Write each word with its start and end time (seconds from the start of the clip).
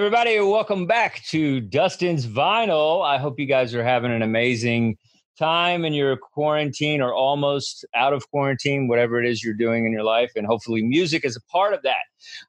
Everybody, 0.00 0.40
welcome 0.40 0.86
back 0.86 1.22
to 1.24 1.60
Dustin's 1.60 2.26
Vinyl. 2.26 3.04
I 3.04 3.18
hope 3.18 3.38
you 3.38 3.44
guys 3.44 3.74
are 3.74 3.84
having 3.84 4.10
an 4.10 4.22
amazing 4.22 4.96
time 5.38 5.84
in 5.84 5.92
your 5.92 6.16
quarantine 6.16 7.02
or 7.02 7.12
almost 7.12 7.84
out 7.94 8.14
of 8.14 8.26
quarantine, 8.30 8.88
whatever 8.88 9.22
it 9.22 9.28
is 9.28 9.44
you're 9.44 9.52
doing 9.52 9.84
in 9.84 9.92
your 9.92 10.02
life. 10.02 10.32
And 10.36 10.46
hopefully, 10.46 10.80
music 10.80 11.22
is 11.26 11.36
a 11.36 11.42
part 11.52 11.74
of 11.74 11.82
that. 11.82 11.98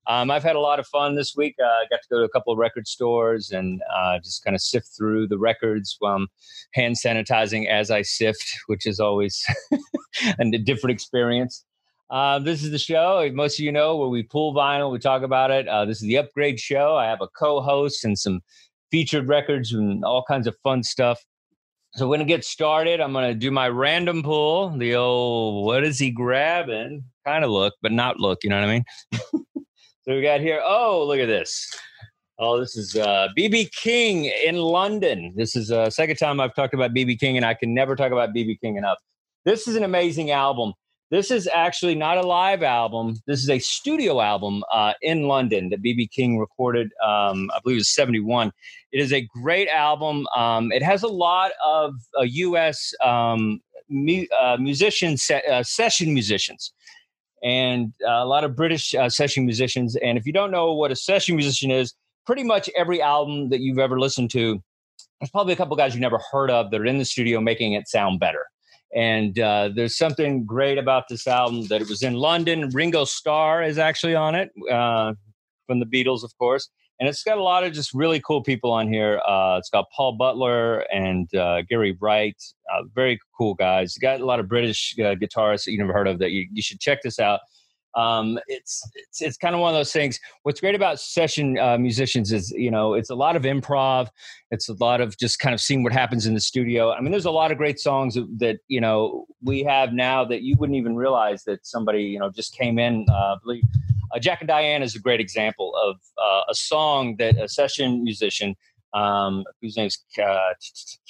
Um, 0.08 0.32
I've 0.32 0.44
had 0.44 0.56
a 0.56 0.62
lot 0.62 0.80
of 0.80 0.88
fun 0.88 1.16
this 1.16 1.36
week. 1.36 1.56
I 1.60 1.64
uh, 1.64 1.88
got 1.90 2.02
to 2.02 2.08
go 2.10 2.20
to 2.20 2.24
a 2.24 2.30
couple 2.30 2.54
of 2.54 2.58
record 2.58 2.88
stores 2.88 3.52
and 3.52 3.82
uh, 3.94 4.20
just 4.20 4.46
kind 4.46 4.56
of 4.56 4.62
sift 4.62 4.88
through 4.96 5.28
the 5.28 5.38
records 5.38 5.98
while 6.00 6.16
I'm 6.16 6.28
hand 6.74 6.96
sanitizing 6.96 7.68
as 7.68 7.92
I 7.92 8.02
sift, 8.02 8.50
which 8.68 8.86
is 8.86 9.02
always 9.02 9.46
a 10.40 10.46
different 10.58 10.94
experience. 10.94 11.66
Uh, 12.12 12.40
this 12.40 12.62
is 12.62 12.72
the 12.72 12.78
show, 12.78 13.28
most 13.34 13.58
of 13.58 13.64
you 13.64 13.72
know, 13.72 13.96
where 13.96 14.10
we 14.10 14.22
pull 14.22 14.54
vinyl, 14.54 14.92
we 14.92 15.00
talk 15.00 15.22
about 15.22 15.50
it. 15.50 15.66
Uh, 15.70 15.86
this 15.86 16.02
is 16.02 16.04
the 16.04 16.18
Upgrade 16.18 16.60
Show. 16.60 16.98
I 16.98 17.06
have 17.06 17.22
a 17.22 17.28
co 17.30 17.62
host 17.62 18.04
and 18.04 18.20
some 18.20 18.42
featured 18.92 19.30
records 19.30 19.72
and 19.72 20.04
all 20.04 20.22
kinds 20.28 20.46
of 20.46 20.58
fun 20.62 20.84
stuff. 20.84 21.24
So 21.94 22.06
we're 22.06 22.18
going 22.18 22.28
to 22.28 22.34
get 22.34 22.44
started. 22.44 23.00
I'm 23.00 23.14
going 23.14 23.30
to 23.30 23.34
do 23.34 23.50
my 23.50 23.70
random 23.70 24.24
pull, 24.24 24.78
the 24.78 24.96
old, 24.96 25.66
what 25.66 25.86
is 25.86 26.00
he 26.00 26.12
grabbing? 26.12 27.06
Kind 27.26 27.46
of 27.46 27.52
look, 27.52 27.76
but 27.82 27.94
not 27.94 28.20
look, 28.20 28.44
you 28.44 28.50
know 28.50 28.60
what 28.60 28.68
I 28.68 28.74
mean? 28.74 28.84
so 29.14 30.14
we 30.14 30.22
got 30.22 30.42
here, 30.42 30.62
oh, 30.62 31.06
look 31.08 31.20
at 31.20 31.28
this. 31.28 31.66
Oh, 32.40 32.60
this 32.60 32.76
is 32.76 32.98
uh, 32.98 33.30
BB 33.38 33.72
King 33.72 34.26
in 34.26 34.58
London. 34.58 35.32
This 35.38 35.56
is 35.56 35.70
the 35.70 35.82
uh, 35.82 35.90
second 35.90 36.18
time 36.18 36.42
I've 36.42 36.56
talked 36.56 36.74
about 36.74 36.92
BB 36.92 37.20
King, 37.20 37.38
and 37.38 37.46
I 37.46 37.54
can 37.54 37.74
never 37.74 37.96
talk 37.96 38.12
about 38.12 38.34
BB 38.34 38.60
King 38.60 38.76
enough. 38.76 38.98
This 39.46 39.66
is 39.68 39.78
an 39.78 39.84
amazing 39.84 40.32
album. 40.32 40.74
This 41.12 41.30
is 41.30 41.46
actually 41.54 41.96
not 41.96 42.18
a 42.18 42.22
live 42.22 42.64
album. 42.64 43.18
This 43.28 43.44
is 43.44 43.50
a 43.50 43.60
studio 43.60 44.22
album 44.22 44.64
uh, 44.72 44.94
in 45.02 45.28
London 45.28 45.70
that 45.70 45.84
BB 45.84 46.10
King 46.10 46.40
recorded. 46.40 46.88
Um, 47.06 47.52
I 47.54 47.60
believe 47.62 47.76
it 47.76 47.82
was 47.82 47.90
'71. 47.90 48.50
It 48.94 49.02
is 49.02 49.12
a 49.12 49.28
great 49.44 49.68
album. 49.68 50.26
Um, 50.34 50.72
it 50.72 50.82
has 50.82 51.04
a 51.04 51.10
lot 51.10 51.52
of 51.66 51.96
uh, 52.18 52.24
U.S. 52.24 52.94
Um, 53.04 53.60
mu- 53.90 54.26
uh, 54.42 54.56
musicians, 54.58 55.30
uh, 55.30 55.62
session 55.64 56.14
musicians, 56.14 56.72
and 57.44 57.92
uh, 58.08 58.24
a 58.24 58.26
lot 58.26 58.46
of 58.46 58.56
British 58.56 58.96
uh, 58.96 59.10
session 59.10 59.46
musicians. 59.46 59.98
And 59.98 60.18
if 60.18 60.26
you 60.26 60.32
don't 60.32 60.50
know 60.50 60.72
what 60.72 60.92
a 60.92 60.96
session 60.96 61.36
musician 61.36 61.72
is, 61.72 61.94
pretty 62.26 62.44
much 62.44 62.70
every 62.78 63.02
album 63.02 63.50
that 63.50 63.60
you've 63.60 63.80
ever 63.80 64.00
listened 64.00 64.32
to, 64.32 64.64
there's 65.20 65.30
probably 65.30 65.52
a 65.52 65.58
couple 65.58 65.76
guys 65.76 65.94
you've 65.94 66.00
never 66.00 66.22
heard 66.32 66.50
of 66.50 66.72
that 66.72 66.80
are 66.80 66.86
in 66.86 67.00
the 67.00 67.06
studio 67.06 67.42
making 67.42 67.74
it 67.74 67.90
sound 67.90 68.22
better. 68.22 68.46
And 68.96 69.40
uh, 69.40 69.70
there's 69.74 69.98
something 69.98 70.46
great 70.46 70.78
about 70.78 71.08
this 71.10 71.28
album 71.28 71.68
that 71.68 71.82
it 71.82 71.88
was 71.88 72.04
in 72.04 72.14
London. 72.14 72.70
Ringo 72.70 73.06
Starr 73.06 73.64
is 73.64 73.78
actually 73.78 74.16
on 74.16 74.36
it 74.36 74.52
uh, 74.70 75.14
from 75.66 75.80
the 75.80 75.86
Beatles, 75.86 76.24
of 76.24 76.38
course. 76.38 76.70
And 77.00 77.10
it's 77.10 77.24
got 77.24 77.40
a 77.40 77.44
lot 77.44 77.64
of 77.64 77.74
just 77.74 77.96
really 77.96 78.20
cool 78.20 78.44
people 78.44 78.72
on 78.72 78.92
here. 78.92 79.20
Uh, 79.28 79.58
it's 79.58 79.72
got 79.72 79.86
Paul 79.96 80.18
Butler 80.18 80.82
and 80.94 81.34
uh, 81.34 81.64
Gary 81.68 81.98
Wright, 82.00 82.36
uh, 82.72 82.84
very 82.94 83.20
cool 83.36 83.56
guys. 83.56 83.98
Got 83.98 84.22
a 84.22 84.26
lot 84.26 84.40
of 84.40 84.48
British 84.48 84.94
uh, 85.00 85.16
guitarists 85.16 85.66
that 85.66 85.72
you 85.72 85.80
never 85.80 85.94
heard 85.94 86.08
of 86.08 86.20
that 86.20 86.30
you, 86.30 86.48
you 86.52 86.62
should 86.62 86.80
check 86.80 87.02
this 87.02 87.18
out 87.18 87.40
um, 87.96 88.40
it's, 88.48 88.90
it's 88.96 89.22
it's 89.22 89.38
kind 89.38 89.54
of 89.54 89.62
one 89.62 89.74
of 89.74 89.78
those 89.78 89.92
things. 89.92 90.20
What's 90.44 90.62
great 90.62 90.76
about 90.76 91.00
session 91.00 91.58
uh, 91.58 91.78
musicians 91.78 92.32
is 92.32 92.52
you 92.52 92.72
know 92.72 92.94
it's 92.94 93.10
a 93.10 93.16
lot 93.16 93.36
of 93.36 93.44
improv. 93.44 94.10
It's 94.52 94.70
a 94.70 94.74
lot 94.74 95.02
of 95.02 95.18
just 95.18 95.40
kind 95.40 95.54
of 95.54 95.62
seeing 95.62 95.84
what 95.84 95.94
happens 95.94 96.26
in 96.26 96.34
the 96.34 96.42
studio. 96.42 96.92
I 96.92 97.02
mean, 97.02 97.12
there's 97.12 97.26
a 97.26 97.32
lot 97.32 97.52
of 97.52 97.58
great 97.58 97.80
songs 97.80 98.18
that, 98.38 98.60
you 98.68 98.82
know 98.82 99.26
we 99.44 99.64
have 99.64 99.94
now 99.94 100.24
that 100.26 100.42
you 100.42 100.56
wouldn't 100.58 100.78
even 100.78 100.96
realize 100.96 101.44
that 101.46 101.66
somebody 101.66 102.04
you 102.04 102.20
know 102.20 102.30
just 102.30 102.56
came 102.56 102.80
in. 102.80 103.06
Uh, 103.12 103.36
believe 103.44 103.64
uh, 104.14 104.20
Jack 104.20 104.42
and 104.42 104.48
Diane 104.48 104.84
is 104.84 104.96
a 104.96 105.00
great 105.00 105.20
example 105.20 105.74
of 105.76 105.98
uh, 106.18 106.44
a 106.50 106.56
song 106.56 107.16
that 107.18 107.38
a 107.38 107.48
session 107.48 108.04
musician 108.04 108.56
um, 108.94 109.44
whose 109.62 109.78
name's 109.78 110.04
uh, 110.22 110.54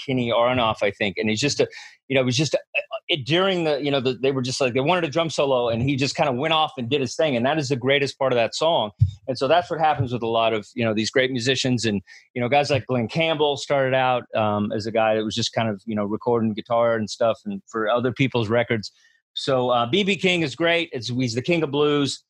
Kenny 0.05 0.29
Aronoff, 0.29 0.83
I 0.83 0.91
think, 0.91 1.17
and 1.17 1.29
he's 1.29 1.39
just 1.39 1.59
a, 1.59 1.67
you 2.07 2.15
know, 2.15 2.21
it 2.21 2.25
was 2.25 2.37
just 2.37 2.53
a, 2.53 2.59
it, 3.07 3.25
during 3.25 3.63
the, 3.63 3.81
you 3.81 3.89
know, 3.89 3.99
the, 3.99 4.13
they 4.13 4.31
were 4.31 4.41
just 4.41 4.61
like 4.61 4.73
they 4.73 4.79
wanted 4.79 5.03
a 5.03 5.07
drum 5.07 5.29
solo, 5.29 5.69
and 5.69 5.81
he 5.81 5.95
just 5.95 6.15
kind 6.15 6.29
of 6.29 6.35
went 6.35 6.53
off 6.53 6.73
and 6.77 6.89
did 6.89 7.01
his 7.01 7.15
thing, 7.15 7.35
and 7.35 7.45
that 7.45 7.57
is 7.57 7.69
the 7.69 7.75
greatest 7.75 8.17
part 8.19 8.31
of 8.31 8.37
that 8.37 8.53
song. 8.55 8.91
And 9.27 9.37
so 9.37 9.47
that's 9.47 9.69
what 9.69 9.79
happens 9.79 10.13
with 10.13 10.23
a 10.23 10.27
lot 10.27 10.53
of 10.53 10.67
you 10.75 10.83
know 10.83 10.93
these 10.93 11.09
great 11.09 11.31
musicians, 11.31 11.85
and 11.85 12.01
you 12.33 12.41
know, 12.41 12.49
guys 12.49 12.69
like 12.69 12.85
Glen 12.85 13.07
Campbell 13.07 13.57
started 13.57 13.93
out 13.93 14.23
um, 14.35 14.71
as 14.71 14.85
a 14.85 14.91
guy 14.91 15.15
that 15.15 15.23
was 15.23 15.35
just 15.35 15.53
kind 15.53 15.69
of 15.69 15.81
you 15.85 15.95
know 15.95 16.05
recording 16.05 16.53
guitar 16.53 16.95
and 16.95 17.09
stuff, 17.09 17.39
and 17.45 17.61
for 17.67 17.89
other 17.89 18.11
people's 18.11 18.49
records. 18.49 18.91
So 19.33 19.67
BB 19.67 20.17
uh, 20.17 20.21
King 20.21 20.41
is 20.41 20.55
great. 20.55 20.89
It's 20.91 21.07
he's 21.07 21.33
the 21.33 21.41
king 21.41 21.63
of 21.63 21.71
blues 21.71 22.23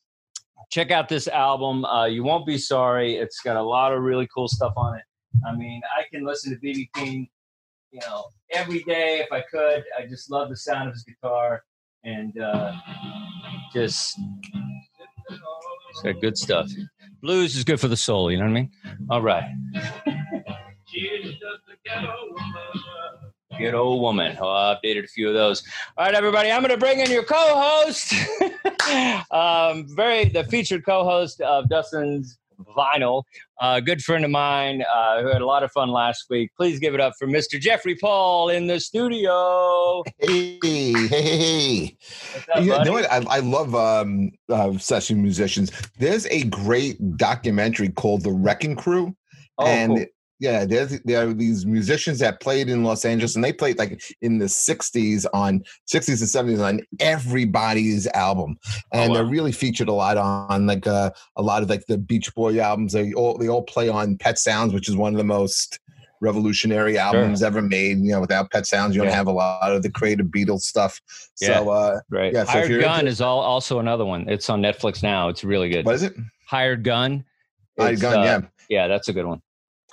check 0.72 0.90
out 0.90 1.10
this 1.10 1.28
album. 1.28 1.86
Uh, 1.86 2.06
you 2.06 2.24
won't 2.24 2.46
be 2.46 2.58
sorry. 2.58 3.16
It's 3.16 3.42
got 3.42 3.58
a 3.58 3.62
lot 3.62 3.94
of 3.94 4.02
really 4.02 4.28
cool 4.34 4.48
stuff 4.48 4.74
on 4.76 4.98
it. 4.98 5.04
I 5.46 5.56
mean, 5.56 5.82
I 5.98 6.04
can 6.12 6.26
listen 6.26 6.52
to 6.52 6.60
BB 6.60 6.90
King, 6.94 7.30
you 7.92 8.00
know, 8.02 8.26
every 8.52 8.84
day 8.84 9.20
if 9.20 9.32
I 9.32 9.42
could. 9.42 9.84
I 9.98 10.06
just 10.06 10.30
love 10.30 10.50
the 10.50 10.58
sound 10.58 10.90
of 10.90 10.94
his 10.94 11.04
guitar 11.04 11.64
and 12.04 12.40
uh, 12.40 12.74
just 13.74 14.20
it's 15.30 16.02
got 16.04 16.22
good 16.22 16.38
stuff. 16.38 16.70
Blues 17.22 17.56
is 17.56 17.64
good 17.64 17.80
for 17.80 17.88
the 17.88 17.98
soul. 17.98 18.32
You 18.32 18.38
know 18.38 18.44
what 18.46 18.52
I 18.52 18.54
mean? 18.54 18.72
All 19.10 19.22
right. 19.22 19.44
Good 23.58 23.74
old 23.76 24.02
woman. 24.02 24.38
Oh, 24.40 24.50
I 24.50 24.76
updated 24.76 25.04
a 25.04 25.08
few 25.08 25.28
of 25.28 25.34
those. 25.34 25.64
All 25.98 26.06
right, 26.06 26.16
everybody. 26.16 26.50
I'm 26.50 26.62
going 26.62 26.72
to 26.72 26.78
bring 26.78 27.00
in 27.00 27.12
your 27.12 27.24
co-host, 27.24 28.14
um, 29.32 29.86
very 29.96 30.26
the 30.26 30.44
featured 30.46 30.86
co-host 30.86 31.42
of 31.42 31.70
Dustin's 31.70 32.40
vinyl. 32.76 33.24
A 33.60 33.64
uh, 33.64 33.80
good 33.80 34.02
friend 34.04 34.26
of 34.26 34.32
mine 34.32 34.84
uh, 34.94 35.22
who 35.22 35.28
had 35.28 35.42
a 35.42 35.46
lot 35.46 35.64
of 35.64 35.72
fun 35.72 35.90
last 35.90 36.26
week. 36.30 36.52
Please 36.56 36.80
give 36.80 36.94
it 36.94 37.00
up 37.00 37.14
for 37.20 37.28
Mr. 37.28 37.60
Jeffrey 37.60 37.96
Paul 37.96 38.50
in 38.50 38.68
the 38.68 38.80
studio. 38.80 40.04
Hey, 40.18 40.60
hey, 40.64 41.08
hey. 41.08 41.98
Up, 42.54 42.64
you 42.64 42.84
know 42.84 42.92
what? 42.94 43.12
I, 43.12 43.24
I 43.30 43.40
love 43.40 43.76
um, 43.76 44.32
uh, 44.50 44.78
session 44.78 45.22
musicians. 45.22 45.72
There's 46.00 46.26
a 46.28 46.44
great 46.46 47.18
documentary 47.18 47.90
called 47.90 48.24
The 48.24 48.32
Wrecking 48.32 48.76
Crew. 48.76 49.16
Oh, 49.58 49.66
and 49.68 49.98
cool 49.98 50.06
yeah, 50.42 50.66
there's 50.66 51.00
there 51.02 51.28
are 51.28 51.34
these 51.34 51.68
musicians 51.68 52.18
that 52.18 52.42
played 52.42 52.68
in 52.68 52.84
Los 52.84 53.06
Angeles, 53.06 53.36
and 53.36 53.44
they 53.44 53.54
played 53.54 53.78
like 53.78 54.02
in 54.24 54.40
the 54.40 54.48
'60s 54.48 55.24
on 55.36 55.64
'60s 55.88 56.20
and 56.20 56.50
'70s 56.58 56.68
on 56.68 56.82
everybody's 57.00 58.08
album, 58.08 58.58
oh, 58.66 58.80
and 58.92 59.02
oh, 59.04 59.08
wow. 59.10 59.14
they're 59.14 59.32
really 59.32 59.52
featured 59.52 59.88
a 59.88 59.94
lot 59.94 60.18
on 60.18 60.66
like 60.66 60.88
uh, 60.88 61.12
a 61.36 61.44
lot 61.44 61.62
of 61.62 61.70
like 61.70 61.86
the 61.86 62.00
Beach 62.00 62.34
Boy 62.34 62.60
albums. 62.60 62.94
They 62.94 63.14
all 63.14 63.38
they 63.38 63.50
all 63.50 63.62
play 63.62 63.88
on 63.88 64.18
Pet 64.18 64.40
Sounds, 64.40 64.74
which 64.74 64.90
is 64.90 64.96
one 64.98 65.14
of 65.14 65.20
the 65.20 65.24
most 65.24 65.80
revolutionary 66.22 66.98
albums 66.98 67.40
sure. 67.40 67.48
ever 67.48 67.62
made. 67.62 68.00
You 68.00 68.14
know, 68.14 68.22
without 68.22 68.50
Pet 68.50 68.66
Sounds, 68.66 68.96
you 68.96 69.04
don't 69.04 69.14
have 69.14 69.28
a 69.28 69.32
lot 69.32 69.72
of 69.72 69.84
the 69.84 69.92
creative 69.92 70.26
Beatles 70.26 70.62
stuff. 70.62 71.00
Yeah. 71.40 71.60
So, 71.60 71.70
uh, 71.70 72.00
right. 72.10 72.34
Yeah. 72.34 72.46
So 72.46 72.54
Hired 72.54 72.82
Gun 72.82 73.00
into- 73.02 73.12
is 73.12 73.22
all, 73.22 73.42
also 73.42 73.78
another 73.78 74.06
one. 74.06 74.28
It's 74.28 74.50
on 74.50 74.60
Netflix 74.60 75.04
now. 75.04 75.30
It's 75.30 75.44
really 75.44 75.70
good. 75.70 75.86
What 75.86 75.94
is 75.94 76.02
it? 76.02 76.16
Hired 76.48 76.84
Gun. 76.84 77.26
Hired 77.78 78.00
Gun. 78.00 78.18
Uh, 78.18 78.24
yeah. 78.24 78.40
Yeah, 78.70 78.88
that's 78.88 79.08
a 79.08 79.14
good 79.14 79.26
one 79.26 79.40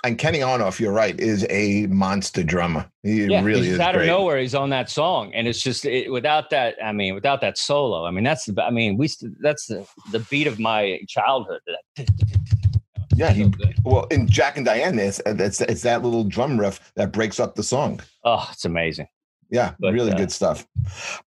and 0.03 0.17
Kenny 0.17 0.39
Aronoff, 0.39 0.79
you're 0.79 0.93
right, 0.93 1.19
is 1.19 1.45
a 1.49 1.87
monster 1.87 2.43
drummer. 2.43 2.89
He 3.03 3.25
yeah, 3.25 3.43
really 3.43 3.63
he's 3.63 3.73
is. 3.73 3.79
Out 3.79 3.93
great. 3.93 4.03
of 4.03 4.07
nowhere, 4.07 4.39
he's 4.39 4.55
on 4.55 4.69
that 4.69 4.89
song, 4.89 5.33
and 5.33 5.47
it's 5.47 5.61
just 5.61 5.85
it, 5.85 6.11
without 6.11 6.49
that. 6.51 6.75
I 6.83 6.91
mean, 6.91 7.15
without 7.15 7.41
that 7.41 7.57
solo. 7.57 8.05
I 8.05 8.11
mean, 8.11 8.23
that's 8.23 8.45
the. 8.45 8.63
I 8.63 8.69
mean, 8.71 8.97
we. 8.97 9.09
That's 9.41 9.67
the 9.67 9.87
the 10.11 10.19
beat 10.29 10.47
of 10.47 10.59
my 10.59 10.99
childhood. 11.07 11.61
Yeah, 13.15 13.31
he, 13.31 13.51
well, 13.83 14.05
in 14.05 14.29
Jack 14.29 14.55
and 14.55 14.65
Diane, 14.65 14.97
it's, 14.97 15.21
it's 15.25 15.59
it's 15.59 15.81
that 15.81 16.03
little 16.03 16.23
drum 16.23 16.57
riff 16.57 16.93
that 16.95 17.11
breaks 17.11 17.39
up 17.39 17.55
the 17.55 17.63
song. 17.63 17.99
Oh, 18.23 18.47
it's 18.51 18.63
amazing. 18.63 19.07
Yeah, 19.49 19.73
but, 19.79 19.93
really 19.93 20.13
uh, 20.13 20.17
good 20.17 20.31
stuff. 20.31 20.65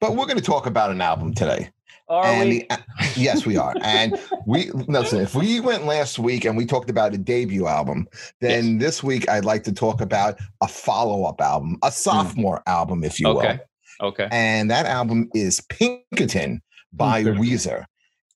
But 0.00 0.12
we're 0.16 0.26
going 0.26 0.38
to 0.38 0.42
talk 0.42 0.66
about 0.66 0.90
an 0.90 1.00
album 1.00 1.34
today. 1.34 1.70
Are 2.08 2.24
and 2.24 2.48
we? 2.48 2.58
The, 2.68 2.84
yes, 3.16 3.46
we 3.46 3.56
are. 3.56 3.74
And 3.82 4.18
we 4.46 4.70
listen. 4.72 5.20
If 5.20 5.34
we 5.34 5.60
went 5.60 5.84
last 5.86 6.18
week 6.18 6.44
and 6.44 6.56
we 6.56 6.66
talked 6.66 6.90
about 6.90 7.14
a 7.14 7.18
debut 7.18 7.66
album, 7.66 8.06
then 8.40 8.74
yes. 8.74 8.80
this 8.80 9.02
week 9.02 9.28
I'd 9.28 9.44
like 9.44 9.64
to 9.64 9.72
talk 9.72 10.00
about 10.00 10.38
a 10.60 10.68
follow-up 10.68 11.40
album, 11.40 11.78
a 11.82 11.88
hmm. 11.88 11.92
sophomore 11.92 12.58
mm. 12.58 12.72
album, 12.72 13.04
if 13.04 13.18
you 13.18 13.28
okay. 13.28 13.58
will. 14.00 14.08
Okay. 14.08 14.28
And 14.30 14.70
that 14.70 14.86
album 14.86 15.30
is 15.34 15.60
Pinkerton 15.70 16.60
by 16.92 17.22
mm-hmm. 17.22 17.40
Weezer, 17.40 17.84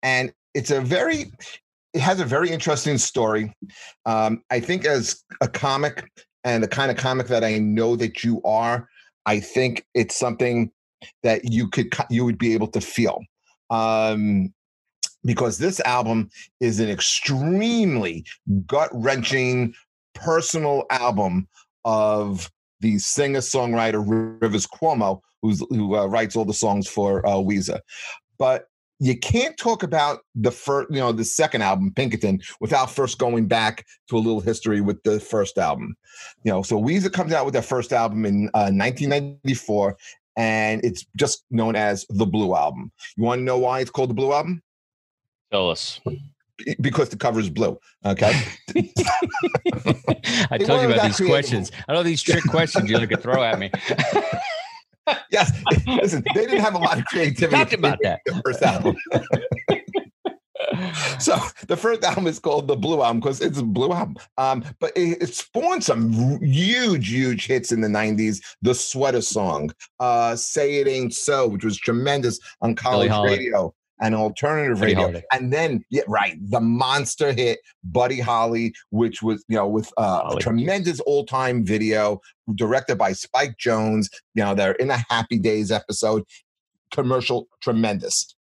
and 0.02 0.32
it's 0.54 0.70
a 0.70 0.80
very, 0.80 1.32
it 1.92 2.00
has 2.00 2.20
a 2.20 2.24
very 2.24 2.50
interesting 2.50 2.96
story. 2.96 3.52
Um, 4.06 4.42
I 4.50 4.60
think 4.60 4.86
as 4.86 5.24
a 5.40 5.48
comic 5.48 6.10
and 6.44 6.62
the 6.62 6.68
kind 6.68 6.90
of 6.90 6.96
comic 6.96 7.26
that 7.26 7.44
I 7.44 7.58
know 7.58 7.96
that 7.96 8.24
you 8.24 8.40
are, 8.44 8.88
I 9.26 9.40
think 9.40 9.84
it's 9.94 10.16
something 10.16 10.70
that 11.22 11.44
you 11.44 11.68
could 11.68 11.94
you 12.08 12.24
would 12.24 12.38
be 12.38 12.54
able 12.54 12.68
to 12.68 12.80
feel 12.80 13.20
um, 13.70 14.52
because 15.24 15.58
this 15.58 15.80
album 15.80 16.30
is 16.60 16.80
an 16.80 16.88
extremely 16.88 18.24
gut 18.66 18.90
wrenching 18.92 19.74
personal 20.14 20.84
album 20.90 21.48
of 21.84 22.50
the 22.80 22.98
singer 22.98 23.40
songwriter 23.40 24.38
Rivers 24.40 24.66
Cuomo, 24.66 25.20
who 25.42 25.96
uh, 25.96 26.06
writes 26.06 26.36
all 26.36 26.44
the 26.44 26.54
songs 26.54 26.88
for 26.88 27.26
uh, 27.26 27.34
Weezer. 27.34 27.80
But 28.38 28.66
you 29.00 29.16
can't 29.16 29.56
talk 29.56 29.82
about 29.82 30.20
the 30.34 30.50
first, 30.50 30.90
you 30.90 30.98
know, 30.98 31.12
the 31.12 31.24
second 31.24 31.62
album, 31.62 31.92
Pinkerton, 31.94 32.40
without 32.60 32.90
first 32.90 33.18
going 33.18 33.46
back 33.46 33.86
to 34.08 34.16
a 34.16 34.18
little 34.18 34.40
history 34.40 34.80
with 34.80 35.00
the 35.04 35.20
first 35.20 35.56
album. 35.56 35.96
You 36.42 36.52
know, 36.52 36.62
so 36.62 36.80
Weezer 36.80 37.12
comes 37.12 37.32
out 37.32 37.44
with 37.44 37.54
their 37.54 37.62
first 37.62 37.92
album 37.92 38.26
in 38.26 38.48
uh, 38.54 38.70
1994, 38.70 39.96
and 40.38 40.82
it's 40.84 41.04
just 41.16 41.44
known 41.50 41.74
as 41.74 42.06
the 42.08 42.24
Blue 42.24 42.54
Album. 42.54 42.92
You 43.16 43.24
want 43.24 43.40
to 43.40 43.42
know 43.42 43.58
why 43.58 43.80
it's 43.80 43.90
called 43.90 44.08
the 44.08 44.14
Blue 44.14 44.32
Album? 44.32 44.62
Tell 45.50 45.68
us. 45.68 46.00
Because 46.80 47.08
the 47.08 47.16
cover 47.16 47.40
is 47.40 47.50
blue. 47.50 47.78
Okay. 48.04 48.32
I 50.50 50.58
told 50.58 50.82
you 50.82 50.92
about 50.92 51.06
these 51.06 51.20
questions. 51.28 51.72
I 51.88 51.92
know 51.92 52.04
these 52.04 52.22
trick 52.22 52.44
questions 52.44 52.88
you 52.88 52.98
like 52.98 53.10
to 53.10 53.16
throw 53.16 53.42
at 53.42 53.58
me. 53.58 53.70
yes. 55.30 55.52
Listen, 55.86 56.22
they 56.34 56.46
didn't 56.46 56.60
have 56.60 56.74
a 56.74 56.78
lot 56.78 56.98
of 56.98 57.04
creativity. 57.06 57.56
Talked 57.56 57.74
about 57.74 57.98
that. 58.02 58.20
First 58.44 58.62
album. 58.62 58.96
so 61.18 61.36
the 61.66 61.76
first 61.76 62.04
album 62.04 62.26
is 62.26 62.38
called 62.38 62.68
the 62.68 62.76
Blue 62.76 63.02
Album 63.02 63.20
because 63.20 63.40
it's 63.40 63.58
a 63.58 63.62
Blue 63.62 63.92
Album. 63.92 64.16
Um, 64.36 64.64
but 64.80 64.96
it, 64.96 65.22
it, 65.22 65.34
spawned 65.34 65.84
some 65.84 66.40
huge, 66.42 67.08
huge 67.08 67.46
hits 67.46 67.72
in 67.72 67.80
the 67.80 67.88
'90s. 67.88 68.42
The 68.62 68.74
Sweater 68.74 69.22
Song, 69.22 69.70
uh, 70.00 70.36
"Say 70.36 70.76
It 70.76 70.88
Ain't 70.88 71.14
So," 71.14 71.48
which 71.48 71.64
was 71.64 71.76
tremendous 71.78 72.38
on 72.60 72.74
college 72.74 73.10
radio 73.10 73.74
and 74.00 74.14
alternative 74.14 74.78
Buddy 74.78 74.94
radio. 74.94 75.06
Holly. 75.08 75.22
And 75.32 75.52
then, 75.52 75.84
yeah, 75.90 76.02
right, 76.06 76.36
the 76.40 76.60
monster 76.60 77.32
hit 77.32 77.58
Buddy 77.84 78.20
Holly, 78.20 78.74
which 78.90 79.22
was, 79.22 79.44
you 79.48 79.56
know, 79.56 79.66
with 79.66 79.90
uh, 79.96 80.34
a 80.36 80.40
tremendous 80.40 81.00
old 81.06 81.28
time 81.28 81.64
video 81.64 82.20
directed 82.54 82.96
by 82.96 83.12
Spike 83.12 83.56
Jonze. 83.58 84.08
You 84.34 84.44
know, 84.44 84.54
they're 84.54 84.72
in 84.72 84.90
a 84.90 85.04
Happy 85.08 85.38
Days 85.38 85.72
episode. 85.72 86.24
Commercial, 86.90 87.48
tremendous 87.60 88.34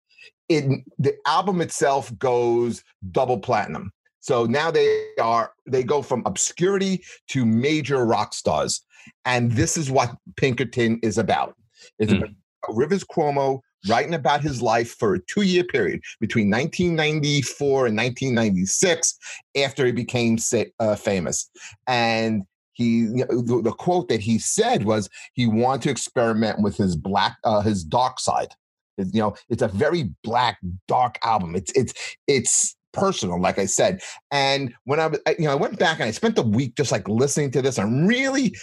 it 0.49 0.83
the 0.99 1.15
album 1.25 1.61
itself 1.61 2.15
goes 2.17 2.83
double 3.11 3.39
platinum. 3.39 3.91
So 4.19 4.45
now 4.45 4.71
they 4.71 5.07
are 5.21 5.51
they 5.67 5.83
go 5.83 6.01
from 6.01 6.23
obscurity 6.25 7.03
to 7.29 7.45
major 7.45 8.05
rock 8.05 8.33
stars, 8.33 8.81
and 9.25 9.51
this 9.51 9.77
is 9.77 9.91
what 9.91 10.15
Pinkerton 10.35 10.99
is 11.03 11.17
about. 11.17 11.55
It's 11.99 12.11
mm. 12.11 12.17
about 12.17 12.31
Rivers 12.69 13.03
Cuomo 13.03 13.61
writing 13.87 14.15
about 14.15 14.41
his 14.41 14.61
life 14.61 14.95
for 14.97 15.13
a 15.13 15.19
two-year 15.27 15.63
period 15.63 16.01
between 16.19 16.49
1994 16.49 17.87
and 17.87 17.97
1996, 17.97 19.17
after 19.57 19.85
he 19.85 19.91
became 19.91 20.37
uh, 20.79 20.95
famous, 20.95 21.49
and 21.87 22.43
he 22.73 23.01
you 23.01 23.25
know, 23.29 23.41
the, 23.41 23.61
the, 23.61 23.71
quote 23.71 24.09
that 24.09 24.19
he 24.19 24.37
said 24.37 24.85
was 24.85 25.07
he 25.33 25.47
wanted 25.47 25.83
to 25.83 25.89
experiment 25.89 26.61
with 26.61 26.75
his 26.75 26.95
black 26.95 27.37
uh, 27.43 27.61
his 27.61 27.83
dark 27.83 28.19
side 28.19 28.53
you 28.97 29.21
know, 29.21 29.35
it's 29.49 29.61
a 29.61 29.67
very 29.67 30.09
black, 30.23 30.57
dark 30.87 31.17
album. 31.23 31.55
It's 31.55 31.71
it's 31.73 31.93
it's 32.27 32.75
personal, 32.93 33.39
like 33.39 33.59
I 33.59 33.65
said. 33.65 34.01
And 34.31 34.73
when 34.85 34.99
I 34.99 35.07
was, 35.07 35.19
you 35.37 35.45
know, 35.45 35.51
I 35.51 35.55
went 35.55 35.77
back 35.77 35.99
and 35.99 36.07
I 36.07 36.11
spent 36.11 36.35
the 36.35 36.41
week 36.41 36.75
just 36.75 36.91
like 36.91 37.07
listening 37.07 37.51
to 37.51 37.61
this. 37.61 37.77
I'm 37.77 38.07
really, 38.07 38.55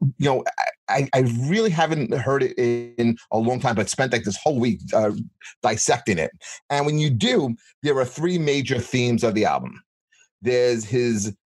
you 0.00 0.12
know, 0.20 0.44
I, 0.88 1.08
I 1.14 1.20
really 1.48 1.70
haven't 1.70 2.12
heard 2.14 2.42
it 2.42 2.58
in 2.58 3.16
a 3.30 3.38
long 3.38 3.60
time, 3.60 3.76
but 3.76 3.88
spent 3.88 4.12
like 4.12 4.24
this 4.24 4.38
whole 4.42 4.58
week 4.58 4.80
uh, 4.94 5.12
dissecting 5.62 6.18
it. 6.18 6.32
And 6.70 6.86
when 6.86 6.98
you 6.98 7.10
do, 7.10 7.54
there 7.82 7.96
are 7.98 8.04
three 8.04 8.38
major 8.38 8.78
themes 8.78 9.22
of 9.22 9.34
the 9.34 9.44
album. 9.44 9.80
There's 10.40 10.84
his 10.84 11.36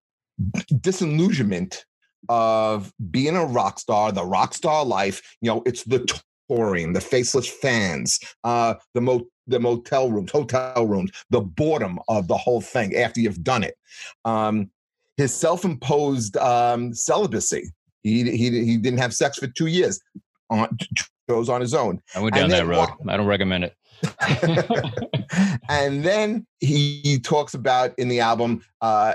disillusionment 0.80 1.84
of 2.28 2.92
being 3.10 3.36
a 3.36 3.44
rock 3.44 3.78
star, 3.78 4.10
the 4.10 4.24
rock 4.24 4.54
star 4.54 4.84
life. 4.84 5.22
You 5.40 5.50
know, 5.50 5.62
it's 5.66 5.84
the 5.84 6.20
touring, 6.48 6.92
the 6.92 7.00
faceless 7.00 7.48
fans, 7.48 8.18
uh, 8.44 8.74
the 8.94 9.00
mo- 9.00 9.26
the 9.46 9.60
motel 9.60 10.10
rooms, 10.10 10.30
hotel 10.30 10.86
rooms, 10.86 11.10
the 11.30 11.40
boredom 11.40 11.98
of 12.08 12.28
the 12.28 12.36
whole 12.36 12.60
thing 12.60 12.96
after 12.96 13.20
you've 13.20 13.44
done 13.44 13.62
it. 13.62 13.76
Um, 14.24 14.70
his 15.16 15.32
self-imposed 15.34 16.36
um, 16.36 16.92
celibacy. 16.92 17.70
He, 18.02 18.22
he 18.30 18.64
he 18.64 18.76
didn't 18.76 18.98
have 18.98 19.14
sex 19.14 19.38
for 19.38 19.46
two 19.48 19.66
years. 19.66 20.00
On, 20.50 20.68
chose 21.28 21.48
on 21.48 21.60
his 21.60 21.74
own. 21.74 22.00
I 22.14 22.20
went 22.20 22.34
down 22.34 22.50
that 22.50 22.66
road. 22.66 22.88
I 23.08 23.16
don't 23.16 23.26
recommend 23.26 23.64
it. 23.64 23.74
and 25.68 26.04
then 26.04 26.46
he 26.60 27.18
talks 27.22 27.54
about 27.54 27.98
in 27.98 28.08
the 28.08 28.20
album 28.20 28.62
uh, 28.80 29.14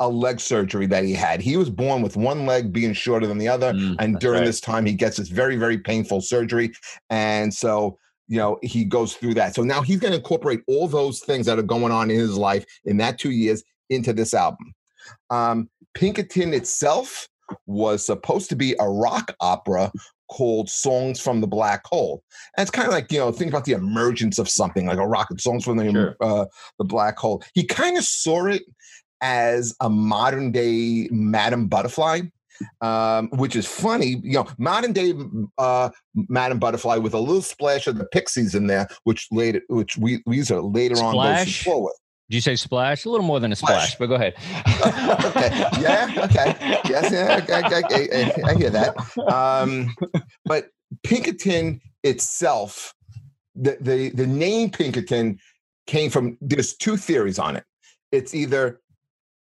a 0.00 0.08
leg 0.08 0.40
surgery 0.40 0.86
that 0.86 1.04
he 1.04 1.12
had. 1.12 1.40
He 1.40 1.56
was 1.56 1.70
born 1.70 2.02
with 2.02 2.16
one 2.16 2.46
leg 2.46 2.72
being 2.72 2.92
shorter 2.92 3.26
than 3.26 3.38
the 3.38 3.48
other. 3.48 3.72
Mm, 3.72 3.96
and 3.98 4.18
during 4.18 4.40
right. 4.40 4.46
this 4.46 4.60
time, 4.60 4.86
he 4.86 4.92
gets 4.92 5.16
this 5.16 5.28
very, 5.28 5.56
very 5.56 5.78
painful 5.78 6.20
surgery. 6.20 6.72
And 7.10 7.52
so, 7.52 7.98
you 8.26 8.38
know, 8.38 8.58
he 8.62 8.84
goes 8.84 9.14
through 9.14 9.34
that. 9.34 9.54
So 9.54 9.62
now 9.62 9.82
he's 9.82 10.00
going 10.00 10.12
to 10.12 10.18
incorporate 10.18 10.60
all 10.66 10.88
those 10.88 11.20
things 11.20 11.46
that 11.46 11.58
are 11.58 11.62
going 11.62 11.92
on 11.92 12.10
in 12.10 12.18
his 12.18 12.36
life 12.36 12.64
in 12.84 12.96
that 12.98 13.18
two 13.18 13.30
years 13.30 13.62
into 13.88 14.12
this 14.12 14.34
album. 14.34 14.74
Um, 15.30 15.70
Pinkerton 15.94 16.52
itself 16.52 17.28
was 17.66 18.04
supposed 18.04 18.50
to 18.50 18.56
be 18.56 18.74
a 18.78 18.88
rock 18.88 19.34
opera 19.40 19.90
called 20.30 20.68
Songs 20.68 21.18
from 21.18 21.40
the 21.40 21.46
Black 21.46 21.86
Hole. 21.86 22.22
And 22.56 22.62
it's 22.62 22.70
kind 22.70 22.86
of 22.86 22.92
like, 22.92 23.10
you 23.10 23.18
know, 23.18 23.32
think 23.32 23.50
about 23.50 23.64
the 23.64 23.72
emergence 23.72 24.38
of 24.38 24.48
something 24.48 24.86
like 24.86 24.98
a 24.98 25.06
rocket, 25.06 25.40
Songs 25.40 25.64
from 25.64 25.78
the, 25.78 25.90
sure. 25.90 26.16
uh, 26.20 26.44
the 26.78 26.84
Black 26.84 27.16
Hole. 27.18 27.42
He 27.54 27.64
kind 27.64 27.96
of 27.96 28.04
saw 28.04 28.46
it 28.46 28.62
as 29.20 29.74
a 29.80 29.88
modern 29.88 30.52
day 30.52 31.08
Madame 31.10 31.66
Butterfly. 31.68 32.22
Um, 32.80 33.28
which 33.34 33.54
is 33.54 33.66
funny, 33.66 34.20
you 34.24 34.32
know, 34.32 34.48
modern 34.58 34.92
day 34.92 35.14
uh, 35.58 35.90
Madame 36.28 36.58
Butterfly 36.58 36.96
with 36.96 37.14
a 37.14 37.18
little 37.20 37.40
splash 37.40 37.86
of 37.86 37.98
the 37.98 38.04
Pixies 38.06 38.56
in 38.56 38.66
there, 38.66 38.88
which 39.04 39.28
later, 39.30 39.60
which 39.68 39.96
we 39.96 40.20
these 40.26 40.50
are 40.50 40.60
later 40.60 40.96
splash? 40.96 41.68
on 41.68 41.72
goes 41.72 41.92
Did 42.28 42.34
you 42.34 42.40
say 42.40 42.56
splash? 42.56 43.04
A 43.04 43.10
little 43.10 43.24
more 43.24 43.38
than 43.38 43.52
a 43.52 43.56
splash, 43.56 43.92
splash. 43.92 43.98
but 44.00 44.06
go 44.06 44.16
ahead. 44.16 44.34
okay. 45.24 45.80
Yeah. 45.80 46.12
Okay. 46.24 46.80
Yes. 46.88 47.12
Yeah. 47.12 47.46
I, 47.48 47.60
I, 47.60 48.48
I, 48.48 48.50
I 48.50 48.54
hear 48.54 48.70
that. 48.70 48.96
Um, 49.32 49.94
but 50.44 50.70
Pinkerton 51.04 51.80
itself, 52.02 52.92
the, 53.54 53.76
the 53.80 54.10
the 54.10 54.26
name 54.26 54.70
Pinkerton 54.70 55.38
came 55.86 56.10
from. 56.10 56.38
There's 56.40 56.74
two 56.76 56.96
theories 56.96 57.38
on 57.38 57.56
it. 57.56 57.64
It's 58.10 58.34
either 58.34 58.80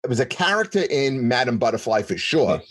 it 0.08 0.10
was 0.10 0.22
a 0.22 0.26
character 0.26 0.84
in 0.90 1.28
Madame 1.28 1.58
Butterfly 1.58 2.02
for 2.04 2.18
sure. 2.18 2.62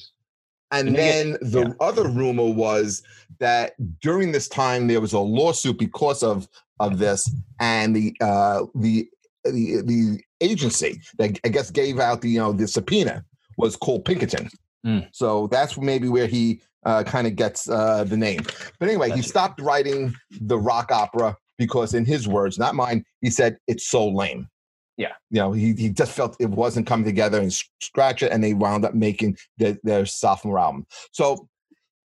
And, 0.70 0.88
and 0.88 0.96
then 0.96 1.32
get, 1.32 1.40
the 1.52 1.60
yeah. 1.60 1.72
other 1.80 2.08
rumor 2.08 2.50
was 2.50 3.02
that 3.40 3.74
during 4.00 4.32
this 4.32 4.48
time 4.48 4.86
there 4.86 5.02
was 5.02 5.12
a 5.12 5.18
lawsuit 5.18 5.78
because 5.78 6.22
of 6.22 6.48
of 6.80 6.98
this, 6.98 7.30
and 7.60 7.94
the 7.94 8.16
uh, 8.22 8.64
the 8.74 9.06
the 9.44 9.82
the 9.82 10.20
agency 10.40 11.02
that 11.18 11.38
I 11.44 11.48
guess 11.48 11.70
gave 11.70 12.00
out 12.00 12.22
the 12.22 12.30
you 12.30 12.38
know 12.38 12.54
the 12.54 12.66
subpoena 12.66 13.22
was 13.58 13.76
called 13.76 14.06
Pinkerton. 14.06 14.48
Mm. 14.86 15.06
So 15.12 15.46
that's 15.48 15.76
maybe 15.76 16.08
where 16.08 16.26
he 16.26 16.62
uh, 16.86 17.04
kind 17.04 17.26
of 17.26 17.36
gets 17.36 17.68
uh, 17.68 18.04
the 18.04 18.16
name. 18.16 18.40
But 18.78 18.88
anyway, 18.88 19.10
he 19.10 19.20
stopped 19.20 19.60
writing 19.60 20.14
the 20.40 20.58
rock 20.58 20.90
opera 20.90 21.36
because, 21.58 21.92
in 21.92 22.06
his 22.06 22.26
words, 22.26 22.58
not 22.58 22.74
mine, 22.74 23.04
he 23.20 23.28
said 23.28 23.58
it's 23.66 23.86
so 23.86 24.08
lame. 24.08 24.48
Yeah. 24.96 25.12
You 25.30 25.40
know, 25.40 25.52
he, 25.52 25.74
he 25.74 25.90
just 25.90 26.12
felt 26.12 26.36
it 26.40 26.50
wasn't 26.50 26.86
coming 26.86 27.04
together 27.04 27.40
and 27.40 27.52
scratch 27.80 28.22
it, 28.22 28.32
and 28.32 28.42
they 28.42 28.54
wound 28.54 28.84
up 28.84 28.94
making 28.94 29.36
their, 29.58 29.76
their 29.82 30.06
sophomore 30.06 30.58
album. 30.58 30.86
So 31.12 31.48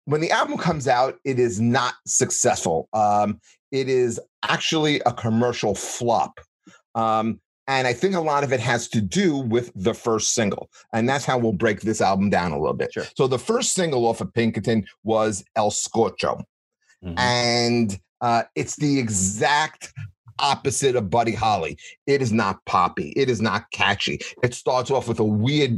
when 0.06 0.22
the 0.22 0.32
album 0.32 0.58
comes 0.58 0.88
out, 0.88 1.20
it 1.25 1.38
is 1.38 1.60
not 1.60 1.96
successful. 2.06 2.88
Um, 2.94 3.41
it 3.72 3.89
is 3.89 4.22
actually 4.44 5.01
a 5.06 5.12
commercial 5.12 5.75
flop. 5.75 6.39
Um, 6.96 7.41
and 7.67 7.86
I 7.86 7.91
think 7.91 8.15
a 8.15 8.22
lot 8.22 8.46
of 8.46 8.53
it 8.53 8.62
has 8.62 8.88
to 8.89 9.01
do 9.01 9.36
with 9.36 9.74
the 9.75 9.94
first 9.94 10.34
single. 10.34 10.70
And 10.94 11.10
that's 11.10 11.25
how 11.25 11.38
we'll 11.38 11.51
break 11.51 11.82
this 11.82 12.00
album 12.00 12.29
down 12.29 12.53
a 12.53 12.58
little 12.58 12.74
bit. 12.74 12.94
Sure. 12.94 13.03
So 13.17 13.27
the 13.27 13.38
first 13.38 13.74
single 13.74 14.06
off 14.06 14.22
of 14.22 14.34
Pinkerton 14.34 14.86
was 15.03 15.44
El 15.58 15.72
Scorcho. 15.72 16.41
Mm-hmm. 17.03 17.20
And 17.20 18.00
uh, 18.22 18.44
it's 18.56 18.77
the 18.77 18.98
exact 18.98 19.94
opposite 20.39 20.96
of 20.96 21.10
Buddy 21.10 21.34
Holly. 21.34 21.77
It 22.06 22.22
is 22.22 22.32
not 22.32 22.63
poppy. 22.65 23.13
It 23.15 23.29
is 23.29 23.41
not 23.41 23.70
catchy. 23.72 24.20
It 24.44 24.53
starts 24.53 24.91
off 24.91 25.08
with 25.08 25.20
a 25.20 25.24
weird 25.24 25.77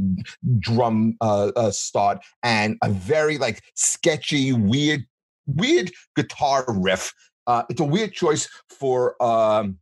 drum 0.58 1.16
uh, 1.20 1.52
uh, 1.56 1.70
start 1.70 2.18
and 2.42 2.76
a 2.82 2.90
very 2.90 3.38
like 3.38 3.62
sketchy, 3.74 4.52
weird, 4.52 5.04
weird 5.46 5.90
guitar 6.16 6.64
riff. 6.68 7.12
Uh, 7.46 7.64
it's 7.68 7.80
a 7.80 7.84
weird 7.84 8.12
choice 8.12 8.48
for 8.68 9.20
um, 9.22 9.78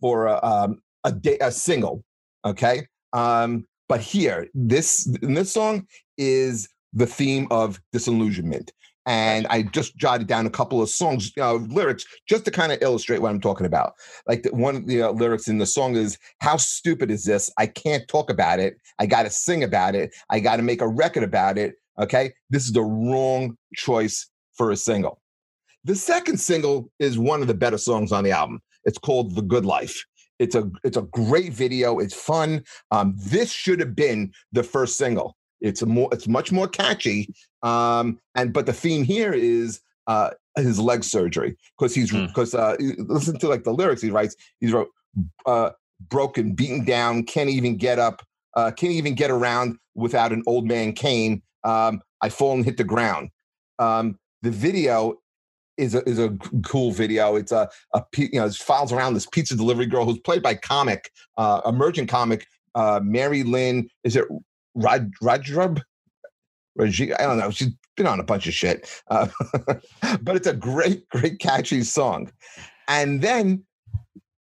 for 0.00 0.26
a, 0.26 0.40
um, 0.42 0.82
a, 1.04 1.12
day, 1.12 1.38
a 1.40 1.52
single. 1.52 2.04
Okay, 2.44 2.86
um, 3.12 3.66
but 3.88 4.00
here, 4.00 4.48
this 4.54 5.08
this 5.20 5.52
song 5.52 5.86
is 6.16 6.68
the 6.92 7.06
theme 7.06 7.46
of 7.50 7.80
disillusionment 7.92 8.72
and 9.08 9.46
I 9.46 9.62
just 9.62 9.96
jotted 9.96 10.26
down 10.26 10.44
a 10.44 10.50
couple 10.50 10.82
of 10.82 10.90
songs 10.90 11.32
uh, 11.40 11.54
lyrics 11.54 12.04
just 12.28 12.44
to 12.44 12.50
kind 12.50 12.72
of 12.72 12.78
illustrate 12.82 13.20
what 13.22 13.30
I'm 13.30 13.40
talking 13.40 13.64
about. 13.64 13.94
Like 14.26 14.42
the, 14.42 14.50
one 14.50 14.76
of 14.76 14.86
the 14.86 15.02
uh, 15.02 15.12
lyrics 15.12 15.48
in 15.48 15.56
the 15.56 15.66
song 15.66 15.96
is, 15.96 16.18
"How 16.40 16.58
stupid 16.58 17.10
is 17.10 17.24
this? 17.24 17.50
I 17.56 17.66
can't 17.66 18.06
talk 18.06 18.28
about 18.30 18.60
it. 18.60 18.76
I 18.98 19.06
got 19.06 19.22
to 19.22 19.30
sing 19.30 19.64
about 19.64 19.94
it. 19.94 20.14
I 20.28 20.40
got 20.40 20.56
to 20.56 20.62
make 20.62 20.82
a 20.82 20.86
record 20.86 21.22
about 21.22 21.56
it." 21.56 21.76
Okay, 21.98 22.32
this 22.50 22.66
is 22.66 22.72
the 22.72 22.82
wrong 22.82 23.56
choice 23.74 24.28
for 24.54 24.70
a 24.70 24.76
single. 24.76 25.20
The 25.84 25.96
second 25.96 26.38
single 26.38 26.90
is 26.98 27.18
one 27.18 27.40
of 27.40 27.48
the 27.48 27.54
better 27.54 27.78
songs 27.78 28.12
on 28.12 28.24
the 28.24 28.32
album. 28.32 28.60
It's 28.84 28.98
called 28.98 29.34
The 29.34 29.42
Good 29.42 29.64
Life. 29.64 30.04
It's 30.38 30.54
a 30.54 30.70
it's 30.84 30.98
a 30.98 31.02
great 31.02 31.54
video. 31.54 31.98
It's 31.98 32.14
fun. 32.14 32.62
Um, 32.90 33.16
this 33.16 33.50
should 33.50 33.80
have 33.80 33.96
been 33.96 34.32
the 34.52 34.62
first 34.62 34.98
single. 34.98 35.37
It's 35.60 35.82
a 35.82 35.86
more 35.86 36.08
it's 36.12 36.28
much 36.28 36.52
more 36.52 36.68
catchy. 36.68 37.34
Um, 37.62 38.18
and 38.34 38.52
but 38.52 38.66
the 38.66 38.72
theme 38.72 39.04
here 39.04 39.32
is 39.32 39.80
uh, 40.06 40.30
his 40.56 40.78
leg 40.78 41.04
surgery 41.04 41.56
because 41.76 41.94
he's 41.94 42.10
because 42.10 42.52
mm. 42.52 42.58
uh, 42.58 43.04
listen 43.12 43.38
to 43.38 43.48
like 43.48 43.64
the 43.64 43.72
lyrics 43.72 44.02
he 44.02 44.10
writes. 44.10 44.36
He's 44.60 44.72
wrote 44.72 44.88
uh, 45.46 45.70
broken, 46.08 46.52
beaten 46.52 46.84
down, 46.84 47.24
can't 47.24 47.50
even 47.50 47.76
get 47.76 47.98
up, 47.98 48.22
uh, 48.54 48.70
can't 48.70 48.92
even 48.92 49.14
get 49.14 49.30
around 49.30 49.78
without 49.94 50.32
an 50.32 50.42
old 50.46 50.66
man 50.66 50.92
cane. 50.92 51.42
Um, 51.64 52.00
I 52.22 52.28
fall 52.28 52.54
and 52.54 52.64
hit 52.64 52.76
the 52.76 52.84
ground. 52.84 53.30
Um, 53.78 54.18
the 54.42 54.50
video 54.50 55.18
is 55.76 55.94
a, 55.94 56.02
is 56.08 56.18
a 56.18 56.36
cool 56.64 56.92
video. 56.92 57.36
It's 57.36 57.52
a, 57.52 57.68
a 57.94 58.04
you 58.16 58.40
know, 58.40 58.46
it 58.46 58.54
files 58.54 58.92
around 58.92 59.14
this 59.14 59.26
pizza 59.26 59.56
delivery 59.56 59.86
girl 59.86 60.04
who's 60.04 60.18
played 60.18 60.42
by 60.42 60.54
comic, 60.54 61.10
uh, 61.36 61.60
emerging 61.66 62.08
comic, 62.08 62.46
uh, 62.74 63.00
Mary 63.02 63.42
Lynn. 63.42 63.88
Is 64.04 64.16
it 64.16 64.24
Rod 64.78 65.10
Rodrub? 65.22 65.80
I 66.80 66.86
don't 66.86 67.38
know. 67.38 67.50
She's 67.50 67.70
been 67.96 68.06
on 68.06 68.20
a 68.20 68.24
bunch 68.24 68.46
of 68.46 68.54
shit, 68.54 68.88
uh, 69.10 69.26
but 70.22 70.36
it's 70.36 70.46
a 70.46 70.54
great, 70.54 71.08
great, 71.08 71.40
catchy 71.40 71.82
song. 71.82 72.30
And 72.86 73.20
then 73.20 73.64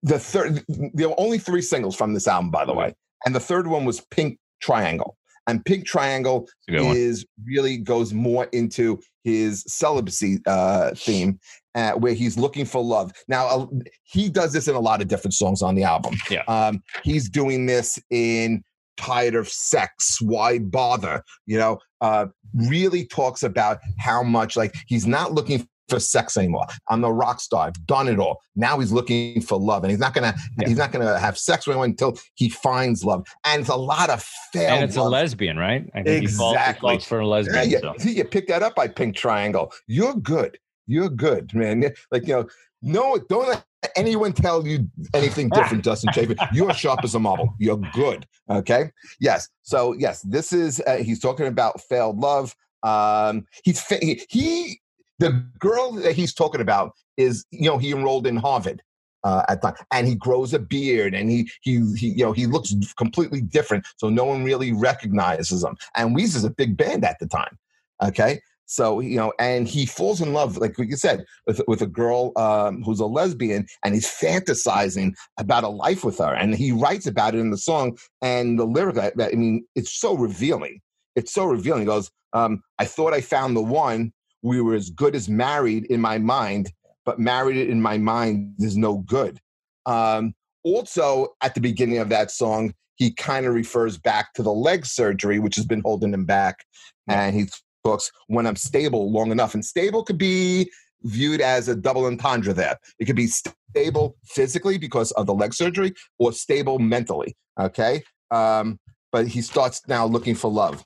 the 0.03 0.19
third, 0.19 0.65
there 0.95 1.11
were 1.11 1.21
only 1.21 1.39
three 1.39 1.63
singles 1.63 1.95
from 1.95 2.15
this 2.15 2.27
album, 2.27 2.51
by 2.51 2.65
the 2.65 2.73
way, 2.73 2.95
and 3.27 3.35
the 3.35 3.41
third 3.41 3.67
one 3.67 3.85
was 3.85 4.01
Pink 4.01 4.39
Triangle. 4.61 5.17
And 5.49 5.65
Pink 5.65 5.87
Triangle 5.87 6.49
is 6.69 7.27
really 7.45 7.77
goes 7.77 8.13
more 8.13 8.45
into 8.53 9.01
his 9.25 9.65
celibacy 9.67 10.39
uh, 10.47 10.93
theme, 10.95 11.41
uh, 11.75 11.93
where 11.93 12.15
he's 12.15 12.39
looking 12.39 12.65
for 12.65 12.83
love. 12.83 13.13
Now 13.27 13.47
uh, 13.47 13.67
he 14.05 14.29
does 14.29 14.53
this 14.53 14.69
in 14.69 14.77
a 14.77 14.81
lot 14.81 15.03
of 15.03 15.09
different 15.09 15.35
songs 15.35 15.61
on 15.61 15.75
the 15.75 15.83
album. 15.83 16.15
Yeah, 16.31 16.43
um, 16.47 16.83
he's 17.03 17.29
doing 17.29 17.67
this 17.67 17.99
in 18.11 18.63
"Tired 18.97 19.35
of 19.35 19.49
Sex." 19.49 20.21
Why 20.21 20.59
bother? 20.59 21.23
You 21.47 21.59
know, 21.59 21.79
uh, 22.01 22.27
really 22.55 23.07
talks 23.07 23.43
about 23.43 23.79
how 23.99 24.23
much 24.23 24.57
like 24.57 24.75
he's 24.87 25.07
not 25.07 25.33
looking 25.33 25.67
for 25.93 26.01
sex 26.01 26.37
anymore. 26.37 26.67
I'm 26.89 27.05
a 27.05 27.13
rock 27.13 27.41
star. 27.41 27.67
I've 27.67 27.87
done 27.87 28.09
it 28.09 28.19
all. 28.19 28.41
Now 28.57 28.79
he's 28.79 28.93
looking 28.93 29.43
for 29.43 29.59
love, 29.59 29.85
and 29.85 29.91
he's 29.91 30.01
not 30.01 30.15
gonna 30.15 30.35
yeah. 30.59 30.69
he's 30.69 30.79
not 30.79 30.91
gonna 30.91 31.19
have 31.19 31.37
sex 31.39 31.67
with 31.67 31.75
anyone 31.75 31.91
until 31.91 32.17
he 32.35 32.49
finds 32.49 33.05
love. 33.05 33.27
And 33.45 33.61
it's 33.61 33.71
a 33.71 33.77
lot 33.77 34.11
of 34.11 34.23
failed. 34.53 34.71
And 34.71 34.85
it's 34.85 34.97
love. 34.97 35.07
a 35.07 35.11
lesbian, 35.11 35.59
right? 35.59 35.89
I 35.95 36.03
think 36.03 36.23
exactly. 36.23 36.93
He 36.93 36.97
falls, 36.97 37.05
for 37.05 37.21
a 37.21 37.27
lesbian. 37.27 37.71
Yeah, 37.71 37.93
so. 37.99 38.09
you 38.09 38.25
picked 38.25 38.49
that 38.49 38.63
up 38.63 38.75
by 38.75 38.89
Pink 38.89 39.17
Triangle. 39.17 39.73
You're 39.87 40.15
good. 40.15 40.59
You're 40.87 41.11
good, 41.11 41.55
man. 41.55 41.85
Like 42.11 42.27
you 42.27 42.35
know, 42.35 42.49
no, 42.83 43.19
don't 43.29 43.49
let 43.49 43.65
anyone 43.97 44.33
tell 44.33 44.67
you 44.67 44.89
anything 45.15 45.49
different, 45.55 45.85
Dustin 45.85 46.13
Chafin. 46.13 46.37
You're 46.53 46.73
sharp 46.75 47.01
as 47.03 47.15
a 47.15 47.21
marble. 47.21 47.55
You're 47.59 47.81
good. 47.93 48.27
Okay. 48.51 48.91
Yes. 49.21 49.49
So 49.63 49.95
yes, 49.95 50.23
this 50.23 50.53
is 50.53 50.83
uh, 50.87 50.97
he's 50.97 51.21
talking 51.21 51.47
about 51.47 51.81
failed 51.81 52.19
love. 52.19 52.55
Um, 52.83 53.47
he's 53.65 53.85
he 54.29 54.81
the 55.19 55.45
girl 55.59 55.93
that 55.93 56.15
he's 56.15 56.35
talking 56.35 56.61
about 56.61 56.93
is 57.17 57.45
you 57.51 57.69
know 57.69 57.79
he 57.79 57.93
enrolled 57.93 58.27
in 58.27 58.37
Harvard. 58.37 58.83
Uh, 59.25 59.45
at 59.49 59.63
time, 59.63 59.73
and 59.93 60.09
he 60.09 60.17
grows 60.17 60.53
a 60.53 60.59
beard, 60.59 61.15
and 61.15 61.31
he, 61.31 61.49
he 61.61 61.75
he 61.97 62.09
you 62.09 62.25
know 62.25 62.33
he 62.33 62.45
looks 62.45 62.75
completely 62.95 63.41
different, 63.41 63.87
so 63.97 64.09
no 64.09 64.25
one 64.25 64.43
really 64.43 64.73
recognizes 64.73 65.63
him. 65.63 65.77
And 65.95 66.17
Weezer's 66.17 66.43
a 66.43 66.51
big 66.51 66.77
band 66.77 67.05
at 67.05 67.21
the 67.21 67.29
time, 67.29 67.57
okay. 68.03 68.41
So 68.73 69.01
you 69.01 69.17
know, 69.17 69.35
and 69.39 69.69
he 69.69 69.85
falls 69.85 70.23
in 70.23 70.33
love, 70.33 70.57
like 70.57 70.79
you 70.79 70.97
said, 70.97 71.27
with 71.47 71.61
with 71.69 71.83
a 71.83 71.87
girl 71.87 72.33
um, 72.37 72.83
who's 72.83 73.01
a 73.01 73.07
lesbian, 73.07 73.67
and 73.85 73.95
he's 73.95 74.09
fantasizing 74.09 75.13
about 75.39 75.65
a 75.65 75.69
life 75.69 76.05
with 76.05 76.17
her, 76.19 76.33
and 76.33 76.55
he 76.55 76.73
writes 76.73 77.07
about 77.07 77.35
it 77.35 77.41
in 77.41 77.51
the 77.51 77.59
song. 77.59 77.99
And 78.23 78.59
the 78.59 78.65
lyric, 78.65 78.97
I, 78.97 79.13
I 79.23 79.35
mean, 79.35 79.67
it's 79.75 79.93
so 80.01 80.17
revealing. 80.17 80.81
It's 81.17 81.35
so 81.35 81.45
revealing. 81.45 81.83
He 81.83 81.87
goes, 81.87 82.11
um, 82.33 82.63
"I 82.79 82.87
thought 82.87 83.13
I 83.13 83.21
found 83.21 83.55
the 83.55 83.61
one, 83.61 84.11
we 84.41 84.63
were 84.63 84.75
as 84.75 84.89
good 84.89 85.15
as 85.15 85.29
married 85.29 85.85
in 85.87 86.01
my 86.01 86.17
mind, 86.17 86.73
but 87.05 87.19
married 87.19 87.69
in 87.69 87.83
my 87.83 87.99
mind 87.99 88.55
is 88.59 88.79
no 88.79 88.99
good. 88.99 89.39
Um, 89.85 90.35
also, 90.65 91.35
at 91.43 91.55
the 91.55 91.61
beginning 91.61 91.99
of 91.99 92.09
that 92.09 92.31
song, 92.31 92.73
he 92.97 93.13
kind 93.13 93.45
of 93.45 93.53
refers 93.53 93.99
back 93.99 94.33
to 94.35 94.43
the 94.43 94.53
leg 94.53 94.87
surgery, 94.87 95.39
which 95.39 95.57
has 95.57 95.67
been 95.67 95.83
holding 95.85 96.15
him 96.15 96.25
back. 96.25 96.65
And 97.09 97.37
he 97.37 97.49
talks 97.85 98.11
when 98.27 98.47
I'm 98.47 98.57
stable 98.57 99.11
long 99.11 99.31
enough. 99.31 99.55
And 99.55 99.65
stable 99.65 100.03
could 100.05 100.19
be 100.19 100.71
viewed 101.03 101.41
as 101.41 101.69
a 101.69 101.75
double 101.75 102.07
entendre 102.07 102.53
there. 102.53 102.79
It 102.99 103.07
could 103.07 103.17
be 103.17 103.27
stable 103.27 104.17
physically 104.25 104.79
because 104.79 105.11
of 105.13 105.27
the 105.27 105.35
leg 105.35 105.55
surgery 105.55 105.95
or 106.19 106.33
stable 106.33 106.79
mentally. 106.79 107.37
Okay. 107.59 108.03
Um, 108.31 108.79
but 109.11 109.27
he 109.27 109.43
starts 109.43 109.83
now 109.89 110.07
looking 110.07 110.35
for 110.35 110.51
love. 110.51 110.85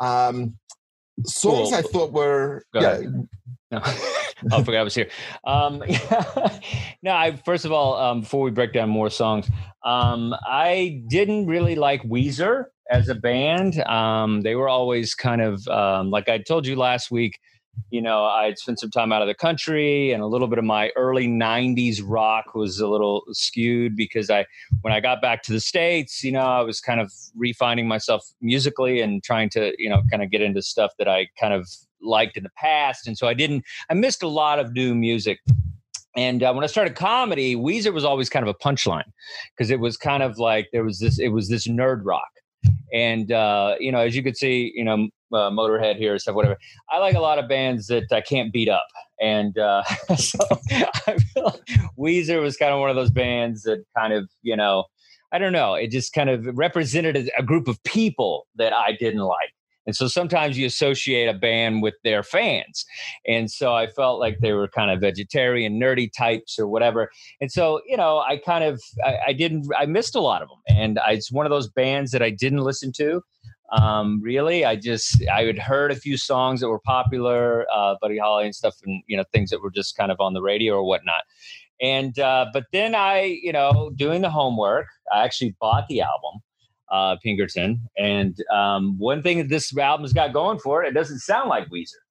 Um, 0.00 0.56
songs 1.24 1.70
cool. 1.70 1.74
I 1.74 1.82
thought 1.82 2.12
were 2.12 2.64
Go 2.72 2.80
yeah. 3.70 3.80
I 4.52 4.62
forgot 4.62 4.80
I 4.80 4.82
was 4.82 4.94
here. 4.94 5.08
Um, 5.44 5.82
yeah. 5.88 6.58
no, 7.02 7.12
I 7.12 7.36
first 7.44 7.64
of 7.64 7.72
all, 7.72 7.94
um, 7.96 8.20
before 8.20 8.42
we 8.42 8.50
break 8.50 8.72
down 8.72 8.88
more 8.88 9.10
songs, 9.10 9.48
um, 9.84 10.34
I 10.46 11.02
didn't 11.08 11.46
really 11.46 11.74
like 11.74 12.02
Weezer 12.02 12.66
as 12.90 13.08
a 13.08 13.14
band. 13.14 13.80
Um, 13.80 14.42
they 14.42 14.54
were 14.54 14.68
always 14.68 15.14
kind 15.14 15.40
of 15.40 15.66
um, 15.68 16.10
like 16.10 16.28
I 16.28 16.38
told 16.38 16.66
you 16.66 16.76
last 16.76 17.10
week 17.10 17.38
you 17.90 18.00
know, 18.00 18.24
I'd 18.24 18.58
spent 18.58 18.78
some 18.78 18.90
time 18.90 19.12
out 19.12 19.22
of 19.22 19.28
the 19.28 19.34
country 19.34 20.12
and 20.12 20.22
a 20.22 20.26
little 20.26 20.46
bit 20.46 20.58
of 20.58 20.64
my 20.64 20.90
early 20.96 21.26
90s 21.26 22.00
rock 22.04 22.54
was 22.54 22.78
a 22.80 22.86
little 22.86 23.24
skewed 23.32 23.96
because 23.96 24.30
I, 24.30 24.46
when 24.82 24.92
I 24.92 25.00
got 25.00 25.20
back 25.20 25.42
to 25.44 25.52
the 25.52 25.60
States, 25.60 26.22
you 26.22 26.32
know, 26.32 26.40
I 26.40 26.62
was 26.62 26.80
kind 26.80 27.00
of 27.00 27.12
refining 27.34 27.88
myself 27.88 28.24
musically 28.40 29.00
and 29.00 29.22
trying 29.22 29.50
to, 29.50 29.74
you 29.78 29.88
know, 29.88 30.02
kind 30.10 30.22
of 30.22 30.30
get 30.30 30.40
into 30.40 30.62
stuff 30.62 30.92
that 30.98 31.08
I 31.08 31.28
kind 31.38 31.52
of 31.52 31.68
liked 32.00 32.36
in 32.36 32.44
the 32.44 32.50
past. 32.56 33.06
And 33.06 33.18
so 33.18 33.26
I 33.26 33.34
didn't, 33.34 33.64
I 33.90 33.94
missed 33.94 34.22
a 34.22 34.28
lot 34.28 34.58
of 34.58 34.72
new 34.72 34.94
music. 34.94 35.40
And 36.16 36.42
uh, 36.42 36.52
when 36.52 36.64
I 36.64 36.68
started 36.68 36.96
comedy, 36.96 37.56
Weezer 37.56 37.92
was 37.92 38.04
always 38.04 38.28
kind 38.28 38.46
of 38.46 38.54
a 38.54 38.58
punchline 38.58 39.10
because 39.56 39.70
it 39.70 39.80
was 39.80 39.96
kind 39.96 40.22
of 40.22 40.38
like 40.38 40.68
there 40.72 40.84
was 40.84 40.98
this, 40.98 41.18
it 41.18 41.28
was 41.28 41.48
this 41.48 41.66
nerd 41.66 42.02
rock 42.04 42.30
and 42.92 43.30
uh, 43.32 43.76
you 43.78 43.92
know, 43.92 43.98
as 43.98 44.16
you 44.16 44.22
could 44.22 44.36
see, 44.36 44.72
you 44.74 44.84
know, 44.84 45.08
uh, 45.32 45.50
Motorhead 45.50 45.96
here 45.96 46.12
and 46.12 46.20
stuff, 46.20 46.34
whatever. 46.34 46.56
I 46.90 46.98
like 46.98 47.14
a 47.14 47.20
lot 47.20 47.38
of 47.38 47.48
bands 47.48 47.86
that 47.88 48.04
I 48.12 48.20
can't 48.20 48.52
beat 48.52 48.68
up, 48.68 48.86
and 49.20 49.56
uh, 49.58 49.82
so 50.16 50.38
I 50.70 51.18
feel 51.18 51.44
like 51.44 51.66
Weezer 51.98 52.40
was 52.40 52.56
kind 52.56 52.72
of 52.72 52.80
one 52.80 52.90
of 52.90 52.96
those 52.96 53.10
bands 53.10 53.62
that 53.62 53.84
kind 53.96 54.12
of, 54.12 54.28
you 54.42 54.56
know, 54.56 54.84
I 55.32 55.38
don't 55.38 55.52
know, 55.52 55.74
it 55.74 55.90
just 55.90 56.12
kind 56.12 56.28
of 56.28 56.46
represented 56.54 57.30
a 57.38 57.42
group 57.42 57.68
of 57.68 57.82
people 57.84 58.46
that 58.56 58.72
I 58.72 58.92
didn't 58.92 59.20
like. 59.20 59.50
And 59.86 59.96
so 59.96 60.08
sometimes 60.08 60.58
you 60.58 60.66
associate 60.66 61.26
a 61.26 61.34
band 61.34 61.82
with 61.82 61.94
their 62.04 62.22
fans. 62.22 62.84
And 63.26 63.50
so 63.50 63.74
I 63.74 63.86
felt 63.86 64.20
like 64.20 64.38
they 64.40 64.52
were 64.52 64.68
kind 64.68 64.90
of 64.90 65.00
vegetarian, 65.00 65.80
nerdy 65.80 66.10
types 66.16 66.58
or 66.58 66.68
whatever. 66.68 67.10
And 67.40 67.50
so, 67.50 67.80
you 67.86 67.96
know, 67.96 68.18
I 68.18 68.36
kind 68.36 68.62
of, 68.62 68.80
I, 69.04 69.18
I 69.28 69.32
didn't, 69.32 69.66
I 69.76 69.86
missed 69.86 70.14
a 70.14 70.20
lot 70.20 70.42
of 70.42 70.48
them. 70.48 70.58
And 70.68 70.98
I, 70.98 71.12
it's 71.12 71.32
one 71.32 71.46
of 71.46 71.50
those 71.50 71.68
bands 71.68 72.12
that 72.12 72.22
I 72.22 72.30
didn't 72.30 72.60
listen 72.60 72.92
to. 72.98 73.22
Um, 73.72 74.20
really, 74.22 74.64
I 74.64 74.76
just, 74.76 75.22
I 75.28 75.44
had 75.44 75.58
heard 75.58 75.92
a 75.92 75.96
few 75.96 76.16
songs 76.16 76.60
that 76.60 76.68
were 76.68 76.80
popular, 76.80 77.66
uh, 77.72 77.94
Buddy 78.00 78.18
Holly 78.18 78.46
and 78.46 78.54
stuff, 78.54 78.74
and, 78.84 79.02
you 79.06 79.16
know, 79.16 79.24
things 79.32 79.50
that 79.50 79.62
were 79.62 79.70
just 79.70 79.96
kind 79.96 80.10
of 80.10 80.20
on 80.20 80.32
the 80.32 80.42
radio 80.42 80.74
or 80.74 80.84
whatnot. 80.84 81.22
And, 81.80 82.18
uh, 82.18 82.46
but 82.52 82.64
then 82.72 82.94
I, 82.94 83.38
you 83.42 83.52
know, 83.52 83.90
doing 83.94 84.22
the 84.22 84.30
homework, 84.30 84.86
I 85.12 85.24
actually 85.24 85.54
bought 85.60 85.86
the 85.88 86.00
album 86.02 86.40
uh, 86.90 87.16
Pinkerton. 87.22 87.88
And 87.96 88.36
um, 88.52 88.98
one 88.98 89.22
thing 89.22 89.38
that 89.38 89.48
this 89.48 89.76
album's 89.76 90.12
got 90.12 90.32
going 90.32 90.58
for 90.58 90.82
it, 90.82 90.88
it 90.88 90.94
doesn't 90.94 91.20
sound 91.20 91.48
like 91.48 91.70
Weezer. 91.70 92.02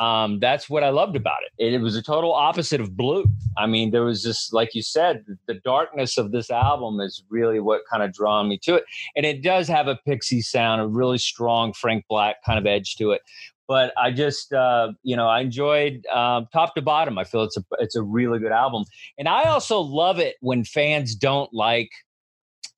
Um, 0.00 0.40
that's 0.40 0.70
what 0.70 0.82
I 0.82 0.88
loved 0.88 1.14
about 1.14 1.40
it. 1.44 1.74
it. 1.74 1.80
was 1.80 1.94
a 1.94 2.02
total 2.02 2.32
opposite 2.32 2.80
of 2.80 2.96
blue. 2.96 3.26
I 3.58 3.66
mean, 3.66 3.90
there 3.90 4.02
was 4.02 4.22
just, 4.22 4.54
like 4.54 4.74
you 4.74 4.82
said, 4.82 5.24
the 5.46 5.54
darkness 5.54 6.16
of 6.16 6.32
this 6.32 6.50
album 6.50 7.00
is 7.00 7.22
really 7.28 7.60
what 7.60 7.82
kind 7.90 8.02
of 8.02 8.12
drawn 8.12 8.48
me 8.48 8.58
to 8.62 8.76
it. 8.76 8.84
And 9.14 9.26
it 9.26 9.42
does 9.42 9.68
have 9.68 9.88
a 9.88 9.96
Pixie 10.06 10.40
sound, 10.40 10.80
a 10.80 10.86
really 10.86 11.18
strong 11.18 11.74
Frank 11.74 12.06
Black 12.08 12.36
kind 12.46 12.58
of 12.58 12.64
edge 12.64 12.96
to 12.96 13.10
it. 13.10 13.20
But 13.68 13.92
I 13.98 14.10
just, 14.10 14.54
uh, 14.54 14.92
you 15.02 15.16
know, 15.16 15.28
I 15.28 15.40
enjoyed 15.40 16.06
um, 16.06 16.48
top 16.50 16.74
to 16.76 16.82
bottom. 16.82 17.18
I 17.18 17.24
feel 17.24 17.44
it's 17.44 17.58
a 17.58 17.64
it's 17.78 17.94
a 17.94 18.02
really 18.02 18.40
good 18.40 18.50
album, 18.50 18.84
and 19.16 19.28
I 19.28 19.44
also 19.44 19.78
love 19.78 20.18
it 20.18 20.34
when 20.40 20.64
fans 20.64 21.14
don't 21.14 21.54
like 21.54 21.90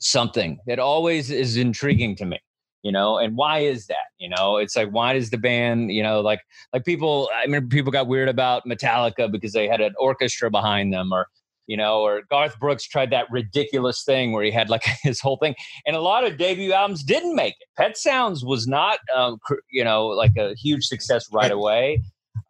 something 0.01 0.59
It 0.67 0.79
always 0.79 1.31
is 1.31 1.57
intriguing 1.57 2.17
to 2.17 2.27
me 2.27 2.41
you 2.83 2.93
know 2.93 3.19
and 3.19 3.37
why 3.37 3.59
is 3.59 3.87
that 3.87 4.09
you 4.19 4.29
know 4.29 4.57
it's 4.57 4.77
like 4.77 4.89
why 4.91 5.13
does 5.13 5.31
the 5.31 5.39
band 5.39 5.93
you 5.93 6.03
know 6.03 6.21
like 6.21 6.41
like 6.73 6.85
people 6.85 7.31
i 7.35 7.47
mean 7.47 7.69
people 7.69 7.93
got 7.93 8.07
weird 8.07 8.29
about 8.29 8.65
metallica 8.67 9.31
because 9.31 9.53
they 9.53 9.69
had 9.69 9.81
an 9.81 9.95
orchestra 9.99 10.51
behind 10.51 10.93
them 10.93 11.13
or 11.13 11.27
you 11.67 11.77
know 11.77 12.01
or 12.01 12.23
garth 12.29 12.59
brooks 12.59 12.87
tried 12.87 13.11
that 13.11 13.27
ridiculous 13.31 14.05
thing 14.05 14.33
where 14.33 14.45
he 14.45 14.51
had 14.51 14.69
like 14.69 14.85
his 15.03 15.21
whole 15.21 15.37
thing 15.37 15.55
and 15.87 15.97
a 15.97 16.01
lot 16.01 16.25
of 16.25 16.37
debut 16.37 16.73
albums 16.73 17.03
didn't 17.03 17.35
make 17.35 17.55
it 17.61 17.69
pet 17.77 17.97
sounds 17.97 18.45
was 18.45 18.67
not 18.67 18.99
um, 19.15 19.39
you 19.71 19.85
know 19.85 20.07
like 20.07 20.37
a 20.37 20.55
huge 20.55 20.85
success 20.85 21.27
right 21.33 21.53
away 21.53 22.01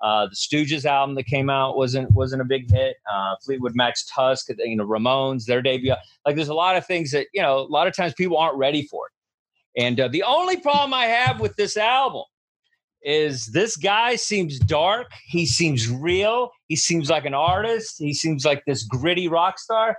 Uh, 0.03 0.27
the 0.27 0.35
Stooges 0.35 0.85
album 0.85 1.15
that 1.15 1.27
came 1.27 1.49
out 1.49 1.77
wasn't 1.77 2.11
wasn't 2.11 2.43
a 2.43 2.45
big 2.45 2.69
hit. 2.71 2.97
Uh, 3.11 3.37
Fleetwood 3.45 3.75
Mac's 3.77 4.05
Tusk, 4.07 4.49
you 4.59 4.77
know, 4.77 4.85
Ramones, 4.85 5.45
their 5.45 5.63
debut. 5.63 5.95
Like, 6.27 6.35
there's 6.35 6.49
a 6.49 6.55
lot 6.55 6.77
of 6.77 6.85
things 6.85 7.13
that 7.13 7.29
you 7.33 7.41
know. 7.41 7.59
A 7.59 7.71
lot 7.71 7.87
of 7.87 7.95
times 7.95 8.13
people 8.15 8.37
aren't 8.37 8.57
ready 8.57 8.83
for 8.91 9.07
it. 9.07 9.13
And 9.77 9.99
uh, 10.01 10.09
the 10.09 10.23
only 10.23 10.59
problem 10.59 10.93
I 10.93 11.07
have 11.07 11.41
with 11.41 11.57
this 11.57 11.77
album 11.77 12.25
is 13.03 13.47
this 13.47 13.77
guy 13.77 14.17
seems 14.17 14.59
dark. 14.59 15.11
He 15.27 15.47
seems 15.47 15.89
real. 15.89 16.51
He 16.69 16.77
seems 16.77 17.11
like 17.11 17.25
an 17.25 17.35
artist. 17.35 17.97
He 17.99 18.15
seems 18.15 18.45
like 18.45 18.65
this 18.67 18.85
gritty 18.85 19.29
rock 19.29 19.59
star. 19.59 19.97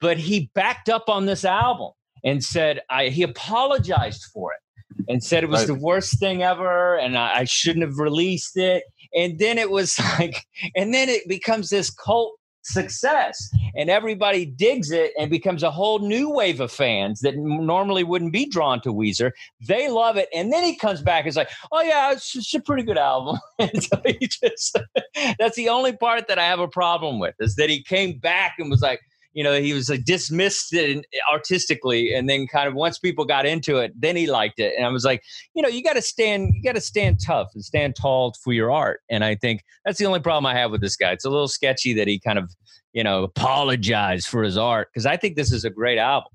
But 0.00 0.16
he 0.16 0.50
backed 0.54 0.88
up 0.88 1.08
on 1.08 1.26
this 1.26 1.44
album 1.44 1.92
and 2.24 2.42
said 2.42 2.80
I, 2.88 3.08
he 3.08 3.22
apologized 3.22 4.24
for 4.32 4.52
it 4.52 4.60
and 5.08 5.22
said 5.22 5.44
it 5.44 5.50
was 5.50 5.60
right. 5.60 5.66
the 5.66 5.74
worst 5.74 6.18
thing 6.18 6.42
ever 6.42 6.96
and 6.96 7.18
I, 7.18 7.40
I 7.40 7.44
shouldn't 7.44 7.84
have 7.84 7.98
released 7.98 8.56
it. 8.56 8.84
And 9.14 9.38
then 9.38 9.58
it 9.58 9.70
was 9.70 9.98
like, 10.18 10.46
and 10.74 10.94
then 10.94 11.08
it 11.08 11.28
becomes 11.28 11.70
this 11.70 11.90
cult 11.90 12.37
success 12.68 13.50
and 13.74 13.90
everybody 13.90 14.44
digs 14.44 14.90
it 14.90 15.12
and 15.18 15.30
becomes 15.30 15.62
a 15.62 15.70
whole 15.70 15.98
new 16.00 16.30
wave 16.30 16.60
of 16.60 16.70
fans 16.70 17.20
that 17.20 17.36
normally 17.36 18.04
wouldn't 18.04 18.32
be 18.32 18.46
drawn 18.46 18.80
to 18.82 18.92
Weezer. 18.92 19.32
They 19.60 19.88
love 19.88 20.16
it. 20.16 20.28
And 20.34 20.52
then 20.52 20.64
he 20.64 20.76
comes 20.76 21.02
back 21.02 21.20
and 21.20 21.28
is 21.28 21.36
like, 21.36 21.50
oh, 21.72 21.82
yeah, 21.82 22.12
it's, 22.12 22.34
it's 22.36 22.54
a 22.54 22.60
pretty 22.60 22.82
good 22.82 22.98
album. 22.98 23.38
so 23.60 24.02
just, 24.42 24.78
that's 25.38 25.56
the 25.56 25.68
only 25.68 25.96
part 25.96 26.28
that 26.28 26.38
I 26.38 26.44
have 26.44 26.60
a 26.60 26.68
problem 26.68 27.18
with 27.18 27.34
is 27.40 27.56
that 27.56 27.70
he 27.70 27.82
came 27.82 28.18
back 28.18 28.54
and 28.58 28.70
was 28.70 28.82
like, 28.82 29.00
you 29.38 29.44
know, 29.44 29.60
he 29.60 29.72
was 29.72 29.88
like 29.88 30.02
dismissed 30.02 30.74
it 30.74 31.06
artistically, 31.32 32.12
and 32.12 32.28
then 32.28 32.48
kind 32.48 32.66
of 32.66 32.74
once 32.74 32.98
people 32.98 33.24
got 33.24 33.46
into 33.46 33.76
it, 33.76 33.92
then 33.94 34.16
he 34.16 34.26
liked 34.26 34.58
it. 34.58 34.74
And 34.76 34.84
I 34.84 34.88
was 34.88 35.04
like, 35.04 35.22
you 35.54 35.62
know, 35.62 35.68
you 35.68 35.80
got 35.80 35.92
to 35.92 36.02
stand, 36.02 36.54
you 36.54 36.60
got 36.60 36.74
to 36.74 36.80
stand 36.80 37.18
tough 37.24 37.50
and 37.54 37.64
stand 37.64 37.94
tall 37.94 38.34
for 38.42 38.52
your 38.52 38.72
art. 38.72 39.02
And 39.08 39.22
I 39.22 39.36
think 39.36 39.62
that's 39.84 39.96
the 39.96 40.06
only 40.06 40.18
problem 40.18 40.44
I 40.44 40.58
have 40.58 40.72
with 40.72 40.80
this 40.80 40.96
guy. 40.96 41.12
It's 41.12 41.24
a 41.24 41.30
little 41.30 41.46
sketchy 41.46 41.94
that 41.94 42.08
he 42.08 42.18
kind 42.18 42.36
of, 42.36 42.52
you 42.92 43.04
know, 43.04 43.22
apologized 43.22 44.26
for 44.26 44.42
his 44.42 44.58
art 44.58 44.88
because 44.92 45.06
I 45.06 45.16
think 45.16 45.36
this 45.36 45.52
is 45.52 45.64
a 45.64 45.70
great 45.70 45.98
album, 45.98 46.32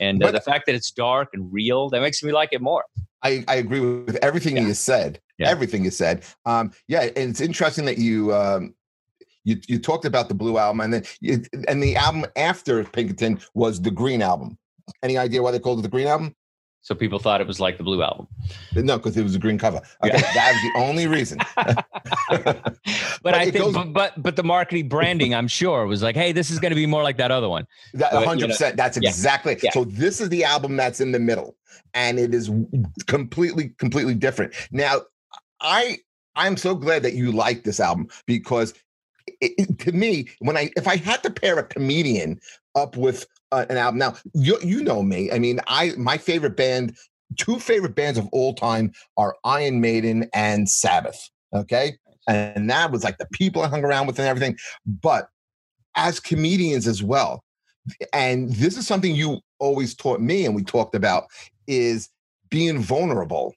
and 0.00 0.24
uh, 0.24 0.30
the 0.30 0.40
fact 0.40 0.64
that 0.64 0.74
it's 0.74 0.90
dark 0.90 1.28
and 1.34 1.52
real 1.52 1.90
that 1.90 2.00
makes 2.00 2.22
me 2.22 2.32
like 2.32 2.48
it 2.52 2.62
more. 2.62 2.84
I, 3.22 3.44
I 3.46 3.56
agree 3.56 3.80
with 3.80 4.16
everything 4.22 4.56
yeah. 4.56 4.68
you 4.68 4.72
said. 4.72 5.20
Yeah. 5.36 5.50
Everything 5.50 5.84
you 5.84 5.90
said. 5.90 6.24
Um, 6.46 6.72
yeah, 6.86 7.02
and 7.02 7.30
it's 7.30 7.42
interesting 7.42 7.84
that 7.84 7.98
you 7.98 8.32
um, 8.32 8.74
you 9.48 9.60
you 9.66 9.78
talked 9.78 10.04
about 10.04 10.28
the 10.28 10.34
Blue 10.34 10.58
album, 10.58 10.80
and 10.80 10.92
then 10.92 11.04
you, 11.20 11.42
and 11.66 11.82
the 11.82 11.96
album 11.96 12.26
after 12.36 12.84
Pinkerton 12.84 13.40
was 13.54 13.80
the 13.80 13.90
Green 13.90 14.22
album. 14.22 14.58
Any 15.02 15.18
idea 15.18 15.42
why 15.42 15.50
they 15.50 15.58
called 15.58 15.78
it 15.78 15.82
the 15.82 15.88
Green 15.88 16.06
album? 16.06 16.34
So 16.82 16.94
people 16.94 17.18
thought 17.18 17.40
it 17.40 17.46
was 17.46 17.60
like 17.60 17.76
the 17.76 17.82
Blue 17.82 18.02
album. 18.02 18.28
No, 18.74 18.96
because 18.96 19.16
it 19.16 19.22
was 19.22 19.34
a 19.34 19.38
green 19.38 19.58
cover. 19.58 19.80
Okay, 20.02 20.14
yeah. 20.14 20.32
that 20.32 20.52
was 20.52 20.62
the 20.62 20.88
only 20.88 21.06
reason. 21.06 21.38
but, 21.56 22.76
but, 23.22 23.34
I 23.34 23.50
think, 23.50 23.56
goes, 23.56 23.74
but, 23.92 24.22
but, 24.22 24.36
the 24.36 24.44
marketing 24.44 24.88
branding, 24.88 25.34
I'm 25.34 25.48
sure, 25.48 25.86
was 25.86 26.02
like, 26.02 26.16
hey, 26.16 26.32
this 26.32 26.50
is 26.50 26.58
going 26.58 26.70
to 26.70 26.76
be 26.76 26.86
more 26.86 27.02
like 27.02 27.18
that 27.18 27.30
other 27.30 27.48
one. 27.48 27.66
That, 27.94 28.14
100. 28.14 28.40
You 28.40 28.46
know, 28.46 28.52
percent 28.52 28.76
That's 28.76 28.96
exactly. 28.96 29.58
Yeah. 29.62 29.72
So 29.72 29.84
this 29.84 30.20
is 30.20 30.30
the 30.30 30.44
album 30.44 30.76
that's 30.76 31.00
in 31.00 31.12
the 31.12 31.18
middle, 31.18 31.56
and 31.92 32.18
it 32.18 32.32
is 32.32 32.50
completely, 33.06 33.74
completely 33.78 34.14
different. 34.14 34.54
Now, 34.70 35.02
I 35.60 35.98
I'm 36.38 36.56
so 36.56 36.74
glad 36.74 37.02
that 37.02 37.14
you 37.14 37.32
like 37.32 37.64
this 37.64 37.80
album 37.80 38.08
because 38.26 38.72
it, 39.40 39.78
to 39.80 39.92
me, 39.92 40.28
when 40.40 40.56
I 40.56 40.70
if 40.76 40.86
I 40.86 40.96
had 40.96 41.22
to 41.22 41.30
pair 41.30 41.58
a 41.58 41.64
comedian 41.64 42.40
up 42.74 42.96
with 42.96 43.26
uh, 43.52 43.66
an 43.68 43.76
album, 43.76 43.98
now 43.98 44.14
you 44.34 44.58
you 44.62 44.82
know 44.82 45.02
me. 45.02 45.30
I 45.30 45.38
mean, 45.38 45.60
I 45.68 45.92
my 45.96 46.18
favorite 46.18 46.56
band, 46.56 46.96
two 47.36 47.58
favorite 47.58 47.94
bands 47.94 48.18
of 48.18 48.28
all 48.32 48.54
time 48.54 48.92
are 49.16 49.36
Iron 49.44 49.80
Maiden 49.80 50.28
and 50.34 50.68
Sabbath. 50.68 51.30
Okay, 51.54 51.94
and 52.28 52.68
that 52.68 52.90
was 52.90 53.04
like 53.04 53.18
the 53.18 53.28
people 53.32 53.62
I 53.62 53.68
hung 53.68 53.84
around 53.84 54.06
with 54.06 54.18
and 54.18 54.28
everything. 54.28 54.56
But 54.86 55.28
as 55.94 56.20
comedians 56.20 56.86
as 56.86 57.02
well, 57.02 57.44
and 58.12 58.52
this 58.52 58.76
is 58.76 58.86
something 58.86 59.14
you 59.14 59.40
always 59.58 59.94
taught 59.94 60.20
me, 60.20 60.44
and 60.44 60.54
we 60.54 60.62
talked 60.62 60.94
about 60.94 61.26
is 61.66 62.08
being 62.50 62.78
vulnerable 62.80 63.54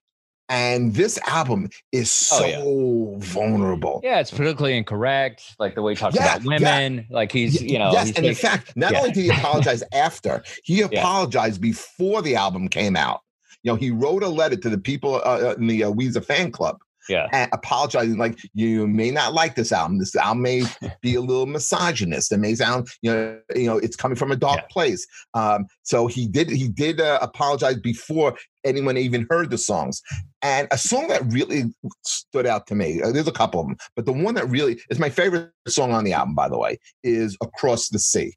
and 0.52 0.94
this 0.94 1.18
album 1.28 1.70
is 1.94 2.12
so 2.12 2.44
oh, 2.44 3.12
yeah. 3.14 3.26
vulnerable. 3.26 4.02
Yeah, 4.04 4.20
it's 4.20 4.32
politically 4.32 4.76
incorrect, 4.78 5.56
like 5.60 5.76
the 5.76 5.82
way 5.82 5.94
he 5.94 5.96
talks 5.96 6.16
yeah, 6.16 6.36
about 6.36 6.46
women. 6.46 6.96
Yeah. 7.10 7.16
Like 7.16 7.32
he's, 7.32 7.62
you 7.62 7.80
know, 7.80 7.94
yes. 7.94 8.08
and 8.10 8.18
like, 8.18 8.26
in 8.26 8.36
fact, 8.36 8.76
not 8.76 8.94
only 8.94 9.12
did 9.12 9.24
he 9.24 9.30
apologize 9.30 9.82
after, 9.94 10.44
he 10.66 10.82
apologized 10.82 11.62
before 11.62 12.22
the 12.22 12.36
album 12.36 12.68
came 12.68 12.98
out. 12.98 13.22
You 13.64 13.72
know, 13.72 13.76
he 13.78 13.92
wrote 13.92 14.24
a 14.24 14.28
letter 14.28 14.58
to 14.58 14.70
the 14.70 14.78
people 14.78 15.16
uh, 15.16 15.20
uh 15.20 15.56
in 15.58 15.68
the 15.68 15.86
uh, 15.86 15.92
Weezer 15.92 16.24
fan 16.24 16.52
club 16.52 16.80
yeah. 17.10 17.28
and 17.32 17.50
apologizing 17.54 18.18
like 18.18 18.38
you 18.54 18.88
may 18.88 19.12
not 19.12 19.34
like 19.34 19.56
this 19.56 19.72
album. 19.72 20.00
This 20.00 20.16
album 20.16 20.44
may 20.44 20.64
be 21.02 21.16
a 21.16 21.22
little 21.22 21.46
misogynist. 21.46 22.32
It 22.32 22.38
may 22.38 22.56
sound 22.56 22.88
you 23.02 23.12
know 23.12 23.40
you 23.56 23.66
know 23.68 23.78
it's 23.78 23.96
coming 23.96 24.16
from 24.16 24.32
a 24.32 24.36
dark 24.36 24.60
yeah. 24.62 24.68
place. 24.70 25.06
Um 25.34 25.66
so 25.84 26.08
he 26.08 26.28
did 26.28 26.50
he 26.50 26.68
did 26.70 27.00
uh, 27.00 27.20
apologize 27.22 27.80
before 27.80 28.38
anyone 28.64 28.98
even 28.98 29.28
heard 29.30 29.50
the 29.50 29.58
songs. 29.58 30.02
And 30.42 30.68
a 30.72 30.78
song 30.78 31.08
that 31.10 31.22
really 31.32 31.66
stood 32.04 32.46
out 32.46 32.68
to 32.68 32.76
me 32.76 33.02
uh, 33.02 33.12
there's 33.12 33.28
a 33.28 33.32
couple 33.32 33.60
of 33.60 33.68
them 33.68 33.78
but 33.96 34.06
the 34.06 34.12
one 34.12 34.36
that 34.36 34.50
really 34.50 34.80
is 34.90 35.00
my 35.00 35.10
favorite 35.10 35.52
song 35.68 35.92
on 35.92 36.04
the 36.04 36.14
album 36.14 36.36
by 36.36 36.50
the 36.50 36.58
way 36.58 36.80
is 37.04 37.38
across 37.42 37.90
the 37.90 38.00
sea. 38.00 38.34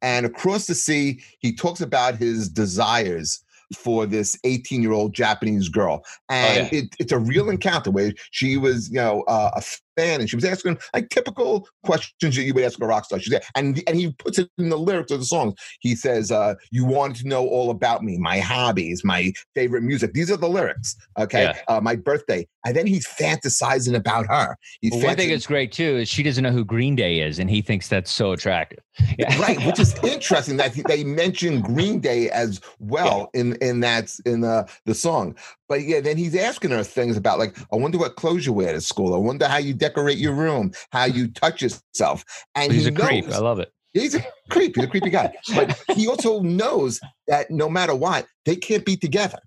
And 0.00 0.24
across 0.26 0.66
the 0.66 0.74
sea 0.74 1.20
he 1.40 1.54
talks 1.54 1.80
about 1.80 2.16
his 2.16 2.48
desires 2.48 3.42
for 3.76 4.06
this 4.06 4.38
18 4.44 4.82
year 4.82 4.92
old 4.92 5.14
Japanese 5.14 5.68
girl. 5.68 6.04
And 6.28 6.58
oh, 6.58 6.68
yeah. 6.72 6.82
it, 6.82 6.96
it's 6.98 7.12
a 7.12 7.18
real 7.18 7.50
encounter 7.50 7.90
where 7.90 8.12
she 8.30 8.56
was, 8.56 8.88
you 8.88 8.96
know, 8.96 9.22
uh, 9.28 9.50
a 9.56 9.62
fan 9.98 10.20
and 10.20 10.30
she 10.30 10.36
was 10.36 10.44
asking 10.44 10.78
like 10.94 11.08
typical 11.10 11.68
questions 11.84 12.36
that 12.36 12.42
you 12.42 12.54
would 12.54 12.64
ask 12.64 12.80
a 12.80 12.86
rock 12.86 13.04
star. 13.04 13.18
She 13.20 13.30
said, 13.30 13.42
and, 13.56 13.82
and 13.86 13.96
he 13.96 14.12
puts 14.12 14.38
it 14.38 14.48
in 14.58 14.68
the 14.68 14.78
lyrics 14.78 15.10
of 15.10 15.20
the 15.20 15.26
songs. 15.26 15.54
He 15.80 15.94
says, 15.94 16.30
uh, 16.30 16.54
You 16.70 16.84
wanted 16.84 17.22
to 17.22 17.28
know 17.28 17.46
all 17.46 17.70
about 17.70 18.02
me, 18.02 18.18
my 18.18 18.38
hobbies, 18.38 19.02
my 19.04 19.32
favorite 19.54 19.82
music. 19.82 20.12
These 20.12 20.30
are 20.30 20.36
the 20.36 20.48
lyrics. 20.48 20.96
Okay. 21.18 21.42
Yeah. 21.44 21.58
Uh, 21.68 21.80
my 21.80 21.96
birthday. 21.96 22.46
And 22.64 22.76
then 22.76 22.86
he's 22.86 23.06
fantasizing 23.06 23.94
about 23.94 24.26
her. 24.26 24.56
He's 24.80 24.92
well, 24.92 25.00
fantasizing- 25.00 25.06
one 25.06 25.16
thing 25.16 25.30
that's 25.30 25.46
great 25.46 25.72
too 25.72 25.96
is 25.98 26.08
she 26.08 26.22
doesn't 26.22 26.44
know 26.44 26.50
who 26.50 26.64
Green 26.64 26.94
Day 26.94 27.20
is, 27.20 27.38
and 27.38 27.48
he 27.48 27.62
thinks 27.62 27.88
that's 27.88 28.10
so 28.10 28.32
attractive. 28.32 28.80
Yeah. 29.18 29.38
right. 29.40 29.64
Which 29.64 29.78
is 29.78 29.94
interesting 30.02 30.56
that 30.58 30.74
they 30.86 31.04
mention 31.04 31.60
Green 31.60 32.00
Day 32.00 32.30
as 32.30 32.60
well 32.78 33.30
yeah. 33.32 33.40
in, 33.40 33.56
in 33.56 33.80
that 33.80 34.14
in 34.26 34.40
the, 34.40 34.68
the 34.84 34.94
song. 34.94 35.36
But 35.68 35.82
yeah, 35.82 36.00
then 36.00 36.16
he's 36.16 36.34
asking 36.34 36.70
her 36.70 36.82
things 36.82 37.16
about 37.16 37.38
like, 37.38 37.56
I 37.72 37.76
wonder 37.76 37.98
what 37.98 38.16
clothes 38.16 38.46
you 38.46 38.52
wear 38.52 38.72
to 38.72 38.80
school. 38.80 39.14
I 39.14 39.18
wonder 39.18 39.46
how 39.46 39.58
you 39.58 39.74
decorate 39.74 40.18
your 40.18 40.32
room, 40.32 40.72
how 40.90 41.04
you 41.04 41.28
touch 41.28 41.62
yourself. 41.62 42.24
And 42.54 42.72
he's 42.72 42.84
he 42.84 42.88
a 42.88 42.92
knows, 42.92 43.06
creep. 43.06 43.28
I 43.28 43.38
love 43.38 43.58
it. 43.58 43.72
He's 43.92 44.14
a 44.14 44.24
creep. 44.50 44.76
He's 44.76 44.84
a 44.84 44.88
creepy 44.88 45.10
guy. 45.10 45.32
But 45.54 45.80
he 45.94 46.06
also 46.06 46.40
knows 46.40 47.00
that 47.26 47.50
no 47.50 47.68
matter 47.68 47.94
what, 47.94 48.26
they 48.44 48.56
can't 48.56 48.84
be 48.84 48.96
together. 48.96 49.38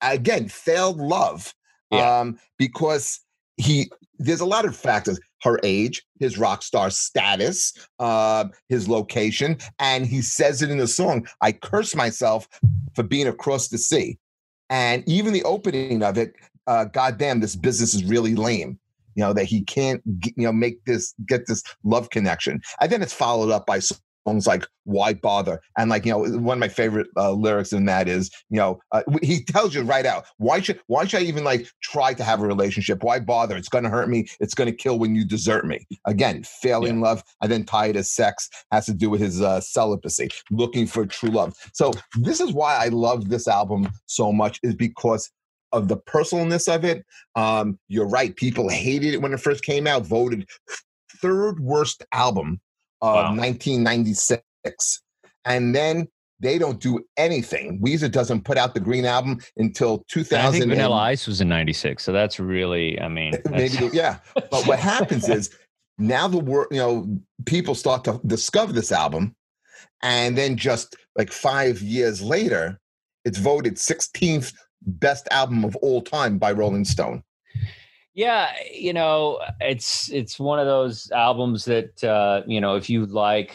Again, 0.00 0.48
failed 0.48 0.98
love. 0.98 1.54
Yeah. 1.90 2.20
Um, 2.20 2.38
because 2.58 3.20
he 3.58 3.90
there's 4.18 4.40
a 4.40 4.46
lot 4.46 4.64
of 4.64 4.76
factors 4.76 5.20
her 5.42 5.60
age 5.62 6.02
his 6.20 6.38
rock 6.38 6.62
star 6.62 6.90
status 6.90 7.72
uh, 7.98 8.44
his 8.68 8.88
location 8.88 9.56
and 9.78 10.06
he 10.06 10.22
says 10.22 10.62
it 10.62 10.70
in 10.70 10.78
the 10.78 10.88
song 10.88 11.26
i 11.42 11.52
curse 11.52 11.94
myself 11.94 12.48
for 12.94 13.02
being 13.02 13.26
across 13.26 13.68
the 13.68 13.78
sea 13.78 14.18
and 14.70 15.02
even 15.06 15.32
the 15.32 15.44
opening 15.44 16.02
of 16.02 16.18
it, 16.18 16.34
uh, 16.66 16.84
goddamn, 16.84 17.40
this 17.40 17.56
business 17.56 17.94
is 17.94 18.04
really 18.04 18.34
lame. 18.34 18.78
You 19.14 19.24
know 19.24 19.32
that 19.32 19.46
he 19.46 19.62
can't, 19.62 20.00
you 20.06 20.44
know, 20.44 20.52
make 20.52 20.84
this 20.84 21.12
get 21.26 21.46
this 21.46 21.62
love 21.82 22.10
connection, 22.10 22.60
and 22.80 22.92
then 22.92 23.02
it's 23.02 23.12
followed 23.12 23.50
up 23.50 23.66
by 23.66 23.80
songs 24.28 24.46
like 24.46 24.66
"Why 24.84 25.14
Bother" 25.14 25.60
and 25.76 25.90
like 25.90 26.04
you 26.04 26.12
know 26.12 26.18
one 26.38 26.58
of 26.58 26.60
my 26.60 26.68
favorite 26.68 27.08
uh, 27.16 27.32
lyrics 27.32 27.72
in 27.72 27.86
that 27.86 28.08
is 28.08 28.30
you 28.50 28.58
know 28.58 28.80
uh, 28.92 29.02
he 29.22 29.44
tells 29.44 29.74
you 29.74 29.82
right 29.82 30.06
out 30.06 30.26
why 30.38 30.60
should 30.60 30.80
why 30.86 31.06
should 31.06 31.20
I 31.20 31.24
even 31.24 31.44
like 31.44 31.68
try 31.82 32.14
to 32.14 32.24
have 32.24 32.40
a 32.40 32.46
relationship? 32.46 33.02
Why 33.02 33.20
bother? 33.20 33.56
It's 33.56 33.68
going 33.68 33.84
to 33.84 33.90
hurt 33.90 34.08
me. 34.08 34.28
It's 34.40 34.54
going 34.54 34.70
to 34.70 34.76
kill 34.76 34.98
when 34.98 35.14
you 35.14 35.24
desert 35.24 35.66
me. 35.66 35.86
Again, 36.06 36.42
failing 36.44 36.96
yeah. 36.96 37.04
love 37.04 37.24
and 37.42 37.50
then 37.50 37.64
Tired 37.64 37.96
of 37.96 38.06
Sex 38.06 38.48
has 38.70 38.86
to 38.86 38.94
do 38.94 39.10
with 39.10 39.20
his 39.20 39.40
uh, 39.40 39.60
celibacy, 39.60 40.28
looking 40.50 40.86
for 40.86 41.06
true 41.06 41.30
love. 41.30 41.54
So 41.72 41.92
this 42.16 42.40
is 42.40 42.52
why 42.52 42.76
I 42.76 42.88
love 42.88 43.28
this 43.28 43.48
album 43.48 43.88
so 44.06 44.32
much 44.32 44.60
is 44.62 44.74
because 44.74 45.30
of 45.72 45.88
the 45.88 45.96
personalness 45.96 46.72
of 46.74 46.84
it. 46.84 47.04
Um, 47.36 47.78
you're 47.88 48.08
right. 48.08 48.34
People 48.36 48.68
hated 48.68 49.14
it 49.14 49.22
when 49.22 49.34
it 49.34 49.40
first 49.40 49.62
came 49.62 49.86
out, 49.86 50.06
voted 50.06 50.48
third 51.20 51.60
worst 51.60 52.04
album 52.12 52.60
of 53.00 53.14
wow. 53.14 53.36
1996. 53.36 55.02
And 55.44 55.74
then 55.74 56.08
they 56.40 56.58
don't 56.58 56.80
do 56.80 57.04
anything. 57.16 57.80
Weezer 57.80 58.10
doesn't 58.10 58.42
put 58.42 58.58
out 58.58 58.74
the 58.74 58.80
Green 58.80 59.04
Album 59.04 59.40
until 59.56 60.04
2000. 60.08 60.46
I 60.46 60.50
think 60.50 60.70
Vanilla 60.70 60.96
Ice 60.96 61.26
was 61.26 61.40
in 61.40 61.48
96. 61.48 62.02
So 62.02 62.12
that's 62.12 62.38
really, 62.38 63.00
I 63.00 63.08
mean, 63.08 63.34
maybe, 63.50 63.90
yeah. 63.92 64.18
But 64.34 64.66
what 64.66 64.78
happens 64.78 65.28
is 65.28 65.50
now 65.98 66.28
the 66.28 66.38
world, 66.38 66.68
you 66.70 66.78
know, 66.78 67.18
people 67.46 67.74
start 67.74 68.04
to 68.04 68.20
discover 68.26 68.72
this 68.72 68.92
album. 68.92 69.34
And 70.02 70.38
then 70.38 70.56
just 70.56 70.96
like 71.16 71.32
five 71.32 71.82
years 71.82 72.22
later, 72.22 72.78
it's 73.24 73.38
voted 73.38 73.74
16th 73.74 74.52
best 74.82 75.26
album 75.32 75.64
of 75.64 75.74
all 75.76 76.00
time 76.02 76.38
by 76.38 76.52
Rolling 76.52 76.84
Stone. 76.84 77.22
Yeah, 78.18 78.50
you 78.74 78.92
know, 78.92 79.38
it's 79.60 80.10
it's 80.10 80.40
one 80.40 80.58
of 80.58 80.66
those 80.66 81.08
albums 81.12 81.64
that 81.66 82.02
uh, 82.02 82.42
you 82.48 82.60
know, 82.60 82.74
if 82.74 82.90
you 82.90 83.06
like 83.06 83.52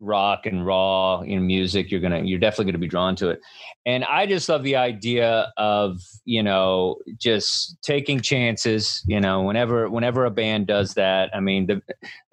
rock 0.00 0.44
and 0.44 0.66
raw 0.66 1.22
you 1.22 1.36
know, 1.36 1.42
music 1.42 1.90
you're 1.90 2.00
gonna 2.00 2.20
you're 2.22 2.38
definitely 2.38 2.66
gonna 2.70 2.78
be 2.78 2.88
drawn 2.88 3.16
to 3.16 3.30
it. 3.30 3.40
And 3.86 4.04
i 4.04 4.26
just 4.26 4.48
love 4.48 4.62
the 4.62 4.76
idea 4.76 5.52
of 5.56 5.98
you 6.24 6.42
know 6.42 6.96
just 7.18 7.76
taking 7.82 8.20
chances 8.20 9.02
you 9.06 9.20
know 9.20 9.42
whenever 9.42 9.88
whenever 9.88 10.24
a 10.24 10.30
band 10.30 10.66
does 10.66 10.94
that 10.94 11.30
i 11.34 11.40
mean 11.40 11.66
the 11.66 11.80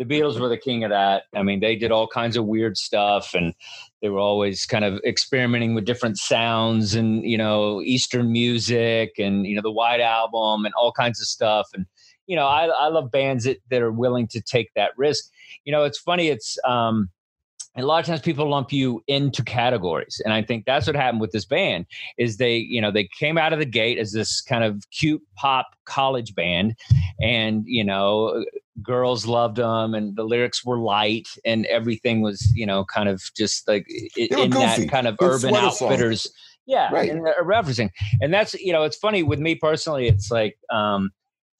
the 0.04 0.20
beatles 0.20 0.40
were 0.40 0.50
the 0.50 0.58
king 0.58 0.84
of 0.84 0.90
that. 0.90 1.24
I 1.36 1.44
mean 1.44 1.60
they 1.60 1.76
did 1.76 1.92
all 1.92 2.08
kinds 2.08 2.38
of 2.38 2.46
weird 2.46 2.78
stuff 2.78 3.34
and 3.34 3.54
they 4.02 4.10
were 4.10 4.20
always 4.20 4.66
kind 4.66 4.84
of 4.84 5.00
experimenting 5.06 5.76
with 5.76 5.86
different 5.86 6.18
sounds 6.18 6.96
and 6.96 7.24
you 7.24 7.38
know 7.38 7.82
eastern 7.82 8.32
music 8.32 9.14
and 9.18 9.46
you 9.46 9.56
know 9.56 9.62
the 9.62 9.72
white 9.72 10.02
album 10.02 10.66
and 10.66 10.74
all 10.76 10.92
kinds 10.92 11.22
of 11.22 11.28
stuff. 11.28 11.70
And 11.74 11.86
you 12.28 12.36
know 12.36 12.46
i, 12.46 12.66
I 12.66 12.88
love 12.88 13.12
bands 13.12 13.46
that, 13.46 13.58
that 13.70 13.82
are 13.82 13.92
willing 13.92 14.28
to 14.30 14.42
take 14.42 14.72
that 14.76 14.92
risk. 14.98 15.26
You 15.66 15.72
know 15.72 15.84
it's 15.84 16.00
funny 16.00 16.28
it's 16.28 16.58
um 16.66 17.10
and 17.76 17.84
a 17.84 17.88
lot 17.88 18.00
of 18.00 18.06
times 18.06 18.22
people 18.22 18.50
lump 18.50 18.72
you 18.72 19.04
into 19.08 19.44
categories. 19.44 20.22
And 20.24 20.34
i 20.34 20.42
think 20.42 20.66
that's 20.66 20.88
what 20.88 20.96
happened 20.96 21.22
with 21.22 21.32
this 21.32 21.46
band 21.46 21.86
is 22.18 22.38
they 22.38 22.58
you 22.58 22.82
know 22.82 22.92
they 22.92 23.08
came 23.20 23.38
out 23.38 23.54
of 23.54 23.60
the 23.60 23.66
gate 23.66 23.98
as 23.98 24.12
this 24.12 24.42
kind 24.42 24.64
of 24.64 24.84
cute 24.92 25.22
pop 25.36 25.68
college 25.86 26.36
band. 26.36 26.76
And 27.22 27.64
you 27.66 27.84
know 27.84 28.44
girls 28.82 29.26
loved 29.26 29.58
them 29.58 29.94
and 29.94 30.16
the 30.16 30.24
lyrics 30.24 30.66
were 30.66 30.80
light 30.80 31.28
and 31.46 31.66
everything 31.68 32.22
was 32.22 32.52
you 32.56 32.66
know 32.66 32.84
kind 32.86 33.08
of 33.10 33.22
just 33.36 33.68
like 33.68 33.88
in 34.18 34.50
that 34.52 34.88
kind 34.90 35.08
of 35.08 35.18
urban 35.22 35.56
outfitters. 35.56 36.24
Song. 36.24 36.32
yeah 36.66 36.92
right. 36.92 37.10
and 37.10 37.22
referencing. 37.22 37.90
And 38.22 38.34
that's 38.34 38.54
you 38.56 38.74
know 38.74 38.84
it's 38.84 38.98
funny 38.98 39.24
with 39.24 39.40
me 39.40 39.56
personally 39.56 40.08
it's 40.08 40.32
like 40.32 40.58
um 40.70 41.12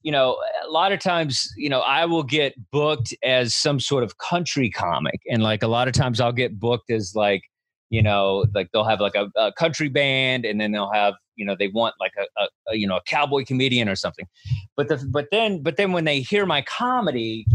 you 0.04 0.12
know, 0.12 0.38
a 0.66 0.70
lot 0.70 0.92
of 0.92 1.00
times, 1.00 1.52
you 1.58 1.70
know, 1.70 1.80
I 1.80 2.06
will 2.06 2.24
get 2.24 2.54
booked 2.72 3.16
as 3.24 3.56
some 3.56 3.80
sort 3.80 4.04
of 4.04 4.18
country 4.18 4.70
comic. 4.70 5.22
And 5.30 5.42
like 5.42 5.64
a 5.64 5.68
lot 5.68 5.88
of 5.88 5.94
times 5.94 6.20
I'll 6.20 6.34
get 6.34 6.60
booked 6.60 6.92
as 6.92 7.16
like, 7.16 7.44
you 7.90 8.02
know, 8.02 8.46
like 8.54 8.70
they'll 8.74 8.84
have 8.84 9.00
like 9.00 9.16
a, 9.16 9.32
a 9.38 9.54
country 9.54 9.88
band 9.88 10.46
and 10.46 10.60
then 10.60 10.74
they'll 10.74 10.92
have, 10.92 11.14
you 11.36 11.46
know, 11.46 11.56
they 11.58 11.70
want 11.70 11.96
like 12.02 12.12
a, 12.18 12.42
a, 12.42 12.48
a, 12.72 12.76
you 12.76 12.86
know, 12.86 12.98
a 12.98 13.02
cowboy 13.06 13.46
comedian 13.46 13.88
or 13.88 13.96
something. 13.96 14.28
But 14.76 14.90
the, 14.90 14.98
but 15.10 15.28
then, 15.32 15.64
but 15.64 15.78
then 15.78 15.94
when 15.94 16.04
they 16.04 16.20
hear 16.20 16.46
my 16.46 16.62
comedy, 16.64 17.46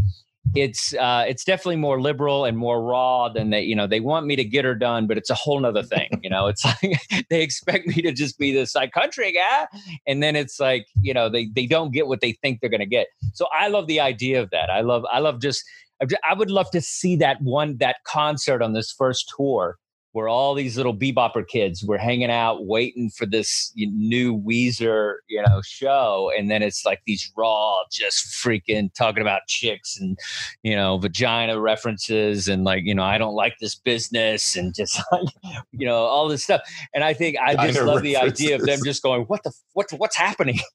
it's 0.54 0.94
uh, 0.94 1.24
it's 1.28 1.44
definitely 1.44 1.76
more 1.76 2.00
liberal 2.00 2.44
and 2.44 2.56
more 2.56 2.82
raw 2.82 3.28
than 3.28 3.50
they 3.50 3.62
you 3.62 3.74
know 3.74 3.86
they 3.86 4.00
want 4.00 4.26
me 4.26 4.36
to 4.36 4.44
get 4.44 4.64
her 4.64 4.74
done 4.74 5.06
but 5.06 5.18
it's 5.18 5.30
a 5.30 5.34
whole 5.34 5.60
nother 5.60 5.82
thing 5.82 6.08
you 6.22 6.30
know? 6.30 6.46
It's 6.46 6.64
like 6.82 7.00
they 7.30 7.42
expect 7.42 7.86
me 7.86 8.02
to 8.02 8.12
just 8.12 8.38
be 8.38 8.52
this 8.52 8.74
like 8.74 8.92
country 8.92 9.32
guy 9.32 9.66
and 10.06 10.22
then 10.22 10.36
it's 10.36 10.58
like 10.60 10.86
you 11.00 11.14
know 11.14 11.28
they 11.28 11.46
they 11.54 11.66
don't 11.66 11.92
get 11.92 12.06
what 12.06 12.20
they 12.20 12.32
think 12.32 12.60
they're 12.60 12.70
to 12.70 12.86
get. 12.86 13.08
So 13.34 13.46
i 13.58 13.68
love 13.68 13.86
the 13.86 14.00
idea 14.00 14.40
of 14.40 14.50
that. 14.50 14.70
I 14.70 14.80
love 14.80 15.04
i 15.12 15.18
love 15.18 15.40
just 15.40 15.64
i 16.00 16.34
would 16.34 16.50
love 16.50 16.70
to 16.70 16.80
see 16.80 17.16
that 17.16 17.40
one 17.42 17.76
that 17.78 17.96
concert 18.04 18.62
on 18.62 18.72
this 18.72 18.92
first 18.92 19.32
tour 19.36 19.78
where 20.18 20.28
all 20.28 20.52
these 20.52 20.76
little 20.76 20.96
bebopper 20.96 21.46
kids 21.46 21.84
were 21.84 21.96
hanging 21.96 22.28
out 22.28 22.66
waiting 22.66 23.08
for 23.08 23.24
this 23.24 23.72
new 23.76 24.36
Weezer, 24.36 25.18
you 25.28 25.40
know, 25.40 25.62
show. 25.64 26.32
And 26.36 26.50
then 26.50 26.60
it's 26.60 26.84
like 26.84 27.02
these 27.06 27.30
raw, 27.36 27.76
just 27.92 28.26
freaking 28.26 28.92
talking 28.94 29.20
about 29.20 29.42
chicks 29.46 29.96
and, 29.96 30.18
you 30.64 30.74
know, 30.74 30.98
vagina 30.98 31.60
references 31.60 32.48
and 32.48 32.64
like, 32.64 32.82
you 32.84 32.96
know, 32.96 33.04
I 33.04 33.16
don't 33.16 33.36
like 33.36 33.60
this 33.60 33.76
business 33.76 34.56
and 34.56 34.74
just 34.74 35.00
like, 35.12 35.28
you 35.70 35.86
know, 35.86 35.98
all 35.98 36.26
this 36.26 36.42
stuff. 36.42 36.62
And 36.92 37.04
I 37.04 37.14
think 37.14 37.36
I 37.40 37.54
just 37.68 37.78
love 37.78 38.02
references. 38.02 38.02
the 38.02 38.16
idea 38.16 38.56
of 38.56 38.62
them 38.62 38.80
just 38.84 39.04
going, 39.04 39.22
what 39.26 39.44
the, 39.44 39.52
what, 39.74 39.88
what's 39.92 40.16
happening? 40.16 40.58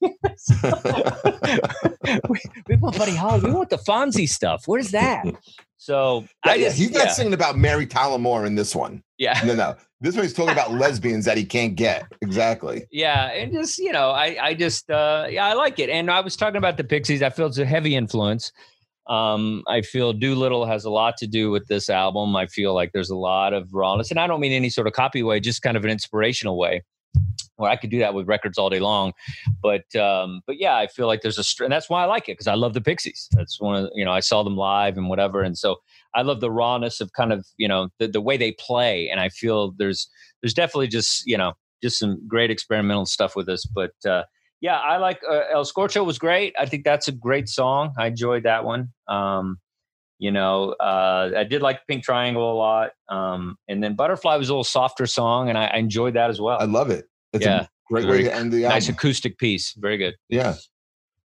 we, 2.30 2.40
we 2.66 2.76
want 2.76 2.96
Buddy 2.96 3.14
Holly. 3.14 3.42
We 3.44 3.50
want 3.52 3.68
the 3.68 3.76
Fonzie 3.76 4.26
stuff. 4.26 4.62
What 4.64 4.80
is 4.80 4.92
that? 4.92 5.26
So 5.84 6.24
I 6.46 6.56
just, 6.56 6.78
he's 6.78 6.92
not 6.92 7.04
yeah. 7.04 7.10
singing 7.10 7.34
about 7.34 7.58
Mary 7.58 7.84
Tyler 7.86 8.16
Moore 8.16 8.46
in 8.46 8.54
this 8.54 8.74
one. 8.74 9.02
Yeah. 9.18 9.38
No, 9.44 9.54
no. 9.54 9.76
This 10.00 10.14
one 10.14 10.24
he's 10.24 10.32
talking 10.32 10.54
about 10.54 10.72
lesbians 10.80 11.26
that 11.26 11.36
he 11.36 11.44
can't 11.44 11.74
get. 11.74 12.06
Exactly. 12.22 12.86
Yeah. 12.90 13.26
And 13.26 13.52
just, 13.52 13.76
you 13.76 13.92
know, 13.92 14.08
I, 14.08 14.34
I 14.40 14.54
just, 14.54 14.88
uh, 14.88 15.26
yeah, 15.28 15.44
I 15.44 15.52
like 15.52 15.78
it. 15.78 15.90
And 15.90 16.10
I 16.10 16.20
was 16.20 16.36
talking 16.36 16.56
about 16.56 16.78
the 16.78 16.84
Pixies. 16.84 17.22
I 17.22 17.28
feel 17.28 17.48
it's 17.48 17.58
a 17.58 17.66
heavy 17.66 17.96
influence. 17.96 18.50
Um, 19.08 19.62
I 19.68 19.82
feel 19.82 20.14
Doolittle 20.14 20.64
has 20.64 20.86
a 20.86 20.90
lot 20.90 21.18
to 21.18 21.26
do 21.26 21.50
with 21.50 21.66
this 21.68 21.90
album. 21.90 22.34
I 22.34 22.46
feel 22.46 22.72
like 22.72 22.92
there's 22.94 23.10
a 23.10 23.16
lot 23.16 23.52
of 23.52 23.68
rawness, 23.74 24.10
and 24.10 24.18
I 24.18 24.26
don't 24.26 24.40
mean 24.40 24.52
any 24.52 24.70
sort 24.70 24.86
of 24.86 24.94
copy 24.94 25.22
way, 25.22 25.38
just 25.38 25.60
kind 25.60 25.76
of 25.76 25.84
an 25.84 25.90
inspirational 25.90 26.56
way 26.56 26.82
or 27.58 27.68
I 27.68 27.76
could 27.76 27.90
do 27.90 27.98
that 28.00 28.14
with 28.14 28.26
records 28.26 28.58
all 28.58 28.70
day 28.70 28.80
long. 28.80 29.12
But 29.62 29.94
um, 29.96 30.42
but 30.46 30.58
yeah, 30.58 30.76
I 30.76 30.86
feel 30.86 31.06
like 31.06 31.22
there's 31.22 31.38
a 31.38 31.64
and 31.64 31.72
that's 31.72 31.88
why 31.88 32.02
I 32.02 32.06
like 32.06 32.28
it 32.28 32.32
because 32.32 32.46
I 32.46 32.54
love 32.54 32.74
the 32.74 32.80
Pixies. 32.80 33.28
That's 33.32 33.60
one 33.60 33.84
of 33.84 33.90
you 33.94 34.04
know 34.04 34.12
I 34.12 34.20
saw 34.20 34.42
them 34.42 34.56
live 34.56 34.96
and 34.96 35.08
whatever, 35.08 35.42
and 35.42 35.56
so 35.56 35.76
I 36.14 36.22
love 36.22 36.40
the 36.40 36.50
rawness 36.50 37.00
of 37.00 37.12
kind 37.12 37.32
of 37.32 37.46
you 37.56 37.68
know 37.68 37.88
the 37.98 38.08
the 38.08 38.20
way 38.20 38.36
they 38.36 38.52
play, 38.52 39.08
and 39.08 39.20
I 39.20 39.28
feel 39.28 39.72
there's 39.78 40.08
there's 40.42 40.54
definitely 40.54 40.88
just 40.88 41.22
you 41.26 41.38
know 41.38 41.54
just 41.82 41.98
some 41.98 42.20
great 42.26 42.50
experimental 42.50 43.06
stuff 43.06 43.36
with 43.36 43.46
this, 43.46 43.64
but. 43.66 43.92
Uh, 44.06 44.24
yeah, 44.60 44.78
I 44.78 44.96
like 44.96 45.20
uh, 45.30 45.42
El 45.52 45.66
Scorcho 45.66 46.06
was 46.06 46.18
great. 46.18 46.54
I 46.58 46.64
think 46.64 46.84
that's 46.84 47.06
a 47.06 47.12
great 47.12 47.50
song. 47.50 47.92
I 47.98 48.06
enjoyed 48.06 48.44
that 48.44 48.64
one. 48.64 48.94
Um, 49.08 49.58
you 50.18 50.30
know, 50.30 50.74
uh, 50.80 51.32
I 51.36 51.44
did 51.44 51.60
like 51.60 51.86
Pink 51.86 52.02
Triangle 52.02 52.50
a 52.50 52.54
lot. 52.54 52.92
Um, 53.10 53.56
and 53.68 53.82
then 53.82 53.94
Butterfly 53.94 54.36
was 54.36 54.48
a 54.48 54.52
little 54.52 54.64
softer 54.64 55.06
song, 55.06 55.50
and 55.50 55.58
I, 55.58 55.66
I 55.66 55.76
enjoyed 55.76 56.14
that 56.14 56.30
as 56.30 56.40
well. 56.40 56.58
I 56.58 56.64
love 56.64 56.88
it. 56.88 57.04
It's 57.34 57.44
yeah, 57.44 57.62
a 57.62 57.68
great 57.88 58.06
way 58.06 58.22
to 58.22 58.34
end 58.34 58.52
the 58.52 58.64
album. 58.64 58.76
Nice 58.76 58.88
acoustic 58.88 59.38
piece. 59.38 59.74
Very 59.74 59.96
good. 59.96 60.14
Yeah. 60.28 60.54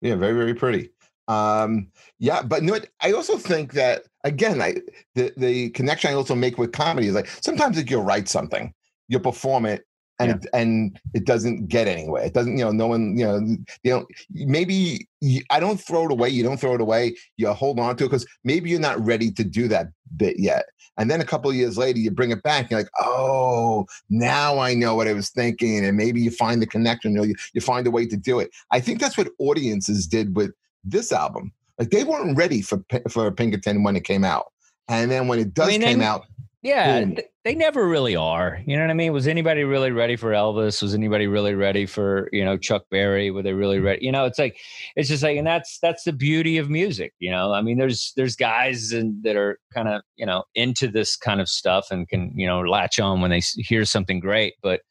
Yeah, 0.01 0.15
very, 0.15 0.33
very 0.33 0.53
pretty. 0.53 0.89
Um, 1.29 1.91
yeah, 2.19 2.41
but 2.43 2.61
what? 2.63 2.89
I 3.01 3.13
also 3.13 3.37
think 3.37 3.71
that 3.73 4.03
again, 4.25 4.61
I 4.61 4.75
the, 5.15 5.33
the 5.37 5.69
connection 5.69 6.11
I 6.11 6.13
also 6.13 6.35
make 6.35 6.57
with 6.57 6.73
comedy 6.73 7.07
is 7.07 7.15
like 7.15 7.27
sometimes 7.41 7.77
if 7.77 7.89
you 7.89 7.99
write 7.99 8.27
something, 8.27 8.73
you 9.07 9.19
perform 9.19 9.65
it 9.65 9.85
and 10.19 10.30
yeah. 10.30 10.36
it, 10.36 10.45
and 10.54 10.99
it 11.13 11.26
doesn't 11.26 11.67
get 11.67 11.88
anywhere. 11.88 12.23
It 12.23 12.34
doesn't, 12.34 12.58
you 12.58 12.63
know, 12.63 12.71
no 12.71 12.88
one, 12.88 13.17
you 13.17 13.26
know, 13.26 13.39
you 13.84 13.91
know, 13.91 14.06
maybe 14.32 15.08
you, 15.21 15.41
I 15.49 15.60
don't 15.60 15.80
throw 15.80 16.06
it 16.06 16.12
away. 16.12 16.30
You 16.30 16.43
don't 16.43 16.60
throw 16.60 16.76
it 16.76 16.82
away. 16.82 17.15
You 17.38 17.52
hold 17.54 17.80
on 17.80 17.95
to 17.97 18.06
it 18.06 18.08
because 18.08 18.28
maybe 18.43 18.69
you're 18.69 18.80
not 18.80 19.04
ready 19.04 19.32
to 19.32 19.43
do 19.43 19.67
that 19.69 19.88
bit 20.15 20.39
yet. 20.39 20.65
And 20.97 21.10
then 21.10 21.21
a 21.21 21.26
couple 21.26 21.49
of 21.49 21.56
years 21.56 21.78
later, 21.78 21.99
you 21.99 22.12
bring 22.12 22.30
it 22.30 22.43
back. 22.43 22.69
You're 22.69 22.82
like, 22.82 22.89
oh, 22.99 23.88
now 24.10 24.60
I 24.60 24.76
know 24.76 24.93
what 24.93 25.08
I 25.08 25.13
was 25.13 25.30
thinking. 25.30 25.84
And 25.84 25.97
maybe 25.97 26.21
you 26.21 26.30
find 26.30 26.62
the 26.62 26.67
connection. 26.67 27.12
You, 27.12 27.17
know, 27.17 27.23
you, 27.23 27.36
you 27.54 27.62
find 27.62 27.88
a 27.88 27.91
way 27.91 28.06
to 28.06 28.15
do 28.15 28.39
it. 28.39 28.52
I 28.69 28.80
think 28.80 28.99
that's 28.99 29.17
what 29.17 29.30
audiences 29.39 30.06
did 30.06 30.36
with 30.36 30.52
this 30.84 31.12
album. 31.12 31.52
Like 31.80 31.89
they 31.89 32.04
weren't 32.04 32.38
ready 32.38 32.62
for 32.62 32.84
for 33.10 33.32
Pinkerton 33.32 33.82
when 33.82 33.95
it 33.95 34.04
came 34.04 34.23
out. 34.23 34.52
And 34.88 35.10
then 35.10 35.28
when 35.28 35.39
it 35.39 35.56
does 35.56 35.69
I 35.69 35.71
mean, 35.71 35.82
came 35.82 36.02
out, 36.02 36.26
yeah, 36.62 37.04
Boom. 37.04 37.17
They 37.43 37.56
never 37.56 37.88
really 37.88 38.15
are. 38.15 38.62
You 38.65 38.77
know 38.77 38.84
what 38.84 38.91
I 38.91 38.93
mean? 38.93 39.12
Was 39.12 39.27
anybody 39.27 39.65
really 39.65 39.91
ready 39.91 40.15
for 40.15 40.32
Elvis? 40.32 40.82
Was 40.82 40.93
anybody 40.93 41.27
really 41.27 41.56
ready 41.56 41.86
for 41.86 42.29
you 42.32 42.43
know 42.43 42.58
Chuck 42.58 42.84
Berry? 42.89 43.32
Were 43.32 43.43
they 43.43 43.53
really 43.53 43.77
mm-hmm. 43.77 43.86
ready? 43.86 44.06
You 44.06 44.12
know, 44.13 44.25
it's 44.25 44.39
like 44.39 44.58
it's 44.95 45.10
just 45.10 45.23
like, 45.23 45.38
and 45.38 45.45
that's 45.45 45.77
that's 45.82 46.03
the 46.03 46.13
beauty 46.13 46.58
of 46.58 46.69
music. 46.69 47.13
You 47.19 47.32
know, 47.32 47.51
I 47.53 47.62
mean, 47.62 47.77
there's 47.77 48.13
there's 48.15 48.38
guys 48.38 48.93
and 48.93 49.21
that 49.23 49.36
are 49.36 49.60
kind 49.73 49.89
of 49.89 50.01
you 50.15 50.25
know 50.25 50.43
into 50.56 50.88
this 50.88 51.17
kind 51.17 51.41
of 51.41 51.49
stuff 51.49 51.88
and 51.91 52.08
can 52.08 52.32
you 52.34 52.47
know 52.47 52.62
latch 52.62 52.99
on 52.99 53.19
when 53.19 53.32
they 53.32 53.41
hear 53.58 53.84
something 53.84 54.21
great, 54.21 54.53
but 54.63 54.82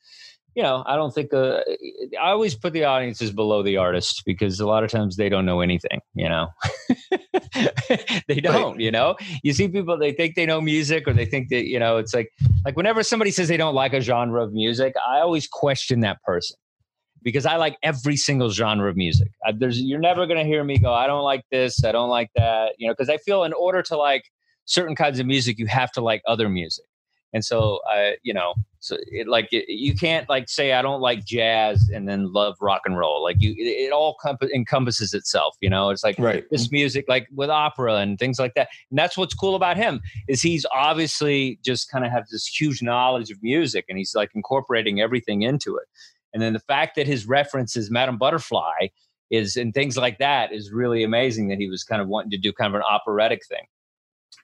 you 0.54 0.62
know, 0.62 0.82
I 0.86 0.96
don't 0.96 1.14
think 1.14 1.32
uh, 1.32 1.60
I 2.20 2.30
always 2.30 2.54
put 2.54 2.72
the 2.72 2.84
audiences 2.84 3.30
below 3.30 3.62
the 3.62 3.78
artist 3.78 4.22
because 4.26 4.60
a 4.60 4.66
lot 4.66 4.84
of 4.84 4.90
times 4.90 5.16
they 5.16 5.28
don't 5.28 5.46
know 5.46 5.60
anything, 5.60 6.00
you 6.14 6.28
know. 6.28 6.48
they 8.28 8.40
don't, 8.40 8.72
right. 8.72 8.80
you 8.80 8.90
know. 8.90 9.16
You 9.42 9.54
see 9.54 9.68
people 9.68 9.96
they 9.98 10.12
think 10.12 10.34
they 10.34 10.44
know 10.44 10.60
music 10.60 11.08
or 11.08 11.14
they 11.14 11.24
think 11.24 11.48
that, 11.48 11.64
you 11.64 11.78
know, 11.78 11.96
it's 11.96 12.12
like 12.12 12.30
like 12.64 12.76
whenever 12.76 13.02
somebody 13.02 13.30
says 13.30 13.48
they 13.48 13.56
don't 13.56 13.74
like 13.74 13.94
a 13.94 14.00
genre 14.00 14.44
of 14.44 14.52
music, 14.52 14.94
I 15.08 15.20
always 15.20 15.48
question 15.48 16.00
that 16.00 16.22
person. 16.22 16.56
Because 17.22 17.46
I 17.46 17.56
like 17.56 17.76
every 17.84 18.16
single 18.16 18.50
genre 18.50 18.90
of 18.90 18.96
music. 18.96 19.30
I, 19.46 19.52
there's 19.52 19.80
you're 19.80 20.00
never 20.00 20.26
going 20.26 20.38
to 20.38 20.44
hear 20.44 20.64
me 20.64 20.76
go 20.76 20.92
I 20.92 21.06
don't 21.06 21.22
like 21.22 21.44
this, 21.50 21.82
I 21.84 21.92
don't 21.92 22.10
like 22.10 22.30
that, 22.36 22.74
you 22.78 22.88
know, 22.88 22.92
because 22.92 23.08
I 23.08 23.16
feel 23.18 23.44
in 23.44 23.52
order 23.54 23.80
to 23.82 23.96
like 23.96 24.24
certain 24.64 24.94
kinds 24.94 25.18
of 25.18 25.26
music 25.26 25.58
you 25.58 25.66
have 25.66 25.90
to 25.92 26.00
like 26.00 26.22
other 26.26 26.48
music 26.48 26.84
and 27.32 27.44
so 27.44 27.80
I, 27.86 28.16
you 28.22 28.34
know, 28.34 28.54
so 28.80 28.96
it 29.06 29.28
like 29.28 29.48
it, 29.52 29.68
you 29.68 29.94
can't 29.94 30.28
like 30.28 30.48
say 30.48 30.72
I 30.72 30.82
don't 30.82 31.00
like 31.00 31.24
jazz 31.24 31.88
and 31.88 32.08
then 32.08 32.32
love 32.32 32.56
rock 32.60 32.82
and 32.84 32.98
roll. 32.98 33.22
Like 33.22 33.36
you, 33.40 33.52
it, 33.52 33.86
it 33.86 33.92
all 33.92 34.16
comp- 34.20 34.42
encompasses 34.42 35.14
itself. 35.14 35.56
You 35.60 35.70
know, 35.70 35.90
it's 35.90 36.04
like 36.04 36.18
right. 36.18 36.44
this 36.50 36.70
music, 36.70 37.06
like 37.08 37.28
with 37.32 37.48
opera 37.48 37.96
and 37.96 38.18
things 38.18 38.38
like 38.38 38.54
that. 38.54 38.68
And 38.90 38.98
that's 38.98 39.16
what's 39.16 39.34
cool 39.34 39.54
about 39.54 39.76
him 39.76 40.00
is 40.28 40.42
he's 40.42 40.66
obviously 40.74 41.58
just 41.64 41.90
kind 41.90 42.04
of 42.04 42.10
has 42.10 42.28
this 42.30 42.46
huge 42.46 42.82
knowledge 42.82 43.30
of 43.30 43.42
music, 43.42 43.86
and 43.88 43.96
he's 43.96 44.14
like 44.14 44.30
incorporating 44.34 45.00
everything 45.00 45.42
into 45.42 45.76
it. 45.76 45.86
And 46.34 46.42
then 46.42 46.52
the 46.52 46.60
fact 46.60 46.96
that 46.96 47.06
his 47.06 47.26
reference 47.26 47.76
is 47.76 47.90
Madame 47.90 48.18
Butterfly 48.18 48.88
is 49.30 49.56
and 49.56 49.72
things 49.72 49.96
like 49.96 50.18
that 50.18 50.52
is 50.52 50.72
really 50.72 51.02
amazing. 51.02 51.48
That 51.48 51.58
he 51.58 51.68
was 51.68 51.84
kind 51.84 52.02
of 52.02 52.08
wanting 52.08 52.30
to 52.32 52.38
do 52.38 52.52
kind 52.52 52.74
of 52.74 52.80
an 52.80 52.86
operatic 52.86 53.46
thing 53.46 53.66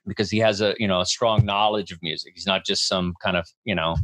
because 0.09 0.29
he 0.29 0.39
has 0.39 0.59
a 0.59 0.75
you 0.77 0.87
know 0.87 0.99
a 0.99 1.05
strong 1.05 1.45
knowledge 1.45 1.91
of 1.91 2.01
music. 2.01 2.33
He's 2.35 2.45
not 2.45 2.65
just 2.65 2.87
some 2.87 3.13
kind 3.23 3.37
of 3.37 3.47
you 3.63 3.75
know 3.75 3.95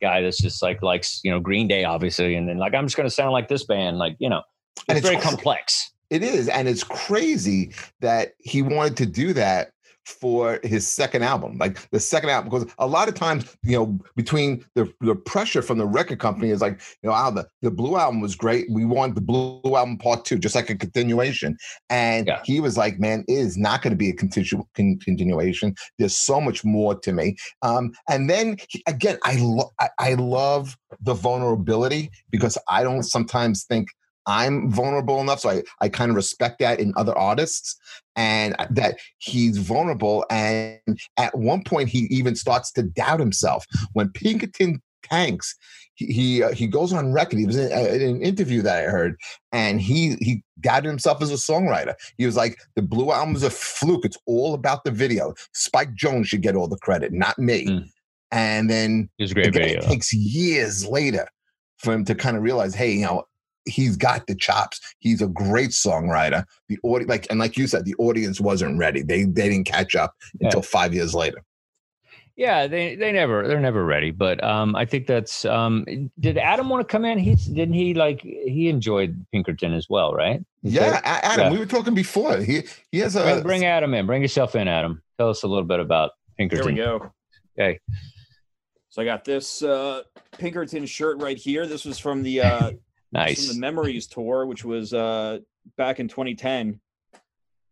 guy 0.00 0.22
that's 0.22 0.38
just 0.38 0.62
like 0.62 0.82
likes 0.82 1.20
you 1.22 1.30
know 1.30 1.38
Green 1.38 1.68
Day 1.68 1.84
obviously, 1.84 2.34
and 2.34 2.48
then 2.48 2.58
like 2.58 2.74
I'm 2.74 2.86
just 2.86 2.96
going 2.96 3.08
to 3.08 3.14
sound 3.14 3.32
like 3.32 3.48
this 3.48 3.64
band. 3.64 3.98
Like 3.98 4.16
you 4.18 4.28
know, 4.28 4.42
it's, 4.88 4.98
it's 4.98 5.08
very 5.08 5.20
complex. 5.20 5.92
It 6.10 6.24
is, 6.24 6.48
and 6.48 6.68
it's 6.68 6.82
crazy 6.82 7.72
that 8.00 8.32
he 8.40 8.62
wanted 8.62 8.96
to 8.96 9.06
do 9.06 9.32
that 9.34 9.70
for 10.04 10.60
his 10.62 10.88
second 10.88 11.22
album, 11.22 11.58
like 11.58 11.90
the 11.90 12.00
second 12.00 12.30
album, 12.30 12.50
because 12.50 12.72
a 12.78 12.86
lot 12.86 13.08
of 13.08 13.14
times, 13.14 13.56
you 13.62 13.76
know, 13.76 13.98
between 14.16 14.64
the, 14.74 14.92
the 15.00 15.14
pressure 15.14 15.62
from 15.62 15.78
the 15.78 15.86
record 15.86 16.18
company 16.18 16.50
is 16.50 16.60
like, 16.60 16.80
you 17.02 17.10
know, 17.10 17.16
oh, 17.16 17.30
the, 17.30 17.46
the 17.62 17.70
Blue 17.70 17.96
album 17.96 18.20
was 18.20 18.34
great. 18.34 18.66
We 18.70 18.84
want 18.84 19.14
the 19.14 19.20
Blue 19.20 19.60
album 19.64 19.98
part 19.98 20.24
two, 20.24 20.38
just 20.38 20.54
like 20.54 20.70
a 20.70 20.76
continuation. 20.76 21.56
And 21.88 22.26
yeah. 22.26 22.40
he 22.44 22.60
was 22.60 22.76
like, 22.76 22.98
man, 22.98 23.24
it 23.28 23.34
is 23.34 23.56
not 23.56 23.82
going 23.82 23.92
to 23.92 23.96
be 23.96 24.10
a 24.10 24.14
continu- 24.14 24.64
con- 24.74 24.98
continuation. 25.02 25.74
There's 25.98 26.16
so 26.16 26.40
much 26.40 26.64
more 26.64 26.98
to 27.00 27.12
me. 27.12 27.36
Um, 27.62 27.92
and 28.08 28.28
then 28.28 28.56
he, 28.68 28.82
again, 28.86 29.18
I, 29.24 29.36
lo- 29.40 29.72
I, 29.78 29.88
I 29.98 30.14
love 30.14 30.76
the 31.00 31.14
vulnerability 31.14 32.10
because 32.30 32.58
I 32.68 32.82
don't 32.82 33.02
sometimes 33.02 33.64
think 33.64 33.88
I'm 34.26 34.70
vulnerable 34.70 35.20
enough. 35.20 35.40
So 35.40 35.50
I, 35.50 35.62
I 35.80 35.88
kind 35.88 36.10
of 36.10 36.16
respect 36.16 36.58
that 36.60 36.80
in 36.80 36.92
other 36.96 37.16
artists 37.16 37.76
and 38.16 38.54
that 38.70 38.98
he's 39.18 39.58
vulnerable. 39.58 40.24
And 40.30 40.80
at 41.16 41.36
one 41.36 41.64
point, 41.64 41.88
he 41.88 42.00
even 42.10 42.36
starts 42.36 42.72
to 42.72 42.82
doubt 42.82 43.20
himself. 43.20 43.64
When 43.92 44.10
Pinkerton 44.10 44.82
tanks, 45.02 45.56
he 45.94 46.06
he, 46.06 46.42
uh, 46.42 46.52
he 46.52 46.66
goes 46.66 46.92
on 46.92 47.12
record. 47.12 47.38
He 47.38 47.46
was 47.46 47.56
in, 47.56 47.72
uh, 47.72 47.92
in, 47.92 48.02
an 48.02 48.22
interview 48.22 48.62
that 48.62 48.84
I 48.84 48.88
heard, 48.88 49.16
and 49.52 49.80
he 49.80 50.16
he 50.20 50.42
doubted 50.60 50.88
himself 50.88 51.20
as 51.20 51.30
a 51.30 51.34
songwriter. 51.34 51.94
He 52.16 52.24
was 52.24 52.36
like, 52.36 52.58
"The 52.74 52.82
Blue 52.82 53.12
Album 53.12 53.36
is 53.36 53.42
a 53.42 53.50
fluke. 53.50 54.04
It's 54.04 54.16
all 54.26 54.54
about 54.54 54.84
the 54.84 54.90
video. 54.90 55.34
Spike 55.52 55.94
Jonze 55.94 56.26
should 56.26 56.42
get 56.42 56.56
all 56.56 56.68
the 56.68 56.78
credit, 56.78 57.12
not 57.12 57.38
me." 57.38 57.66
Mm. 57.66 57.90
And 58.32 58.70
then 58.70 59.10
it 59.18 59.24
was 59.24 59.34
great 59.34 59.48
again. 59.48 59.78
It 59.78 59.82
takes 59.82 60.12
years 60.12 60.86
later 60.86 61.28
for 61.78 61.92
him 61.92 62.04
to 62.04 62.14
kind 62.14 62.36
of 62.36 62.42
realize, 62.42 62.74
hey, 62.74 62.92
you 62.92 63.06
know, 63.06 63.24
he's 63.64 63.96
got 63.96 64.26
the 64.26 64.34
chops. 64.34 64.80
He's 64.98 65.22
a 65.22 65.28
great 65.28 65.70
songwriter. 65.70 66.44
The 66.68 66.78
audience, 66.82 67.08
like 67.08 67.26
and 67.30 67.38
like 67.38 67.56
you 67.56 67.66
said, 67.66 67.84
the 67.84 67.94
audience 67.98 68.40
wasn't 68.40 68.78
ready. 68.78 69.02
They 69.02 69.24
they 69.24 69.48
didn't 69.48 69.66
catch 69.66 69.94
up 69.94 70.14
yeah. 70.40 70.46
until 70.46 70.62
five 70.62 70.94
years 70.94 71.14
later. 71.14 71.42
Yeah, 72.36 72.68
they 72.68 72.96
they 72.96 73.12
never 73.12 73.46
they're 73.46 73.60
never 73.60 73.84
ready. 73.84 74.12
But 74.12 74.42
um, 74.42 74.74
I 74.74 74.86
think 74.86 75.06
that's 75.06 75.44
um, 75.44 75.84
did 76.18 76.38
Adam 76.38 76.70
want 76.70 76.86
to 76.86 76.90
come 76.90 77.04
in? 77.04 77.18
He's 77.18 77.44
didn't 77.44 77.74
he 77.74 77.92
like 77.92 78.22
he 78.22 78.68
enjoyed 78.68 79.26
Pinkerton 79.30 79.74
as 79.74 79.88
well, 79.90 80.14
right? 80.14 80.42
Is 80.62 80.72
yeah, 80.72 81.00
Adam. 81.04 81.46
Yeah. 81.46 81.52
We 81.52 81.58
were 81.58 81.66
talking 81.66 81.94
before. 81.94 82.38
He 82.38 82.62
he 82.92 82.98
has 83.00 83.14
a 83.14 83.22
bring, 83.22 83.42
bring, 83.42 83.64
Adam 83.66 83.92
in. 83.92 84.06
Bring 84.06 84.22
yourself 84.22 84.54
in, 84.54 84.68
Adam. 84.68 85.02
Tell 85.18 85.28
us 85.28 85.42
a 85.42 85.48
little 85.48 85.66
bit 85.66 85.80
about 85.80 86.12
Pinkerton. 86.38 86.76
Here 86.76 86.94
we 86.94 87.00
go. 87.00 87.12
Okay. 87.58 87.80
So 88.88 89.02
I 89.02 89.04
got 89.04 89.24
this 89.24 89.62
uh, 89.62 90.02
Pinkerton 90.38 90.86
shirt 90.86 91.20
right 91.20 91.36
here. 91.36 91.66
This 91.66 91.84
was 91.84 91.98
from 91.98 92.22
the 92.22 92.40
uh, 92.42 92.70
Nice. 93.12 93.46
From 93.46 93.56
the 93.56 93.60
Memories 93.60 94.06
tour, 94.06 94.46
which 94.46 94.64
was 94.64 94.94
uh, 94.94 95.38
back 95.76 96.00
in 96.00 96.08
2010. 96.08 96.80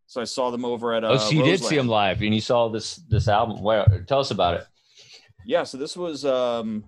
So 0.07 0.21
I 0.21 0.25
saw 0.25 0.51
them 0.51 0.65
over 0.65 0.95
at. 0.95 1.05
Uh, 1.05 1.09
oh, 1.09 1.17
so 1.19 1.31
you 1.31 1.41
Roseland. 1.41 1.59
did 1.61 1.67
see 1.67 1.77
them 1.77 1.89
live, 1.89 2.23
and 2.23 2.35
you 2.35 2.41
saw 2.41 2.69
this 2.69 2.97
this 2.97 3.29
album. 3.29 3.63
Where? 3.63 4.05
Tell 4.07 4.21
us 4.21 4.31
about 4.31 4.55
it. 4.55 4.67
Yeah, 5.45 5.65
so 5.65 5.77
this 5.77 5.97
was. 5.97 6.25
um 6.25 6.85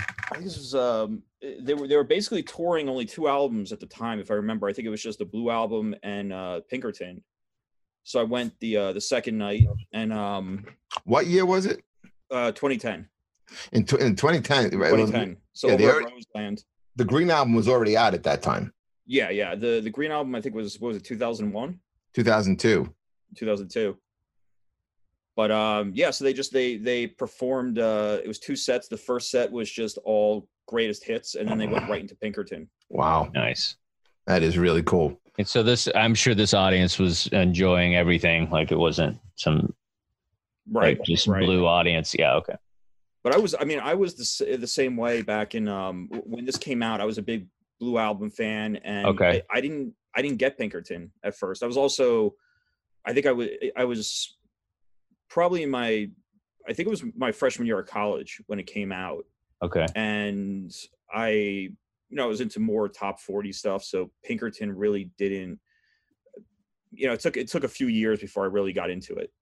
I 0.00 0.34
think 0.34 0.44
this 0.44 0.58
was. 0.58 0.74
um 0.74 1.22
They 1.60 1.74
were 1.74 1.86
they 1.86 1.96
were 1.96 2.04
basically 2.04 2.42
touring 2.42 2.88
only 2.88 3.04
two 3.04 3.28
albums 3.28 3.72
at 3.72 3.78
the 3.80 3.86
time, 3.86 4.18
if 4.18 4.30
I 4.30 4.34
remember. 4.34 4.66
I 4.66 4.72
think 4.72 4.86
it 4.86 4.90
was 4.90 5.02
just 5.02 5.20
the 5.20 5.24
Blue 5.24 5.50
album 5.50 5.94
and 6.02 6.32
uh 6.32 6.60
Pinkerton. 6.68 7.22
So 8.02 8.20
I 8.20 8.24
went 8.24 8.58
the 8.60 8.76
uh 8.76 8.92
the 8.92 9.00
second 9.00 9.38
night, 9.38 9.66
and 9.92 10.12
um. 10.12 10.66
What 11.04 11.26
year 11.26 11.46
was 11.46 11.66
it? 11.66 11.82
Uh, 12.28 12.50
2010. 12.50 13.08
In, 13.72 13.84
t- 13.84 14.00
in 14.00 14.16
2010, 14.16 14.70
2010. 14.72 15.36
So 15.52 15.68
yeah, 15.68 15.74
over 15.74 16.00
Roseland 16.00 16.64
the 16.96 17.04
Green 17.04 17.30
album 17.30 17.54
was 17.54 17.68
already 17.68 17.96
out 17.96 18.14
at 18.14 18.22
that 18.24 18.42
time. 18.42 18.72
Yeah, 19.06 19.30
yeah. 19.30 19.54
The 19.54 19.80
the 19.80 19.90
Green 19.90 20.10
album 20.10 20.34
I 20.34 20.40
think 20.40 20.54
was 20.54 20.80
was 20.80 20.96
it 20.96 21.04
2001? 21.04 21.78
2002. 22.14 22.92
2002. 23.36 23.96
But 25.36 25.50
um 25.50 25.92
yeah, 25.94 26.10
so 26.10 26.24
they 26.24 26.32
just 26.32 26.52
they 26.52 26.76
they 26.76 27.06
performed 27.06 27.78
uh 27.78 28.18
it 28.24 28.26
was 28.26 28.38
two 28.38 28.56
sets. 28.56 28.88
The 28.88 28.96
first 28.96 29.30
set 29.30 29.52
was 29.52 29.70
just 29.70 29.98
all 30.04 30.48
greatest 30.66 31.04
hits 31.04 31.36
and 31.36 31.48
then 31.48 31.58
they 31.58 31.68
went 31.68 31.88
right 31.88 32.00
into 32.00 32.16
Pinkerton. 32.16 32.68
Wow. 32.88 33.30
Nice. 33.32 33.76
That 34.26 34.42
is 34.42 34.58
really 34.58 34.82
cool. 34.82 35.20
And 35.38 35.46
so 35.46 35.62
this 35.62 35.88
I'm 35.94 36.14
sure 36.14 36.34
this 36.34 36.54
audience 36.54 36.98
was 36.98 37.28
enjoying 37.28 37.94
everything 37.94 38.50
like 38.50 38.72
it 38.72 38.78
wasn't 38.78 39.18
some 39.36 39.74
right 40.72 40.98
like 40.98 41.06
just 41.06 41.28
right. 41.28 41.44
blue 41.44 41.66
audience. 41.66 42.16
Yeah, 42.18 42.34
okay 42.36 42.56
but 43.26 43.34
I 43.34 43.38
was, 43.38 43.56
I 43.58 43.64
mean, 43.64 43.80
I 43.80 43.94
was 43.94 44.14
the, 44.14 44.56
the 44.56 44.68
same 44.68 44.96
way 44.96 45.20
back 45.20 45.56
in 45.56 45.66
um, 45.66 46.08
when 46.12 46.44
this 46.44 46.56
came 46.56 46.80
out. 46.80 47.00
I 47.00 47.04
was 47.06 47.18
a 47.18 47.22
big 47.22 47.48
Blue 47.80 47.98
Album 47.98 48.30
fan, 48.30 48.76
and 48.84 49.04
okay. 49.04 49.42
I, 49.50 49.58
I, 49.58 49.60
didn't, 49.60 49.94
I 50.14 50.22
didn't 50.22 50.38
get 50.38 50.56
Pinkerton 50.56 51.10
at 51.24 51.34
first. 51.34 51.64
I 51.64 51.66
was 51.66 51.76
also, 51.76 52.36
I 53.04 53.12
think 53.12 53.26
I 53.26 53.32
was, 53.32 53.48
I 53.76 53.84
was 53.84 54.38
probably 55.28 55.64
in 55.64 55.70
my, 55.70 56.08
I 56.68 56.72
think 56.72 56.86
it 56.86 56.88
was 56.88 57.02
my 57.16 57.32
freshman 57.32 57.66
year 57.66 57.80
of 57.80 57.88
college 57.88 58.40
when 58.46 58.60
it 58.60 58.68
came 58.68 58.92
out. 58.92 59.24
Okay, 59.60 59.86
and 59.96 60.72
I, 61.12 61.30
you 61.30 61.72
know, 62.12 62.22
I 62.22 62.28
was 62.28 62.40
into 62.40 62.60
more 62.60 62.88
top 62.88 63.18
forty 63.18 63.50
stuff, 63.50 63.82
so 63.82 64.12
Pinkerton 64.24 64.70
really 64.70 65.10
didn't. 65.18 65.58
You 66.92 67.08
know, 67.08 67.14
it 67.14 67.18
took 67.18 67.36
it 67.36 67.48
took 67.48 67.64
a 67.64 67.68
few 67.68 67.88
years 67.88 68.20
before 68.20 68.44
I 68.44 68.46
really 68.46 68.72
got 68.72 68.88
into 68.88 69.16
it. 69.16 69.32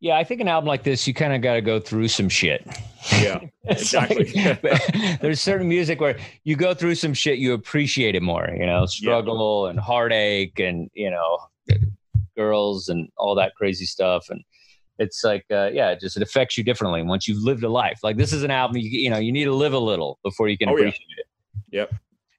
Yeah, 0.00 0.16
I 0.16 0.22
think 0.22 0.40
an 0.40 0.46
album 0.46 0.68
like 0.68 0.84
this, 0.84 1.08
you 1.08 1.14
kind 1.14 1.32
of 1.32 1.42
got 1.42 1.54
to 1.54 1.60
go 1.60 1.80
through 1.80 2.08
some 2.08 2.28
shit. 2.28 2.64
Yeah, 3.20 3.40
exactly. 3.64 4.30
Like, 4.32 4.62
there's 5.20 5.40
certain 5.40 5.68
music 5.68 6.00
where 6.00 6.16
you 6.44 6.54
go 6.54 6.72
through 6.72 6.94
some 6.94 7.14
shit, 7.14 7.38
you 7.38 7.52
appreciate 7.52 8.14
it 8.14 8.22
more. 8.22 8.48
You 8.56 8.66
know, 8.66 8.86
struggle 8.86 9.64
yeah. 9.64 9.70
and 9.70 9.80
heartache, 9.80 10.60
and 10.60 10.88
you 10.94 11.10
know, 11.10 11.38
girls 12.36 12.88
and 12.88 13.08
all 13.16 13.34
that 13.34 13.56
crazy 13.56 13.86
stuff, 13.86 14.30
and 14.30 14.44
it's 14.98 15.24
like, 15.24 15.44
uh, 15.50 15.70
yeah, 15.72 15.90
it 15.90 16.00
just 16.00 16.16
it 16.16 16.22
affects 16.22 16.56
you 16.56 16.64
differently 16.64 17.02
once 17.02 17.26
you've 17.26 17.42
lived 17.42 17.64
a 17.64 17.68
life. 17.68 17.98
Like 18.02 18.16
this 18.16 18.32
is 18.32 18.42
an 18.42 18.50
album, 18.50 18.76
you, 18.76 18.88
you 18.88 19.10
know, 19.10 19.18
you 19.18 19.32
need 19.32 19.44
to 19.44 19.54
live 19.54 19.72
a 19.72 19.78
little 19.78 20.18
before 20.22 20.48
you 20.48 20.58
can 20.58 20.68
oh, 20.68 20.74
appreciate 20.74 21.06
yeah. 21.70 21.82
it. 21.82 21.90
Yep. 21.90 21.94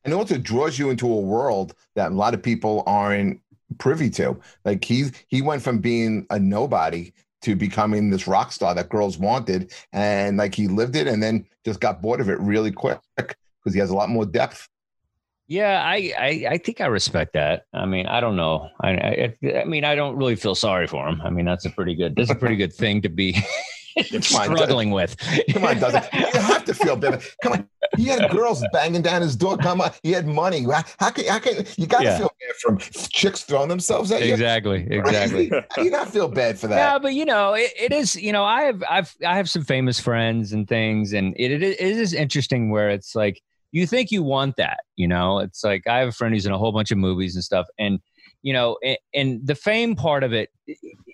And 0.06 0.14
also 0.14 0.38
draws 0.38 0.80
you 0.80 0.90
into 0.90 1.12
a 1.12 1.20
world 1.20 1.76
that 1.96 2.12
a 2.12 2.16
lot 2.16 2.34
of 2.34 2.42
people 2.42 2.84
aren't 2.88 3.42
privy 3.78 4.10
to. 4.12 4.40
Like 4.66 4.84
he's 4.84 5.12
he 5.28 5.42
went 5.42 5.62
from 5.62 5.80
being 5.80 6.26
a 6.30 6.40
nobody 6.40 7.12
to 7.42 7.56
becoming 7.56 8.10
this 8.10 8.28
rock 8.28 8.52
star 8.52 8.76
that 8.76 8.90
girls 8.90 9.18
wanted. 9.18 9.74
And 9.94 10.38
like 10.38 10.56
he 10.56 10.68
lived 10.68 10.96
it 10.96 11.08
and 11.08 11.22
then 11.22 11.46
just 11.66 11.80
got 11.80 12.02
bored 12.02 12.20
of 12.20 12.30
it 12.30 12.40
really 12.40 12.72
quick 12.72 13.00
because 13.16 13.74
he 13.74 13.80
has 13.80 13.90
a 13.90 13.96
lot 13.96 14.10
more 14.10 14.26
depth. 14.26 14.68
Yeah, 15.48 15.82
I, 15.84 16.14
I, 16.18 16.46
I 16.52 16.58
think 16.60 16.80
I 16.80 16.86
respect 16.86 17.34
that. 17.34 17.64
I 17.74 17.88
mean, 17.88 18.06
I 18.06 18.20
don't 18.22 18.36
know. 18.36 18.70
I, 18.82 18.90
I, 18.92 19.36
I 19.62 19.64
mean, 19.64 19.84
I 19.84 19.96
don't 19.96 20.16
really 20.16 20.36
feel 20.36 20.54
sorry 20.54 20.86
for 20.86 21.08
him. 21.08 21.22
I 21.24 21.32
mean, 21.32 21.46
that's 21.46 21.66
a 21.66 21.72
pretty 21.72 21.96
good. 21.96 22.16
That's 22.16 22.30
a 22.30 22.36
pretty 22.36 22.56
good 22.56 22.72
thing 22.72 23.02
to 23.02 23.10
be 23.10 23.36
struggling 24.22 24.92
with. 24.92 25.16
Come 25.52 25.66
on, 25.66 25.80
doesn't 25.80 26.06
you 26.14 26.42
have 26.42 26.66
to 26.66 26.74
feel 26.74 26.96
better? 26.96 27.20
Come 27.42 27.54
on, 27.54 27.70
he 27.98 28.06
had 28.06 28.30
girls 28.32 28.64
banging 28.72 29.02
down 29.02 29.22
his 29.22 29.36
door. 29.36 29.58
Come 29.58 29.82
on, 29.82 29.92
he 30.04 30.12
had 30.12 30.28
money. 30.28 30.66
How 31.00 31.10
can, 31.10 31.26
how 31.26 31.40
can 31.40 31.66
you 31.78 31.88
got 31.88 32.00
to 32.00 32.06
yeah. 32.06 32.18
feel 32.18 32.32
bad 32.40 32.56
from 32.62 32.78
chicks 32.78 33.44
throwing 33.44 33.70
themselves 33.70 34.12
at 34.12 34.26
you? 34.26 34.34
Exactly, 34.34 34.88
exactly. 34.90 35.50
How 35.50 35.62
do 35.76 35.84
you 35.84 35.92
not 35.92 36.10
feel 36.10 36.28
bad 36.28 36.60
for 36.60 36.68
that? 36.68 36.76
Yeah, 36.76 37.00
but 37.00 37.14
you 37.14 37.26
know, 37.26 37.54
it, 37.54 37.72
it 37.80 37.92
is. 37.92 38.16
You 38.16 38.32
know, 38.32 38.44
I 38.44 38.62
have 38.64 38.84
I've 38.90 39.16
I 39.26 39.36
have 39.36 39.50
some 39.50 39.64
famous 39.64 40.00
friends 40.00 40.54
and 40.54 40.68
things, 40.68 41.14
and 41.14 41.34
it, 41.38 41.52
it 41.52 41.64
it 41.64 41.80
is 41.80 42.14
interesting 42.14 42.70
where 42.70 42.90
it's 42.90 43.16
like 43.16 43.42
you 43.72 43.86
think 43.88 44.12
you 44.12 44.24
want 44.24 44.56
that. 44.58 44.80
You 44.96 45.08
know, 45.08 45.40
it's 45.40 45.64
like 45.64 45.88
I 45.88 46.00
have 46.00 46.10
a 46.10 46.14
friend 46.14 46.34
who's 46.34 46.46
in 46.46 46.52
a 46.52 46.58
whole 46.58 46.72
bunch 46.72 46.92
of 46.92 46.98
movies 46.98 47.36
and 47.36 47.44
stuff, 47.44 47.68
and 47.78 48.00
you 48.42 48.54
know, 48.54 48.78
and, 48.84 48.98
and 49.14 49.48
the 49.48 49.56
fame 49.56 49.96
part 49.96 50.24
of 50.24 50.34
it, 50.34 50.50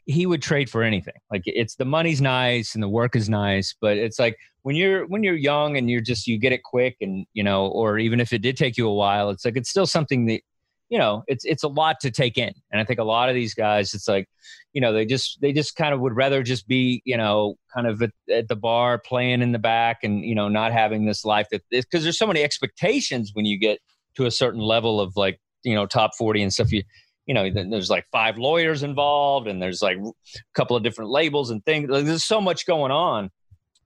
he 0.05 0.25
would 0.25 0.41
trade 0.41 0.69
for 0.69 0.83
anything. 0.83 1.15
Like 1.31 1.43
it's 1.45 1.75
the 1.75 1.85
money's 1.85 2.21
nice 2.21 2.75
and 2.75 2.83
the 2.83 2.89
work 2.89 3.15
is 3.15 3.29
nice, 3.29 3.75
but 3.79 3.97
it's 3.97 4.19
like 4.19 4.37
when 4.61 4.75
you're 4.75 5.05
when 5.07 5.23
you're 5.23 5.35
young 5.35 5.77
and 5.77 5.89
you're 5.89 6.01
just 6.01 6.27
you 6.27 6.37
get 6.37 6.53
it 6.53 6.63
quick 6.63 6.97
and 7.01 7.25
you 7.33 7.43
know, 7.43 7.67
or 7.67 7.97
even 7.97 8.19
if 8.19 8.33
it 8.33 8.39
did 8.39 8.57
take 8.57 8.77
you 8.77 8.87
a 8.87 8.93
while, 8.93 9.29
it's 9.29 9.45
like 9.45 9.57
it's 9.57 9.69
still 9.69 9.87
something 9.87 10.25
that 10.27 10.41
you 10.89 10.99
know 10.99 11.23
it's 11.27 11.45
it's 11.45 11.63
a 11.63 11.67
lot 11.67 11.99
to 11.99 12.11
take 12.11 12.37
in 12.37 12.53
and 12.71 12.79
i 12.79 12.83
think 12.83 12.99
a 12.99 13.03
lot 13.03 13.27
of 13.27 13.35
these 13.35 13.53
guys 13.53 13.93
it's 13.93 14.07
like 14.07 14.29
you 14.73 14.81
know 14.81 14.93
they 14.93 15.05
just 15.05 15.39
they 15.41 15.51
just 15.51 15.75
kind 15.75 15.93
of 15.93 15.99
would 15.99 16.15
rather 16.15 16.43
just 16.43 16.67
be 16.67 17.01
you 17.05 17.17
know 17.17 17.55
kind 17.73 17.87
of 17.87 18.01
at, 18.01 18.11
at 18.31 18.47
the 18.47 18.55
bar 18.55 18.99
playing 18.99 19.41
in 19.41 19.51
the 19.51 19.59
back 19.59 20.03
and 20.03 20.23
you 20.23 20.35
know 20.35 20.47
not 20.47 20.71
having 20.71 21.05
this 21.05 21.25
life 21.25 21.47
that 21.51 21.61
because 21.71 22.03
there's 22.03 22.19
so 22.19 22.27
many 22.27 22.43
expectations 22.43 23.31
when 23.33 23.45
you 23.45 23.57
get 23.57 23.79
to 24.15 24.25
a 24.25 24.31
certain 24.31 24.61
level 24.61 25.01
of 25.01 25.15
like 25.15 25.39
you 25.63 25.73
know 25.73 25.85
top 25.85 26.11
40 26.15 26.43
and 26.43 26.53
stuff 26.53 26.71
you 26.71 26.83
you 27.25 27.33
know, 27.33 27.49
there's 27.49 27.89
like 27.89 28.05
five 28.11 28.37
lawyers 28.37 28.83
involved 28.83 29.47
and 29.47 29.61
there's 29.61 29.81
like 29.81 29.97
a 29.97 30.11
couple 30.53 30.75
of 30.75 30.83
different 30.83 31.09
labels 31.09 31.49
and 31.49 31.63
things. 31.65 31.89
Like, 31.89 32.05
there's 32.05 32.23
so 32.23 32.39
much 32.39 32.65
going 32.65 32.91
on 32.91 33.31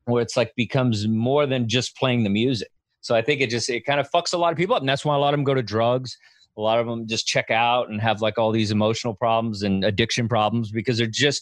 where 0.06 0.22
it's 0.22 0.36
like 0.36 0.54
becomes 0.56 1.08
more 1.08 1.46
than 1.46 1.70
just 1.70 1.96
playing 1.96 2.24
the 2.24 2.30
music. 2.30 2.70
So 3.02 3.16
I 3.16 3.22
think 3.22 3.40
it 3.42 3.50
just, 3.50 3.70
it 3.70 3.86
kind 3.86 4.00
of 4.00 4.10
fucks 4.12 4.34
a 4.34 4.38
lot 4.38 4.52
of 4.52 4.58
people 4.58 4.76
up. 4.76 4.82
And 4.82 4.90
that's 4.90 5.06
why 5.06 5.16
a 5.16 5.20
lot 5.20 5.34
of 5.34 5.38
them 5.38 5.46
go 5.46 5.54
to 5.54 5.64
drugs. 5.64 6.18
A 6.60 6.62
lot 6.62 6.80
of 6.80 6.88
them 6.88 7.08
just 7.08 7.26
check 7.26 7.50
out 7.50 7.90
and 7.90 8.02
have 8.02 8.22
like 8.22 8.38
all 8.38 8.52
these 8.52 8.70
emotional 8.70 9.14
problems 9.14 9.64
and 9.64 9.86
addiction 9.86 10.28
problems 10.28 10.72
because 10.72 10.98
they're 10.98 11.08
just 11.08 11.42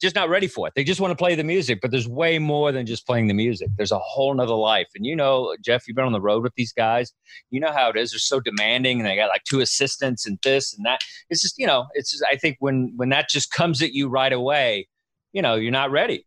just 0.00 0.16
not 0.16 0.28
ready 0.28 0.48
for 0.48 0.66
it. 0.66 0.72
They 0.74 0.82
just 0.82 1.00
want 1.00 1.12
to 1.12 1.16
play 1.16 1.36
the 1.36 1.44
music, 1.44 1.78
but 1.80 1.92
there's 1.92 2.08
way 2.08 2.40
more 2.40 2.72
than 2.72 2.84
just 2.84 3.06
playing 3.06 3.28
the 3.28 3.34
music. 3.34 3.68
There's 3.76 3.92
a 3.92 3.98
whole 4.00 4.34
nother 4.34 4.54
life. 4.54 4.88
And 4.96 5.06
you 5.06 5.14
know, 5.14 5.54
Jeff, 5.64 5.86
you've 5.86 5.94
been 5.94 6.04
on 6.04 6.12
the 6.12 6.20
road 6.20 6.42
with 6.42 6.54
these 6.56 6.72
guys. 6.72 7.12
You 7.50 7.60
know 7.60 7.70
how 7.70 7.90
it 7.90 7.96
is. 7.96 8.10
They're 8.10 8.18
so 8.18 8.40
demanding 8.40 8.98
and 8.98 9.08
they 9.08 9.14
got 9.14 9.28
like 9.28 9.44
two 9.44 9.60
assistants 9.60 10.26
and 10.26 10.38
this 10.42 10.74
and 10.74 10.84
that. 10.84 11.02
It's 11.30 11.40
just, 11.40 11.56
you 11.58 11.66
know, 11.66 11.86
it's 11.94 12.10
just 12.10 12.24
I 12.30 12.36
think 12.36 12.56
when 12.58 12.92
when 12.96 13.10
that 13.10 13.28
just 13.28 13.52
comes 13.52 13.80
at 13.80 13.92
you 13.92 14.08
right 14.08 14.32
away, 14.32 14.88
you 15.32 15.40
know, 15.40 15.54
you're 15.54 15.70
not 15.70 15.92
ready. 15.92 16.26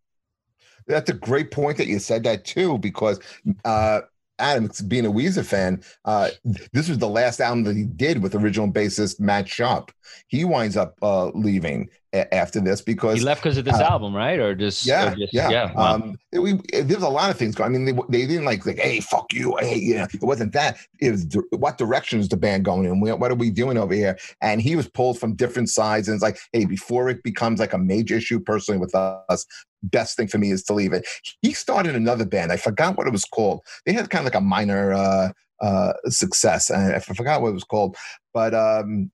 That's 0.87 1.09
a 1.09 1.13
great 1.13 1.51
point 1.51 1.77
that 1.77 1.87
you 1.87 1.99
said 1.99 2.23
that 2.23 2.45
too, 2.45 2.77
because 2.77 3.19
uh, 3.65 4.01
Adam, 4.41 4.69
being 4.87 5.05
a 5.05 5.11
Weezer 5.11 5.45
fan, 5.45 5.83
uh, 6.05 6.29
this 6.73 6.89
was 6.89 6.97
the 6.97 7.07
last 7.07 7.39
album 7.39 7.63
that 7.63 7.75
he 7.75 7.83
did 7.83 8.21
with 8.21 8.35
original 8.35 8.71
bassist 8.71 9.19
Matt 9.19 9.47
Sharp. 9.47 9.91
He 10.27 10.43
winds 10.45 10.75
up 10.75 10.97
uh, 11.01 11.27
leaving 11.29 11.89
after 12.13 12.59
this 12.59 12.81
because 12.81 13.17
he 13.17 13.23
left 13.23 13.41
because 13.41 13.57
of 13.57 13.65
this 13.65 13.79
uh, 13.79 13.83
album, 13.83 14.13
right? 14.13 14.39
Or 14.39 14.53
just 14.53 14.85
yeah, 14.85 15.11
or 15.11 15.15
just, 15.15 15.33
yeah. 15.33 15.49
yeah. 15.49 15.73
Wow. 15.73 15.95
Um, 15.95 16.19
we, 16.33 16.59
there's 16.73 17.03
a 17.03 17.09
lot 17.09 17.29
of 17.29 17.37
things. 17.37 17.55
going 17.55 17.73
I 17.73 17.77
mean, 17.77 17.85
they, 17.85 17.93
they 18.09 18.27
didn't 18.27 18.45
like 18.45 18.65
like, 18.65 18.79
hey, 18.79 18.99
fuck 18.99 19.31
you, 19.31 19.55
hey, 19.59 19.77
yeah. 19.77 20.07
It 20.13 20.21
wasn't 20.21 20.53
that. 20.53 20.77
It 20.99 21.11
was 21.11 21.37
what 21.51 21.77
direction 21.77 22.19
is 22.19 22.29
the 22.29 22.37
band 22.37 22.65
going 22.65 22.85
in? 22.85 22.99
What 22.99 23.31
are 23.31 23.35
we 23.35 23.49
doing 23.49 23.77
over 23.77 23.93
here? 23.93 24.17
And 24.41 24.61
he 24.61 24.75
was 24.75 24.89
pulled 24.89 25.19
from 25.19 25.35
different 25.35 25.69
sides, 25.69 26.07
and 26.07 26.15
it's 26.15 26.23
like, 26.23 26.37
hey, 26.51 26.65
before 26.65 27.09
it 27.09 27.23
becomes 27.23 27.59
like 27.59 27.73
a 27.73 27.77
major 27.77 28.15
issue 28.15 28.39
personally 28.39 28.79
with 28.79 28.93
us, 28.93 29.45
best 29.83 30.17
thing 30.17 30.27
for 30.27 30.37
me 30.37 30.51
is 30.51 30.63
to 30.63 30.73
leave 30.73 30.93
it. 30.93 31.07
He 31.41 31.53
started 31.53 31.95
another 31.95 32.25
band. 32.25 32.51
I 32.51 32.57
forgot 32.57 32.97
what 32.97 33.07
it 33.07 33.13
was 33.13 33.25
called. 33.25 33.61
They 33.85 33.93
had 33.93 34.09
kind 34.09 34.21
of 34.21 34.33
like 34.33 34.39
a 34.39 34.45
minor 34.45 34.93
uh, 34.93 35.29
uh, 35.61 35.93
success. 36.07 36.69
I, 36.69 36.95
I 36.95 36.99
forgot 36.99 37.41
what 37.41 37.49
it 37.49 37.53
was 37.53 37.63
called, 37.63 37.95
but 38.33 38.53
um, 38.53 39.11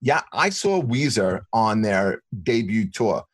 yeah, 0.00 0.22
I 0.32 0.50
saw 0.50 0.82
Weezer 0.82 1.42
on 1.52 1.82
their 1.82 2.22
debut 2.42 2.90
tour. 2.90 3.24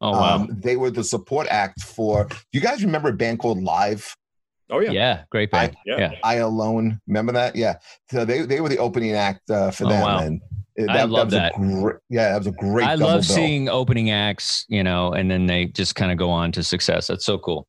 Oh 0.00 0.12
wow! 0.12 0.36
Um, 0.36 0.48
they 0.50 0.76
were 0.76 0.90
the 0.90 1.04
support 1.04 1.46
act 1.48 1.82
for. 1.82 2.24
Do 2.24 2.36
you 2.52 2.60
guys 2.60 2.84
remember 2.84 3.08
a 3.08 3.12
band 3.12 3.38
called 3.38 3.62
Live? 3.62 4.14
Oh 4.70 4.80
yeah, 4.80 4.90
yeah, 4.90 5.24
great 5.30 5.50
band. 5.50 5.76
I, 5.76 5.80
yeah. 5.86 6.12
I 6.22 6.34
alone 6.36 7.00
remember 7.06 7.32
that. 7.32 7.56
Yeah, 7.56 7.76
so 8.10 8.24
they 8.24 8.42
they 8.42 8.60
were 8.60 8.68
the 8.68 8.78
opening 8.78 9.12
act 9.12 9.50
uh, 9.50 9.70
for 9.70 9.86
oh, 9.86 9.88
them, 9.90 10.02
wow. 10.02 10.18
and 10.18 10.40
that, 10.76 10.90
I 10.90 11.04
love 11.04 11.30
that. 11.30 11.54
that. 11.54 11.60
Great, 11.60 11.96
yeah, 12.10 12.30
that 12.30 12.38
was 12.38 12.46
a 12.48 12.52
great. 12.52 12.86
I 12.86 12.96
love 12.96 13.26
bill. 13.26 13.36
seeing 13.36 13.68
opening 13.68 14.10
acts, 14.10 14.66
you 14.68 14.82
know, 14.82 15.12
and 15.12 15.30
then 15.30 15.46
they 15.46 15.66
just 15.66 15.94
kind 15.94 16.10
of 16.10 16.18
go 16.18 16.30
on 16.30 16.50
to 16.52 16.62
success. 16.62 17.06
That's 17.06 17.24
so 17.24 17.38
cool. 17.38 17.66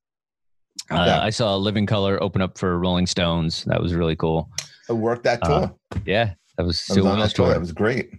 Uh, 0.91 1.03
yeah. 1.07 1.21
I 1.21 1.29
saw 1.29 1.55
Living 1.55 1.85
Colour 1.85 2.21
open 2.21 2.41
up 2.41 2.57
for 2.57 2.77
Rolling 2.79 3.05
Stones. 3.05 3.63
That 3.65 3.81
was 3.81 3.93
really 3.93 4.15
cool. 4.15 4.49
I 4.89 4.93
worked 4.93 5.23
that 5.23 5.43
tour. 5.43 5.73
Uh, 5.93 5.99
yeah, 6.05 6.33
that 6.57 6.65
was, 6.65 6.85
was 6.89 6.97
on 6.99 7.19
that 7.19 7.31
tour. 7.35 7.49
That 7.49 7.59
was 7.59 7.71
great. 7.71 8.11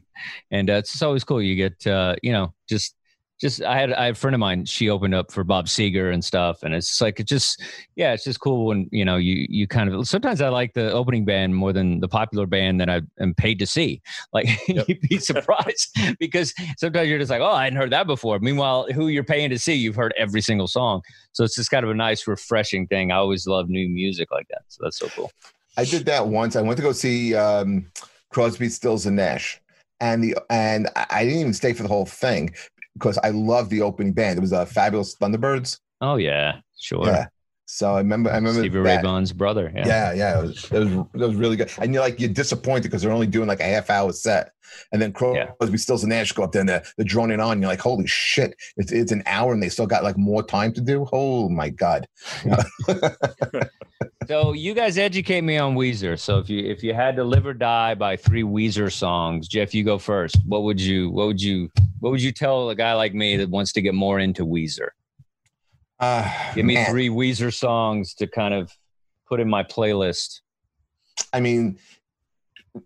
And 0.51 0.70
uh, 0.70 0.75
it's 0.75 1.03
always 1.03 1.25
cool. 1.25 1.42
You 1.42 1.57
get, 1.57 1.87
uh, 1.87 2.16
you 2.22 2.33
know, 2.33 2.55
just 2.68 2.94
just 3.38 3.62
I 3.62 3.79
had 3.79 3.92
I 3.92 4.07
had 4.07 4.14
a 4.14 4.16
friend 4.16 4.35
of 4.35 4.40
mine. 4.40 4.64
She 4.64 4.88
opened 4.88 5.14
up 5.14 5.31
for 5.31 5.44
Bob 5.44 5.66
Seger 5.66 6.12
and 6.12 6.25
stuff, 6.25 6.62
and 6.62 6.75
it's 6.75 7.01
like 7.01 7.20
it 7.20 7.27
just 7.27 7.62
yeah, 7.94 8.12
it's 8.12 8.25
just 8.25 8.40
cool 8.40 8.66
when 8.66 8.88
you 8.92 9.05
know 9.05 9.16
you 9.16 9.46
you 9.49 9.66
kind 9.66 9.92
of 9.92 10.09
sometimes 10.09 10.40
I 10.40 10.49
like 10.49 10.72
the 10.72 10.90
opening 10.92 11.25
band 11.25 11.55
more 11.55 11.72
than 11.72 12.01
the 12.01 12.09
popular 12.09 12.46
band 12.46 12.81
that 12.81 12.88
I 12.88 13.03
am 13.20 13.35
paid 13.35 13.59
to 13.59 13.66
see. 13.66 14.01
Like 14.33 14.49
yep. 14.68 14.87
you'd 14.88 15.01
be 15.01 15.18
surprised 15.18 15.96
because 16.18 16.53
sometimes 16.77 17.09
you're 17.09 17.18
just 17.18 17.31
like, 17.31 17.40
oh, 17.40 17.53
I 17.53 17.64
hadn't 17.64 17.79
heard 17.79 17.92
that 17.92 18.07
before. 18.07 18.38
Meanwhile, 18.38 18.88
who 18.92 19.09
you're 19.09 19.25
paying 19.25 19.49
to 19.49 19.59
see, 19.59 19.72
you've 19.75 19.94
heard 19.94 20.12
every 20.18 20.42
single 20.42 20.66
song. 20.66 21.01
So 21.33 21.42
it's 21.42 21.55
just 21.55 21.70
kind 21.70 21.83
of 21.83 21.90
a 21.90 21.94
nice, 21.94 22.27
refreshing 22.27 22.87
thing. 22.87 23.12
I 23.12 23.16
always 23.16 23.46
love 23.46 23.70
new 23.70 23.88
music 23.88 24.31
like 24.31 24.46
that. 24.49 24.62
So 24.68 24.81
that's 24.83 24.99
so 24.99 25.09
cool. 25.09 25.31
I 25.79 25.85
did 25.85 26.05
that 26.07 26.27
once. 26.27 26.55
I 26.55 26.61
went 26.61 26.77
to 26.77 26.83
go 26.83 26.92
see 26.92 27.35
um, 27.35 27.90
Crosby, 28.30 28.68
Stills, 28.68 29.06
and 29.06 29.16
Nash 29.16 29.60
and 30.00 30.22
the 30.22 30.36
and 30.50 30.88
I 30.96 31.24
didn't 31.24 31.40
even 31.40 31.54
stay 31.54 31.72
for 31.72 31.82
the 31.82 31.88
whole 31.88 32.06
thing 32.06 32.54
because 32.94 33.18
I 33.18 33.30
love 33.30 33.68
the 33.68 33.82
opening 33.82 34.12
band. 34.12 34.38
It 34.38 34.40
was 34.40 34.52
a 34.52 34.60
uh, 34.60 34.64
Fabulous 34.64 35.16
Thunderbirds. 35.16 35.78
Oh 36.00 36.16
yeah, 36.16 36.60
sure. 36.78 37.06
Yeah. 37.06 37.26
So 37.68 37.94
I 37.94 37.98
remember, 37.98 38.30
I 38.30 38.36
remember 38.36 38.60
Stevie 38.60 38.78
Ray 38.78 39.02
Vaughan's 39.02 39.32
brother. 39.32 39.72
Yeah, 39.74 39.86
yeah, 39.86 40.12
yeah. 40.12 40.38
It 40.38 40.42
was, 40.42 40.70
it 40.70 40.78
was, 40.78 40.92
it 40.92 41.26
was 41.26 41.34
really 41.34 41.56
good. 41.56 41.72
And 41.78 41.92
you're 41.92 42.02
like, 42.02 42.20
you're 42.20 42.28
disappointed 42.28 42.84
because 42.84 43.02
they're 43.02 43.10
only 43.10 43.26
doing 43.26 43.48
like 43.48 43.58
a 43.58 43.64
half 43.64 43.90
hour 43.90 44.12
set, 44.12 44.52
and 44.92 45.02
then 45.02 45.12
Crosby, 45.12 45.40
yeah. 45.60 45.76
Stills, 45.76 46.04
and 46.04 46.10
Nash 46.10 46.30
go 46.30 46.44
up 46.44 46.52
there 46.52 46.60
and 46.60 46.68
they're, 46.68 46.84
they're 46.96 47.04
droning 47.04 47.40
on. 47.40 47.60
You're 47.60 47.68
like, 47.68 47.80
holy 47.80 48.06
shit, 48.06 48.54
it's 48.76 48.92
it's 48.92 49.10
an 49.10 49.24
hour 49.26 49.52
and 49.52 49.60
they 49.60 49.68
still 49.68 49.88
got 49.88 50.04
like 50.04 50.16
more 50.16 50.44
time 50.44 50.72
to 50.74 50.80
do. 50.80 51.08
Oh 51.12 51.48
my 51.48 51.70
god. 51.70 52.06
so 54.26 54.52
you 54.52 54.74
guys 54.74 54.98
educate 54.98 55.42
me 55.42 55.58
on 55.58 55.74
Weezer. 55.74 56.18
So 56.18 56.38
if 56.38 56.48
you 56.48 56.64
if 56.64 56.82
you 56.82 56.94
had 56.94 57.16
to 57.16 57.24
live 57.24 57.46
or 57.46 57.54
die 57.54 57.94
by 57.94 58.16
three 58.16 58.42
Weezer 58.42 58.92
songs, 58.92 59.48
Jeff, 59.48 59.74
you 59.74 59.84
go 59.84 59.98
first. 59.98 60.36
What 60.46 60.62
would 60.64 60.80
you 60.80 61.10
what 61.10 61.26
would 61.26 61.42
you 61.42 61.70
what 62.00 62.10
would 62.10 62.22
you 62.22 62.32
tell 62.32 62.70
a 62.70 62.74
guy 62.74 62.92
like 62.94 63.14
me 63.14 63.36
that 63.36 63.48
wants 63.48 63.72
to 63.74 63.82
get 63.82 63.94
more 63.94 64.18
into 64.18 64.44
Weezer? 64.44 64.88
Uh, 65.98 66.30
Give 66.54 66.64
me 66.66 66.74
man. 66.74 66.90
three 66.90 67.08
Weezer 67.08 67.52
songs 67.54 68.14
to 68.14 68.26
kind 68.26 68.52
of 68.52 68.72
put 69.28 69.40
in 69.40 69.48
my 69.48 69.62
playlist. 69.62 70.40
I 71.32 71.40
mean, 71.40 71.78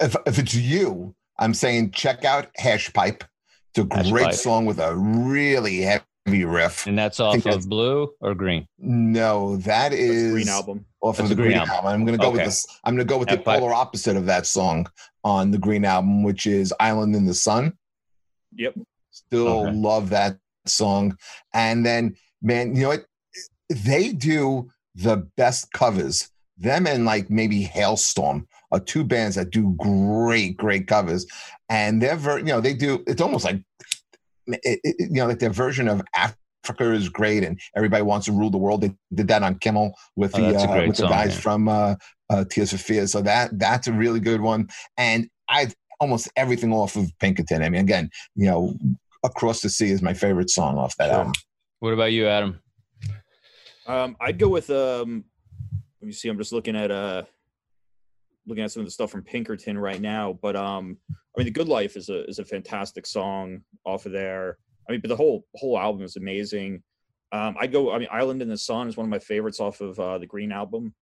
if 0.01 0.15
if 0.27 0.39
it's 0.39 0.55
you, 0.55 1.15
I'm 1.39 1.55
saying 1.55 1.91
check 1.93 2.25
out 2.25 2.49
Hash 2.57 2.93
Pipe. 2.93 3.25
It's 3.75 3.85
a 3.91 3.95
Hash 3.97 4.11
great 4.11 4.27
Pipe. 4.27 4.35
song 4.35 4.67
with 4.67 4.79
a 4.79 4.95
really 4.97 5.81
heavy 5.81 6.45
riff. 6.45 6.87
And 6.87 6.99
that's 6.99 7.19
off 7.19 7.37
of 7.37 7.43
that's, 7.43 7.67
Blue 7.67 8.11
or 8.21 8.35
Green? 8.35 8.67
No, 8.79 9.57
that 9.59 9.93
is 9.93 10.33
Green 10.33 10.49
album. 10.49 10.87
Off 11.03 11.17
that's 11.17 11.31
of 11.31 11.37
the 11.37 11.43
Green, 11.43 11.57
album. 11.57 11.75
album. 11.75 11.93
I'm 11.93 12.05
gonna 12.05 12.19
go 12.19 12.29
okay. 12.29 12.37
with 12.37 12.45
this. 12.45 12.67
I'm 12.85 12.95
gonna 12.95 13.05
go 13.05 13.19
with 13.19 13.29
the 13.29 13.39
polar 13.39 13.73
opposite 13.73 14.17
of 14.17 14.27
that 14.27 14.47
song 14.47 14.87
on 15.25 15.51
the 15.51 15.59
Green 15.59 15.85
album, 15.85 16.23
which 16.23 16.47
is 16.47 16.75
Island 16.79 17.17
in 17.17 17.25
the 17.25 17.35
Sun. 17.35 17.73
Yep. 18.55 18.75
Still 19.11 19.49
okay. 19.49 19.73
love 19.73 20.11
that 20.11 20.39
song. 20.67 21.17
And 21.55 21.85
then 21.87 22.17
man, 22.43 22.75
you 22.75 22.83
know 22.83 22.89
what? 22.89 23.07
They 23.69 24.13
do 24.13 24.71
the 24.95 25.29
best 25.37 25.73
covers. 25.73 26.31
Them 26.59 26.87
and 26.87 27.05
like 27.05 27.31
maybe 27.31 27.65
Halestorm 27.65 28.47
are 28.71 28.81
two 28.81 29.05
bands 29.05 29.37
that 29.37 29.51
do 29.51 29.75
great, 29.79 30.57
great 30.57 30.87
covers. 30.87 31.27
And 31.69 32.03
they're, 32.03 32.17
ver- 32.17 32.39
you 32.39 32.45
know, 32.45 32.61
they 32.61 32.75
do, 32.75 33.03
it's 33.07 33.23
almost 33.23 33.45
like, 33.45 33.63
it, 34.47 34.81
it, 34.85 34.97
you 34.99 35.09
know, 35.11 35.27
like 35.27 35.39
their 35.39 35.51
version 35.51 35.89
of 35.89 36.03
Africa 36.65 36.93
is 36.93 37.09
great 37.09 37.45
and 37.45 37.59
everybody 37.77 38.03
wants 38.03 38.27
to 38.27 38.33
rule 38.33 38.51
the 38.51 38.59
world. 38.59 38.83
They 38.83 38.93
did 39.15 39.29
that 39.29 39.43
on 39.43 39.59
Kimmel 39.59 39.95
with 40.17 40.35
oh, 40.35 40.41
the 40.41 40.49
uh, 40.59 40.87
with 40.87 40.97
song, 40.97 41.09
the 41.09 41.15
guys 41.15 41.35
yeah. 41.35 41.41
from 41.41 41.69
uh, 41.69 41.95
uh, 42.29 42.45
Tears 42.51 42.71
for 42.71 42.79
Fears. 42.79 43.13
So 43.13 43.23
that 43.23 43.59
that's 43.59 43.89
a 43.89 43.93
really 43.93 44.21
good 44.21 44.41
one. 44.41 44.69
And 44.97 45.29
I 45.49 45.73
almost 46.01 46.29
everything 46.37 46.73
off 46.73 46.97
of 46.97 47.11
Pinkerton. 47.19 47.63
I 47.63 47.69
mean, 47.69 47.81
again, 47.81 48.11
you 48.35 48.47
know, 48.47 48.75
Across 49.23 49.61
the 49.61 49.69
Sea 49.69 49.91
is 49.91 50.01
my 50.01 50.15
favorite 50.15 50.49
song 50.49 50.79
off 50.79 50.97
that 50.97 51.11
sure. 51.11 51.19
album. 51.19 51.33
What 51.81 51.93
about 51.93 52.13
you, 52.13 52.27
Adam? 52.27 52.61
Um, 53.87 54.17
I'd 54.21 54.39
go 54.39 54.49
with 54.49 54.71
um, 54.71 55.25
let 56.01 56.07
me 56.07 56.13
see. 56.13 56.29
I'm 56.29 56.39
just 56.39 56.53
looking 56.53 56.77
at 56.77 56.91
uh, 56.91 57.25
looking 58.47 58.65
at 58.65 58.73
some 58.73 58.81
of 58.81 58.87
the 58.87 58.93
stuff 58.93 59.11
from 59.11 59.23
Pinkerton 59.23 59.79
right 59.79 60.01
now. 60.01 60.39
But 60.41 60.57
um, 60.57 60.97
I 61.11 61.15
mean, 61.39 61.47
the 61.47 61.51
Good 61.51 61.69
Life 61.69 61.97
is 61.97 62.09
a 62.09 62.25
is 62.27 62.39
a 62.39 62.45
fantastic 62.45 63.07
song 63.07 63.63
off 63.85 64.07
of 64.07 64.13
there. 64.13 64.59
I 64.91 64.95
mean, 64.95 65.03
but 65.03 65.09
the 65.09 65.17
whole 65.17 65.47
whole 65.55 65.79
album 65.79 66.03
is 66.03 66.17
amazing. 66.17 66.83
Um, 67.31 67.55
I 67.61 67.69
go. 67.69 67.93
I 67.93 67.99
mean, 68.01 68.09
Island 68.11 68.43
in 68.43 68.49
the 68.49 68.59
Sun 68.59 68.89
is 68.89 68.97
one 68.97 69.05
of 69.05 69.11
my 69.11 69.21
favorites 69.21 69.61
off 69.61 69.81
of 69.81 70.01
uh, 70.01 70.19
the 70.19 70.27
Green 70.27 70.51
album, 70.51 70.95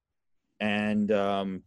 and 0.61 1.11
um, 1.11 1.63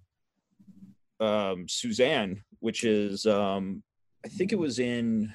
um, 1.19 1.65
Suzanne, 1.67 2.43
which 2.59 2.83
is 2.83 3.25
um, 3.25 3.81
I 4.23 4.27
think 4.27 4.51
it 4.51 4.59
was 4.59 4.77
in 4.77 5.33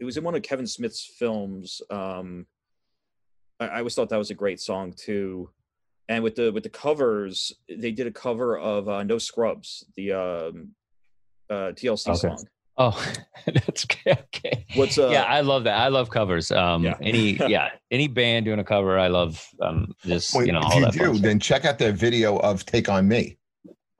it 0.00 0.06
was 0.06 0.16
in 0.16 0.24
one 0.24 0.34
of 0.34 0.42
Kevin 0.42 0.66
Smith's 0.66 1.04
films. 1.04 1.82
Um, 1.90 2.46
I, 3.60 3.66
I 3.66 3.78
always 3.80 3.94
thought 3.94 4.08
that 4.08 4.16
was 4.16 4.30
a 4.30 4.34
great 4.34 4.58
song 4.58 4.94
too. 4.96 5.50
And 6.08 6.24
with 6.24 6.36
the 6.36 6.50
with 6.50 6.62
the 6.62 6.70
covers, 6.70 7.52
they 7.68 7.92
did 7.92 8.06
a 8.06 8.10
cover 8.10 8.58
of 8.58 8.88
uh, 8.88 9.02
"No 9.02 9.18
Scrubs," 9.18 9.84
the 9.96 10.12
um, 10.12 10.70
uh, 11.50 11.72
TLC 11.72 12.08
okay. 12.08 12.16
song. 12.16 12.46
Oh, 12.76 13.14
that's 13.46 13.84
okay. 13.84 14.12
okay. 14.12 14.66
What's 14.74 14.98
uh, 14.98 15.08
yeah, 15.08 15.22
I 15.24 15.40
love 15.42 15.64
that. 15.64 15.78
I 15.78 15.88
love 15.88 16.10
covers. 16.10 16.50
Um, 16.50 16.84
yeah. 16.84 16.96
any 17.00 17.32
yeah, 17.48 17.70
any 17.90 18.08
band 18.08 18.46
doing 18.46 18.58
a 18.58 18.64
cover, 18.64 18.98
I 18.98 19.08
love. 19.08 19.44
Um, 19.60 19.94
just 20.04 20.34
you 20.34 20.52
know, 20.52 20.60
if 20.62 20.96
you 20.96 21.12
do, 21.12 21.18
then 21.18 21.38
check 21.38 21.64
out 21.64 21.78
their 21.78 21.92
video 21.92 22.38
of 22.38 22.66
"Take 22.66 22.88
on 22.88 23.06
Me." 23.06 23.38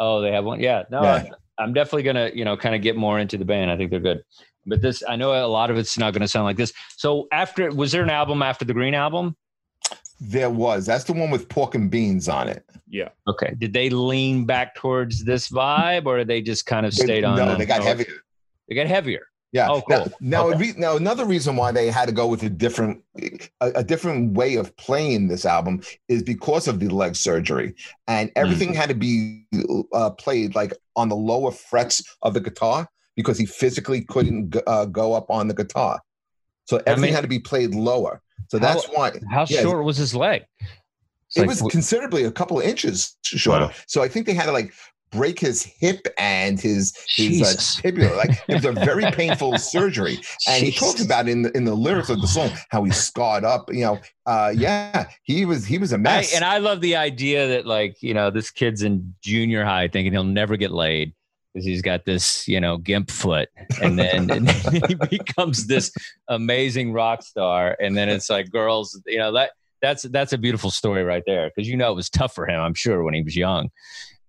Oh, 0.01 0.20
they 0.20 0.33
have 0.33 0.45
one. 0.45 0.61
Yeah, 0.61 0.85
no, 0.91 1.03
yeah. 1.03 1.12
I, 1.59 1.62
I'm 1.62 1.72
definitely 1.72 2.03
gonna 2.03 2.31
you 2.35 2.45
know 2.45 2.57
kind 2.57 2.75
of 2.75 2.83
get 2.83 2.97
more 2.97 3.20
into 3.20 3.39
the 3.39 3.45
band. 3.45 3.70
I 3.70 3.77
think 3.77 3.91
they're 3.91 4.01
good. 4.01 4.22
But 4.66 4.81
this, 4.81 5.03
I 5.07 5.16
know 5.16 5.33
a 5.33 5.47
lot 5.47 5.70
of 5.70 5.77
it's 5.77 5.99
not 5.99 6.12
going 6.12 6.22
to 6.22 6.29
sound 6.29 6.47
like 6.47 6.57
this. 6.57 6.72
So 6.97 7.29
after, 7.33 7.70
was 7.70 7.93
there 7.93 8.03
an 8.03 8.11
album 8.11 8.43
after 8.43 8.64
the 8.64 8.72
Green 8.72 8.95
album? 8.95 9.37
There 10.20 10.49
was. 10.49 10.87
That's 10.87 11.05
the 11.05 11.12
one 11.12 11.31
with 11.31 11.49
pork 11.49 11.75
and 11.75 11.91
beans 11.91 12.29
on 12.29 12.49
it. 12.49 12.64
Yeah. 12.89 13.11
Okay. 13.29 13.55
Did 13.59 13.72
they 13.72 13.91
lean 13.91 14.47
back 14.47 14.75
towards 14.75 15.25
this 15.25 15.51
vibe, 15.51 16.07
or 16.07 16.25
they 16.25 16.41
just 16.41 16.66
kind 16.66 16.87
of 16.87 16.95
stayed 16.95 17.25
on? 17.25 17.37
No, 17.37 17.51
the, 17.51 17.57
they 17.57 17.66
got 17.66 17.83
heavier. 17.83 18.07
They 18.69 18.75
got 18.75 18.87
heavier. 18.87 19.27
Yeah. 19.53 19.69
Oh, 19.71 19.83
cool. 19.83 19.99
Now, 19.99 20.07
now, 20.21 20.49
okay. 20.49 20.59
re- 20.59 20.75
now, 20.77 20.97
another 20.97 21.25
reason 21.25 21.55
why 21.55 21.71
they 21.71 21.89
had 21.89 22.07
to 22.07 22.12
go 22.12 22.27
with 22.27 22.43
a 22.43 22.51
different, 22.51 23.05
a, 23.61 23.69
a, 23.77 23.85
different 23.85 24.33
way 24.33 24.57
of 24.57 24.77
playing 24.77 25.29
this 25.29 25.47
album 25.47 25.81
is 26.09 26.25
because 26.25 26.67
of 26.67 26.81
the 26.81 26.89
leg 26.89 27.15
surgery, 27.15 27.77
and 28.09 28.33
everything 28.35 28.73
mm. 28.73 28.75
had 28.75 28.89
to 28.89 28.97
be 28.97 29.47
uh, 29.93 30.11
played 30.11 30.57
like 30.57 30.73
on 30.97 31.09
the 31.09 31.15
lower 31.15 31.53
frets 31.53 32.03
of 32.23 32.35
the 32.35 32.41
guitar 32.41 32.89
because 33.15 33.39
he 33.39 33.47
physically 33.47 34.01
couldn't 34.01 34.57
uh, 34.67 34.87
go 34.87 35.12
up 35.12 35.31
on 35.31 35.47
the 35.47 35.55
guitar. 35.55 36.01
So 36.65 36.79
everything 36.79 36.97
I 36.97 37.07
mean, 37.07 37.15
had 37.15 37.23
to 37.23 37.29
be 37.29 37.39
played 37.39 37.77
lower. 37.77 38.23
So 38.49 38.59
that's 38.59 38.87
how, 38.87 38.93
why. 38.93 39.12
How 39.31 39.47
yeah, 39.49 39.62
short 39.62 39.85
was 39.85 39.97
his 39.97 40.17
leg? 40.17 40.45
It's 41.29 41.37
it 41.37 41.41
like, 41.41 41.49
was 41.49 41.62
considerably 41.71 42.25
a 42.25 42.33
couple 42.33 42.59
of 42.59 42.65
inches 42.65 43.17
shorter. 43.25 43.67
Wow. 43.67 43.73
So 43.87 44.03
I 44.03 44.09
think 44.09 44.27
they 44.27 44.35
had 44.35 44.47
to 44.47 44.53
like 44.53 44.73
break 45.15 45.39
his 45.39 45.62
hip 45.62 46.07
and 46.19 46.61
his 46.61 46.93
his 47.09 47.43
uh, 47.43 47.81
tibia. 47.81 48.15
Like 48.15 48.31
it 48.49 48.55
was 48.55 48.65
a 48.65 48.73
very 48.73 49.11
painful 49.12 49.57
surgery. 49.59 50.21
And 50.49 50.65
he 50.65 50.73
talks 50.73 51.03
about 51.03 51.29
in 51.29 51.43
the 51.43 51.57
in 51.57 51.65
the 51.65 51.75
lyrics 51.75 52.11
of 52.11 52.21
the 52.21 52.27
song 52.27 52.51
how 52.71 52.85
he 52.85 52.91
scarred 53.07 53.45
up. 53.45 53.73
You 53.73 53.81
know, 53.81 54.01
uh, 54.27 54.53
yeah, 54.55 55.07
he 55.23 55.45
was 55.45 55.65
he 55.65 55.79
was 55.79 55.93
a 55.93 55.99
mess. 55.99 56.33
I, 56.33 56.37
and 56.37 56.45
I 56.45 56.59
love 56.59 56.81
the 56.81 56.97
idea 56.97 57.49
that 57.49 57.67
like 57.67 58.03
you 58.03 58.15
know 58.15 58.31
this 58.31 58.51
kid's 58.51 58.83
in 58.83 59.15
junior 59.23 59.65
high 59.65 59.89
thinking 59.89 60.12
he'll 60.12 60.25
never 60.25 60.57
get 60.57 60.73
laid 60.73 61.15
because 61.53 61.65
he's 61.65 61.83
got 61.83 62.05
this 62.05 62.47
you 62.49 62.61
know 62.61 62.77
gimp 62.77 63.11
foot, 63.11 63.49
and 63.81 63.99
then, 63.99 64.31
and 64.31 64.49
then 64.49 64.83
he 64.89 64.95
becomes 64.95 65.67
this 65.67 65.93
amazing 66.29 66.93
rock 66.93 67.23
star, 67.23 67.77
and 67.81 67.97
then 67.97 68.09
it's 68.09 68.29
like 68.29 68.51
girls, 68.51 69.01
you 69.07 69.19
know 69.19 69.33
that 69.33 69.53
that's 69.81 70.03
that's 70.05 70.33
a 70.33 70.39
beautiful 70.39 70.71
story 70.71 71.05
right 71.05 71.23
there 71.27 71.51
because 71.55 71.69
you 71.69 71.77
know 71.77 71.93
it 71.93 71.95
was 71.95 72.11
tough 72.11 72.35
for 72.35 72.49
him, 72.49 72.61
I'm 72.61 72.75
sure, 72.75 73.05
when 73.05 73.15
he 73.15 73.23
was 73.23 73.37
young 73.37 73.71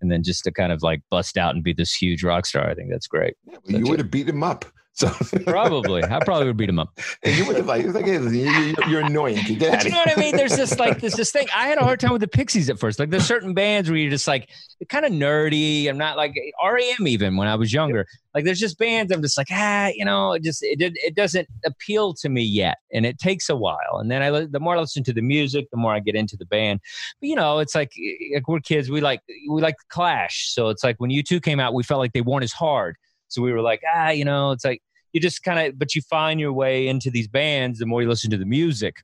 and 0.05 0.11
then 0.11 0.21
just 0.21 0.43
to 0.43 0.51
kind 0.51 0.71
of 0.71 0.83
like 0.83 1.01
bust 1.09 1.35
out 1.35 1.55
and 1.55 1.63
be 1.63 1.73
this 1.73 1.91
huge 1.91 2.23
rock 2.23 2.45
star. 2.45 2.69
I 2.69 2.75
think 2.75 2.91
that's 2.91 3.07
great. 3.07 3.33
Yeah, 3.49 3.57
well, 3.67 3.79
you 3.79 3.87
would 3.87 3.97
have 3.97 4.11
beat 4.11 4.29
him 4.29 4.43
up. 4.43 4.63
So 4.95 5.09
probably, 5.43 6.05
I 6.05 6.19
probably 6.23 6.47
would 6.47 6.55
beat 6.55 6.69
him 6.69 6.79
up. 6.79 6.97
you 7.25 7.45
would 7.45 7.57
have 7.57 7.65
like, 7.65 7.85
like 7.87 8.05
you're, 8.05 8.29
you're 8.29 9.01
annoying. 9.01 9.35
Get 9.45 9.59
but 9.59 9.83
you 9.83 9.91
know 9.91 9.97
what 9.97 10.17
I 10.17 10.17
mean? 10.17 10.37
There's 10.37 10.55
this 10.55 10.79
like 10.79 11.01
there's 11.01 11.15
this 11.15 11.33
thing. 11.33 11.47
I 11.53 11.67
had 11.67 11.77
a 11.77 11.83
hard 11.83 11.99
time 11.99 12.13
with 12.13 12.21
the 12.21 12.29
Pixies 12.29 12.69
at 12.69 12.79
first. 12.79 12.97
Like 12.97 13.09
there's 13.09 13.25
certain 13.25 13.53
bands 13.53 13.89
where 13.89 13.99
you're 13.99 14.09
just 14.09 14.25
like 14.25 14.49
kind 14.87 15.03
of 15.03 15.11
nerdy. 15.11 15.89
I'm 15.89 15.97
not 15.97 16.15
like 16.15 16.33
REM 16.63 17.07
even 17.07 17.35
when 17.35 17.49
I 17.49 17.55
was 17.55 17.73
younger. 17.73 18.07
Like 18.33 18.45
there's 18.45 18.59
just 18.59 18.77
bands 18.79 19.11
I'm 19.11 19.21
just 19.21 19.37
like 19.37 19.47
ah, 19.51 19.87
you 19.93 20.05
know, 20.05 20.31
it 20.31 20.43
just 20.43 20.63
it 20.63 20.77
it 20.79 21.13
doesn't 21.13 21.49
appeal 21.65 22.13
to 22.13 22.29
me 22.29 22.43
yet, 22.43 22.77
and 22.93 23.05
it 23.05 23.19
takes 23.19 23.49
a 23.49 23.55
while. 23.55 23.97
And 23.99 24.09
then 24.09 24.21
I 24.21 24.45
the 24.45 24.61
more 24.61 24.77
I 24.77 24.79
listen 24.79 25.03
to 25.03 25.13
the 25.13 25.21
music, 25.21 25.69
the 25.71 25.77
more 25.77 25.93
I 25.93 25.99
get 25.99 26.15
into 26.15 26.37
the 26.37 26.45
band. 26.45 26.79
But 27.19 27.27
you 27.27 27.35
know, 27.35 27.59
it's 27.59 27.75
like 27.75 27.91
like 28.33 28.47
we're 28.47 28.61
kids. 28.61 28.89
We 28.89 29.01
like 29.01 29.19
we 29.49 29.61
like 29.61 29.75
Clash, 29.89 30.53
so 30.53 30.69
it's 30.69 30.85
like 30.85 31.01
when 31.01 31.11
U2 31.11 31.43
came 31.43 31.59
out, 31.59 31.73
we 31.73 31.83
felt 31.83 31.99
like 31.99 32.13
they 32.13 32.21
weren't 32.21 32.45
as 32.45 32.53
hard. 32.53 32.95
So 33.27 33.41
we 33.41 33.51
were 33.51 33.61
like, 33.61 33.81
ah, 33.93 34.09
you 34.09 34.25
know, 34.25 34.51
it's 34.51 34.65
like 34.65 34.81
you 35.13 35.21
just 35.21 35.43
kind 35.43 35.59
of, 35.67 35.79
but 35.79 35.95
you 35.95 36.01
find 36.01 36.39
your 36.39 36.53
way 36.53 36.87
into 36.87 37.09
these 37.09 37.27
bands 37.27 37.79
the 37.79 37.85
more 37.85 38.01
you 38.01 38.07
listen 38.07 38.31
to 38.31 38.37
the 38.37 38.45
music. 38.45 38.97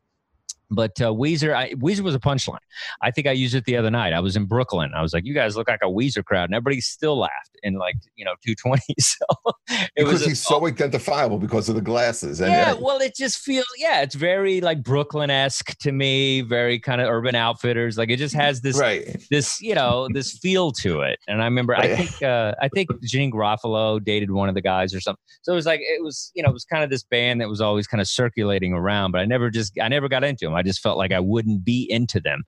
But 0.71 1.01
uh, 1.01 1.11
Weezer, 1.11 1.53
I, 1.53 1.73
Weezer 1.73 1.99
was 1.99 2.15
a 2.15 2.19
punchline. 2.19 2.57
I 3.01 3.11
think 3.11 3.27
I 3.27 3.33
used 3.33 3.53
it 3.53 3.65
the 3.65 3.75
other 3.75 3.91
night. 3.91 4.13
I 4.13 4.21
was 4.21 4.37
in 4.37 4.45
Brooklyn. 4.45 4.91
I 4.95 5.01
was 5.01 5.13
like, 5.13 5.25
"You 5.25 5.33
guys 5.33 5.57
look 5.57 5.67
like 5.67 5.81
a 5.83 5.87
Weezer 5.87 6.23
crowd," 6.23 6.45
and 6.45 6.55
everybody 6.55 6.79
still 6.79 7.17
laughed 7.17 7.57
in 7.63 7.75
like 7.75 7.95
you 8.15 8.25
know 8.25 8.33
220. 8.45 8.81
So 9.01 9.25
it 9.69 9.89
because 9.95 10.13
was 10.13 10.25
he's 10.25 10.39
a, 10.39 10.43
so 10.43 10.67
identifiable 10.67 11.37
because 11.37 11.67
of 11.67 11.75
the 11.75 11.81
glasses. 11.81 12.39
And, 12.39 12.51
yeah, 12.51 12.73
well, 12.73 12.99
it 12.99 13.15
just 13.15 13.39
feels 13.39 13.65
yeah, 13.77 14.01
it's 14.01 14.15
very 14.15 14.61
like 14.61 14.83
Brooklyn 14.83 15.29
esque 15.29 15.77
to 15.79 15.91
me. 15.91 16.41
Very 16.41 16.79
kind 16.79 17.01
of 17.01 17.09
Urban 17.09 17.35
Outfitters. 17.35 17.97
Like 17.97 18.09
it 18.09 18.17
just 18.17 18.35
has 18.35 18.61
this 18.61 18.79
right. 18.79 19.21
this 19.29 19.59
you 19.59 19.75
know 19.75 20.07
this 20.13 20.37
feel 20.37 20.71
to 20.73 21.01
it. 21.01 21.19
And 21.27 21.41
I 21.41 21.45
remember 21.45 21.75
I 21.75 21.95
think 21.95 22.21
uh, 22.21 22.55
I 22.61 22.69
think 22.69 22.89
Janeane 23.03 23.31
Garofalo 23.31 24.03
dated 24.03 24.31
one 24.31 24.49
of 24.49 24.55
the 24.55 24.61
guys 24.61 24.93
or 24.93 25.01
something. 25.01 25.21
So 25.41 25.51
it 25.51 25.55
was 25.55 25.65
like 25.65 25.81
it 25.81 26.01
was 26.01 26.31
you 26.33 26.43
know 26.43 26.49
it 26.49 26.53
was 26.53 26.65
kind 26.65 26.83
of 26.83 26.89
this 26.89 27.03
band 27.03 27.41
that 27.41 27.49
was 27.49 27.59
always 27.59 27.87
kind 27.87 27.99
of 27.99 28.07
circulating 28.07 28.73
around, 28.73 29.11
but 29.11 29.19
I 29.19 29.25
never 29.25 29.49
just 29.49 29.77
I 29.81 29.87
never 29.87 30.07
got 30.07 30.23
into 30.23 30.45
them. 30.45 30.55
I 30.55 30.60
just 30.61 30.81
felt 30.81 30.97
like 30.97 31.11
I 31.11 31.19
wouldn't 31.19 31.63
be 31.63 31.87
into 31.89 32.19
them. 32.19 32.43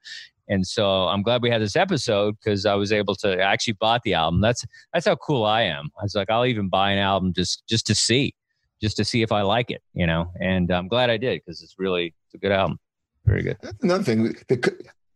And 0.50 0.66
so 0.68 1.08
I'm 1.08 1.24
glad 1.24 1.42
we 1.42 1.50
had 1.50 1.62
this 1.62 1.76
episode 1.76 2.36
because 2.38 2.66
I 2.66 2.76
was 2.76 2.92
able 2.92 3.16
to 3.16 3.42
I 3.42 3.52
actually 3.54 3.74
bought 3.74 4.04
the 4.04 4.14
album. 4.14 4.42
That's 4.42 4.66
that's 4.94 5.06
how 5.06 5.16
cool 5.16 5.46
I 5.46 5.62
am. 5.64 5.90
I 6.00 6.04
was 6.04 6.16
like, 6.16 6.30
I'll 6.30 6.46
even 6.46 6.70
buy 6.70 6.92
an 6.92 7.00
album 7.00 7.34
just 7.34 7.66
just 7.68 7.88
to 7.88 7.96
see, 7.96 8.36
just 8.82 8.98
to 8.98 9.06
see 9.06 9.22
if 9.22 9.32
I 9.32 9.42
like 9.42 9.72
it, 9.72 9.82
you 9.94 10.06
know. 10.06 10.32
And 10.40 10.70
I'm 10.72 10.88
glad 10.88 11.10
I 11.10 11.18
did 11.18 11.42
because 11.46 11.62
it's 11.62 11.76
really 11.78 12.14
it's 12.28 12.36
a 12.36 12.38
good 12.38 12.52
album. 12.52 12.78
Very 13.26 13.42
good. 13.42 13.58
That's 13.62 13.82
another 13.84 14.04
thing. 14.04 14.36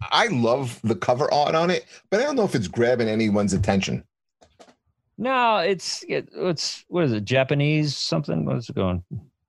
I 0.02 0.28
love 0.28 0.80
the 0.84 0.96
cover 0.96 1.32
art 1.34 1.56
on 1.56 1.72
it, 1.72 1.86
but 2.10 2.20
I 2.22 2.24
don't 2.24 2.36
know 2.36 2.46
if 2.46 2.56
it's 2.56 2.68
grabbing 2.68 3.10
anyone's 3.10 3.54
attention. 3.54 4.04
No, 5.18 5.58
it's 5.58 6.04
it, 6.08 6.30
it's 6.34 6.86
what 6.88 7.04
is 7.04 7.12
it? 7.12 7.26
Japanese 7.26 7.98
something? 7.98 8.46
What's 8.46 8.70
it 8.70 8.76
going? 8.76 9.04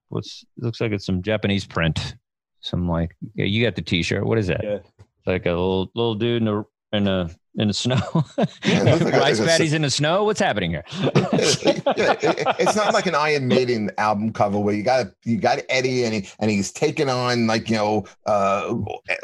What's 0.09 0.43
it 0.57 0.63
looks 0.63 0.81
like 0.81 0.91
it's 0.91 1.05
some 1.05 1.21
Japanese 1.21 1.65
print 1.65 2.15
some 2.61 2.87
like 2.87 3.15
yeah, 3.35 3.45
you 3.45 3.65
got 3.65 3.75
the 3.75 3.81
t-shirt. 3.81 4.25
What 4.25 4.37
is 4.37 4.47
that? 4.47 4.63
Yeah. 4.63 4.79
Like 5.25 5.45
a 5.45 5.49
little 5.49 5.91
little 5.95 6.15
dude 6.15 6.41
in 6.41 6.47
a 6.47 6.65
in 6.91 7.07
a 7.07 7.29
in 7.55 7.67
the 7.67 7.73
snow. 7.73 7.99
Yeah, 8.63 8.83
like 8.83 9.13
Rice 9.13 9.39
patties 9.39 9.73
in 9.73 9.81
the 9.81 9.89
snow. 9.89 10.23
What's 10.23 10.39
happening 10.39 10.71
here? 10.71 10.83
it's 10.91 12.75
not 12.75 12.93
like 12.93 13.05
an 13.05 13.15
Iron 13.15 13.47
Maiden 13.47 13.91
album 13.97 14.31
cover 14.31 14.59
where 14.59 14.73
you 14.73 14.83
got 14.83 15.07
you 15.23 15.37
got 15.37 15.59
Eddie 15.69 16.03
and 16.03 16.13
he, 16.13 16.29
and 16.39 16.49
he's 16.49 16.71
taking 16.71 17.09
on 17.09 17.47
like 17.47 17.69
you 17.69 17.75
know 17.75 18.05
uh 18.25 18.73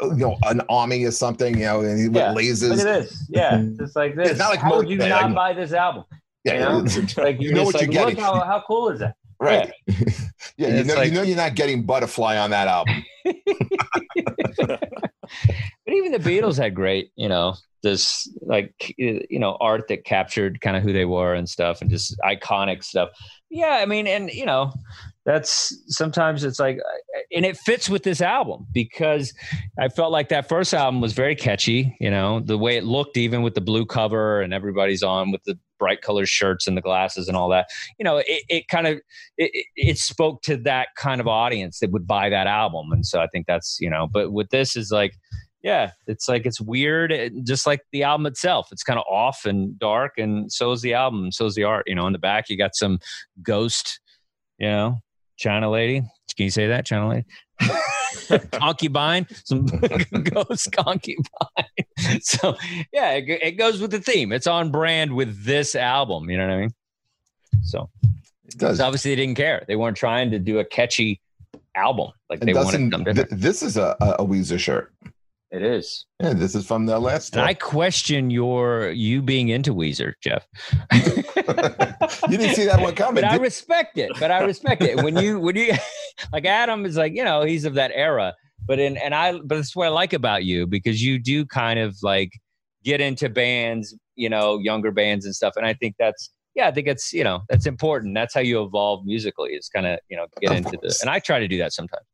you 0.02 0.16
know 0.16 0.36
an 0.44 0.60
army 0.68 1.04
or 1.04 1.10
something 1.10 1.54
you 1.58 1.64
know 1.64 1.80
and 1.80 1.98
he 1.98 2.18
yeah. 2.18 2.32
with 2.32 2.44
lasers. 2.44 2.70
Look 2.70 2.78
at 2.80 2.84
this. 2.84 3.26
Yeah, 3.28 3.64
just 3.78 3.96
like 3.96 4.16
this. 4.16 4.30
It's 4.30 4.38
not 4.38 4.50
like 4.50 4.60
how 4.60 4.76
would 4.76 4.88
you 4.88 4.96
not 4.96 5.34
buy 5.34 5.52
this 5.52 5.72
album? 5.72 6.04
Yeah, 6.44 6.54
you 6.54 6.60
know, 6.60 7.22
like 7.22 7.40
you 7.40 7.52
know 7.52 7.64
what 7.64 7.74
like, 7.74 7.82
you're 7.82 7.92
getting. 7.92 8.16
Look 8.16 8.24
how, 8.24 8.40
how 8.44 8.62
cool 8.66 8.90
is 8.90 9.00
that? 9.00 9.16
Right. 9.40 9.72
Yeah, 10.58 10.78
you 10.78 10.84
know 10.84 10.94
like, 10.94 11.08
you 11.08 11.14
know 11.14 11.22
you're 11.22 11.36
not 11.36 11.54
getting 11.54 11.82
Butterfly 11.82 12.38
on 12.38 12.48
that 12.48 12.66
album. 12.66 13.04
but 13.24 14.80
even 15.88 16.12
the 16.12 16.18
Beatles 16.18 16.56
had 16.56 16.74
great, 16.74 17.10
you 17.14 17.28
know, 17.28 17.56
this 17.82 18.28
like 18.40 18.94
you 18.96 19.38
know 19.38 19.58
art 19.60 19.88
that 19.88 20.04
captured 20.04 20.60
kind 20.62 20.76
of 20.76 20.82
who 20.82 20.94
they 20.94 21.04
were 21.04 21.34
and 21.34 21.48
stuff, 21.48 21.82
and 21.82 21.90
just 21.90 22.16
iconic 22.24 22.82
stuff. 22.82 23.10
Yeah, 23.50 23.78
I 23.82 23.86
mean, 23.86 24.06
and 24.06 24.30
you 24.30 24.46
know, 24.46 24.72
that's 25.26 25.76
sometimes 25.88 26.42
it's 26.42 26.58
like, 26.58 26.78
and 27.34 27.44
it 27.44 27.56
fits 27.58 27.90
with 27.90 28.02
this 28.02 28.20
album 28.20 28.66
because 28.72 29.34
I 29.78 29.88
felt 29.88 30.12
like 30.12 30.30
that 30.30 30.48
first 30.48 30.72
album 30.72 31.00
was 31.00 31.12
very 31.12 31.36
catchy. 31.36 31.96
You 32.00 32.10
know, 32.10 32.40
the 32.40 32.56
way 32.56 32.76
it 32.76 32.84
looked, 32.84 33.16
even 33.16 33.42
with 33.42 33.54
the 33.54 33.60
blue 33.60 33.84
cover 33.84 34.40
and 34.40 34.54
everybody's 34.54 35.02
on 35.02 35.30
with 35.32 35.42
the 35.44 35.58
bright 35.78 36.02
colored 36.02 36.28
shirts 36.28 36.66
and 36.66 36.76
the 36.76 36.82
glasses 36.82 37.28
and 37.28 37.36
all 37.36 37.48
that. 37.50 37.68
You 37.98 38.04
know, 38.04 38.18
it, 38.18 38.42
it 38.48 38.68
kind 38.68 38.86
of 38.86 39.00
it, 39.36 39.66
it 39.76 39.98
spoke 39.98 40.42
to 40.42 40.56
that 40.58 40.88
kind 40.96 41.20
of 41.20 41.26
audience 41.26 41.80
that 41.80 41.90
would 41.90 42.06
buy 42.06 42.28
that 42.28 42.46
album, 42.46 42.92
and 42.92 43.04
so 43.04 43.20
I 43.20 43.26
think 43.28 43.46
that's 43.46 43.78
you 43.80 43.90
know. 43.90 44.06
But 44.06 44.32
with 44.32 44.50
this 44.50 44.76
is 44.76 44.90
like, 44.90 45.14
yeah, 45.62 45.92
it's 46.06 46.28
like 46.28 46.46
it's 46.46 46.60
weird, 46.60 47.12
eh, 47.12 47.30
just 47.44 47.66
like 47.66 47.80
the 47.92 48.02
album 48.02 48.26
itself. 48.26 48.68
It's 48.72 48.82
kind 48.82 48.98
of 48.98 49.04
off 49.10 49.44
and 49.44 49.78
dark, 49.78 50.18
and 50.18 50.50
so 50.52 50.72
is 50.72 50.82
the 50.82 50.94
album, 50.94 51.32
so 51.32 51.46
is 51.46 51.54
the 51.54 51.64
art. 51.64 51.84
You 51.86 51.94
know, 51.94 52.06
in 52.06 52.12
the 52.12 52.18
back 52.18 52.48
you 52.48 52.56
got 52.56 52.74
some 52.74 52.98
ghost, 53.42 54.00
you 54.58 54.68
know, 54.68 54.98
China 55.36 55.70
lady. 55.70 56.00
Can 56.36 56.44
you 56.44 56.50
say 56.50 56.66
that, 56.66 56.84
China 56.84 57.08
lady? 57.08 57.24
concubine, 58.52 59.26
some 59.44 59.66
ghost 60.22 60.72
concubine. 60.72 61.66
so 62.20 62.56
yeah, 62.92 63.12
it, 63.12 63.28
it, 63.28 63.52
goes 63.52 63.80
with 63.80 63.90
the 63.90 64.00
theme. 64.00 64.32
It's 64.32 64.46
on 64.46 64.70
brand 64.70 65.14
with 65.14 65.44
this 65.44 65.74
album. 65.74 66.30
You 66.30 66.38
know 66.38 66.46
what 66.46 66.54
I 66.54 66.60
mean? 66.60 66.74
So 67.62 67.90
it 68.46 68.58
does. 68.58 68.80
Obviously, 68.80 69.12
they 69.12 69.16
didn't 69.16 69.36
care. 69.36 69.64
They 69.66 69.76
weren't 69.76 69.96
trying 69.96 70.30
to 70.30 70.38
do 70.38 70.58
a 70.58 70.64
catchy 70.64 71.20
album. 71.74 72.10
Like 72.28 72.40
they 72.40 72.54
wanted 72.54 73.14
th- 73.14 73.28
This 73.30 73.62
is 73.62 73.76
a, 73.76 73.96
a 74.00 74.24
Weezer 74.24 74.58
shirt. 74.58 74.92
It 75.52 75.62
is. 75.62 76.06
Yeah, 76.20 76.32
this 76.32 76.54
is 76.56 76.66
from 76.66 76.86
the 76.86 76.98
last. 76.98 77.34
And 77.34 77.42
I 77.42 77.54
question 77.54 78.30
your 78.30 78.90
you 78.90 79.22
being 79.22 79.48
into 79.48 79.72
Weezer, 79.72 80.14
Jeff. 80.20 80.44
you 80.92 82.36
didn't 82.36 82.56
see 82.56 82.64
that 82.64 82.80
one 82.80 82.94
coming. 82.96 83.22
But 83.22 83.32
I 83.32 83.36
respect 83.36 83.96
it. 83.96 84.10
But 84.18 84.32
I 84.32 84.40
respect 84.40 84.82
it. 84.82 85.02
When 85.02 85.16
you 85.16 85.38
when 85.38 85.54
you 85.54 85.72
like 86.32 86.46
Adam 86.46 86.84
is 86.84 86.96
like 86.96 87.14
you 87.14 87.22
know 87.22 87.42
he's 87.42 87.64
of 87.64 87.74
that 87.74 87.92
era. 87.94 88.34
But 88.66 88.80
in 88.80 88.96
and 88.96 89.14
I 89.14 89.32
but 89.38 89.56
that's 89.56 89.76
what 89.76 89.86
I 89.86 89.90
like 89.90 90.12
about 90.12 90.44
you 90.44 90.66
because 90.66 91.02
you 91.02 91.18
do 91.20 91.46
kind 91.46 91.78
of 91.78 91.96
like 92.02 92.32
get 92.82 93.00
into 93.00 93.28
bands, 93.28 93.94
you 94.16 94.28
know, 94.28 94.58
younger 94.58 94.90
bands 94.90 95.26
and 95.26 95.34
stuff. 95.34 95.54
And 95.56 95.64
I 95.64 95.74
think 95.74 95.94
that's 95.96 96.32
yeah, 96.56 96.66
I 96.66 96.72
think 96.72 96.88
it's 96.88 97.12
you 97.12 97.22
know 97.22 97.42
that's 97.48 97.66
important. 97.66 98.14
That's 98.14 98.34
how 98.34 98.40
you 98.40 98.62
evolve 98.64 99.04
musically. 99.06 99.50
Is 99.52 99.68
kind 99.68 99.86
of 99.86 100.00
you 100.08 100.16
know 100.16 100.26
get 100.40 100.50
of 100.50 100.56
into 100.56 100.76
course. 100.78 100.98
the 100.98 101.04
and 101.04 101.10
I 101.10 101.20
try 101.20 101.38
to 101.38 101.46
do 101.46 101.58
that 101.58 101.72
sometimes. 101.72 102.04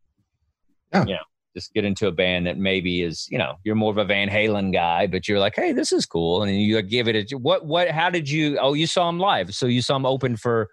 Yeah. 0.93 1.05
You 1.07 1.14
know, 1.14 1.22
just 1.55 1.72
get 1.74 1.84
into 1.84 2.07
a 2.07 2.12
band 2.12 2.46
that 2.46 2.59
maybe 2.59 3.03
is 3.03 3.26
you 3.30 3.38
know 3.38 3.57
you're 3.64 3.74
more 3.74 3.90
of 3.90 3.98
a 3.98 4.05
Van 4.05 4.28
Halen 4.28 4.72
guy, 4.72 5.07
but 5.07 5.28
you're 5.28 5.38
like, 5.38 5.55
hey, 5.57 5.72
this 5.72 5.92
is 5.92 6.07
cool, 6.07 6.42
and 6.42 6.61
you 6.61 6.80
give 6.82 7.09
it 7.09 7.32
a 7.32 7.36
what 7.36 7.66
what 7.66 7.90
how 7.90 8.11
did 8.11 8.28
you? 8.28 8.59
Oh, 8.59 8.74
you 8.74 8.86
saw 8.86 9.09
him 9.09 9.18
live, 9.18 9.55
so 9.55 9.66
you 9.66 9.82
saw 9.82 9.96
him 9.96 10.07
open 10.07 10.36
for 10.36 10.68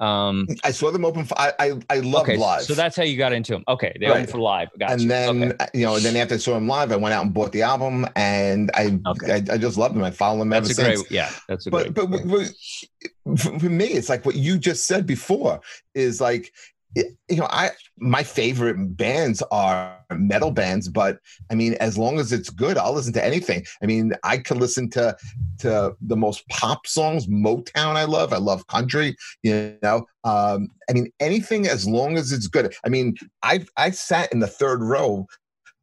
Um, 0.00 0.46
I 0.62 0.70
saw 0.70 0.92
them 0.92 1.04
open. 1.04 1.24
For, 1.24 1.36
I 1.38 1.52
I, 1.58 1.72
I 1.90 1.98
love 2.00 2.22
okay, 2.22 2.36
live. 2.36 2.62
So 2.62 2.74
that's 2.74 2.94
how 2.94 3.02
you 3.02 3.16
got 3.16 3.32
into 3.32 3.52
them. 3.52 3.64
Okay, 3.66 3.92
they 3.98 4.06
right. 4.06 4.12
opened 4.12 4.30
for 4.30 4.38
live. 4.38 4.68
Gotcha. 4.78 4.92
And 4.92 5.10
then 5.10 5.52
okay. 5.52 5.66
you 5.74 5.84
know, 5.86 5.98
then 5.98 6.14
after 6.16 6.34
I 6.34 6.38
saw 6.38 6.54
them 6.54 6.68
live, 6.68 6.92
I 6.92 6.96
went 6.96 7.14
out 7.14 7.24
and 7.24 7.34
bought 7.34 7.50
the 7.50 7.62
album, 7.62 8.06
and 8.14 8.70
I 8.74 8.98
okay. 9.06 9.32
I, 9.32 9.54
I, 9.54 9.58
just 9.58 9.76
love 9.76 9.94
them. 9.94 10.04
I 10.04 10.12
follow 10.12 10.38
them 10.38 10.50
that's 10.50 10.70
ever 10.70 10.88
since. 10.88 11.02
Great, 11.02 11.10
yeah, 11.10 11.30
that's 11.48 11.66
a 11.66 11.70
but, 11.70 11.94
great. 11.94 12.10
But, 12.10 12.28
but 12.28 13.60
for 13.60 13.68
me, 13.68 13.86
it's 13.86 14.08
like 14.08 14.24
what 14.24 14.36
you 14.36 14.56
just 14.56 14.86
said 14.86 15.04
before 15.04 15.60
is 15.94 16.20
like 16.20 16.52
you 16.94 17.36
know 17.36 17.46
i 17.50 17.70
my 17.98 18.22
favorite 18.22 18.96
bands 18.96 19.42
are 19.50 19.98
metal 20.12 20.50
bands 20.50 20.88
but 20.88 21.18
i 21.50 21.54
mean 21.54 21.74
as 21.74 21.98
long 21.98 22.18
as 22.18 22.32
it's 22.32 22.50
good 22.50 22.78
i'll 22.78 22.92
listen 22.92 23.12
to 23.12 23.24
anything. 23.24 23.64
I 23.82 23.86
mean 23.86 24.12
i 24.24 24.38
can 24.38 24.58
listen 24.58 24.88
to 24.90 25.16
to 25.60 25.94
the 26.00 26.16
most 26.16 26.48
pop 26.48 26.86
songs 26.86 27.26
motown 27.26 27.96
i 27.96 28.04
love 28.04 28.32
i 28.32 28.38
love 28.38 28.66
country 28.68 29.16
you 29.42 29.76
know 29.82 30.06
um 30.24 30.68
i 30.88 30.92
mean 30.92 31.10
anything 31.20 31.66
as 31.66 31.86
long 31.86 32.16
as 32.16 32.32
it's 32.32 32.46
good. 32.46 32.74
I 32.84 32.88
mean 32.88 33.16
i 33.42 33.64
i 33.76 33.90
sat 33.90 34.32
in 34.32 34.40
the 34.40 34.46
third 34.46 34.82
row 34.82 35.26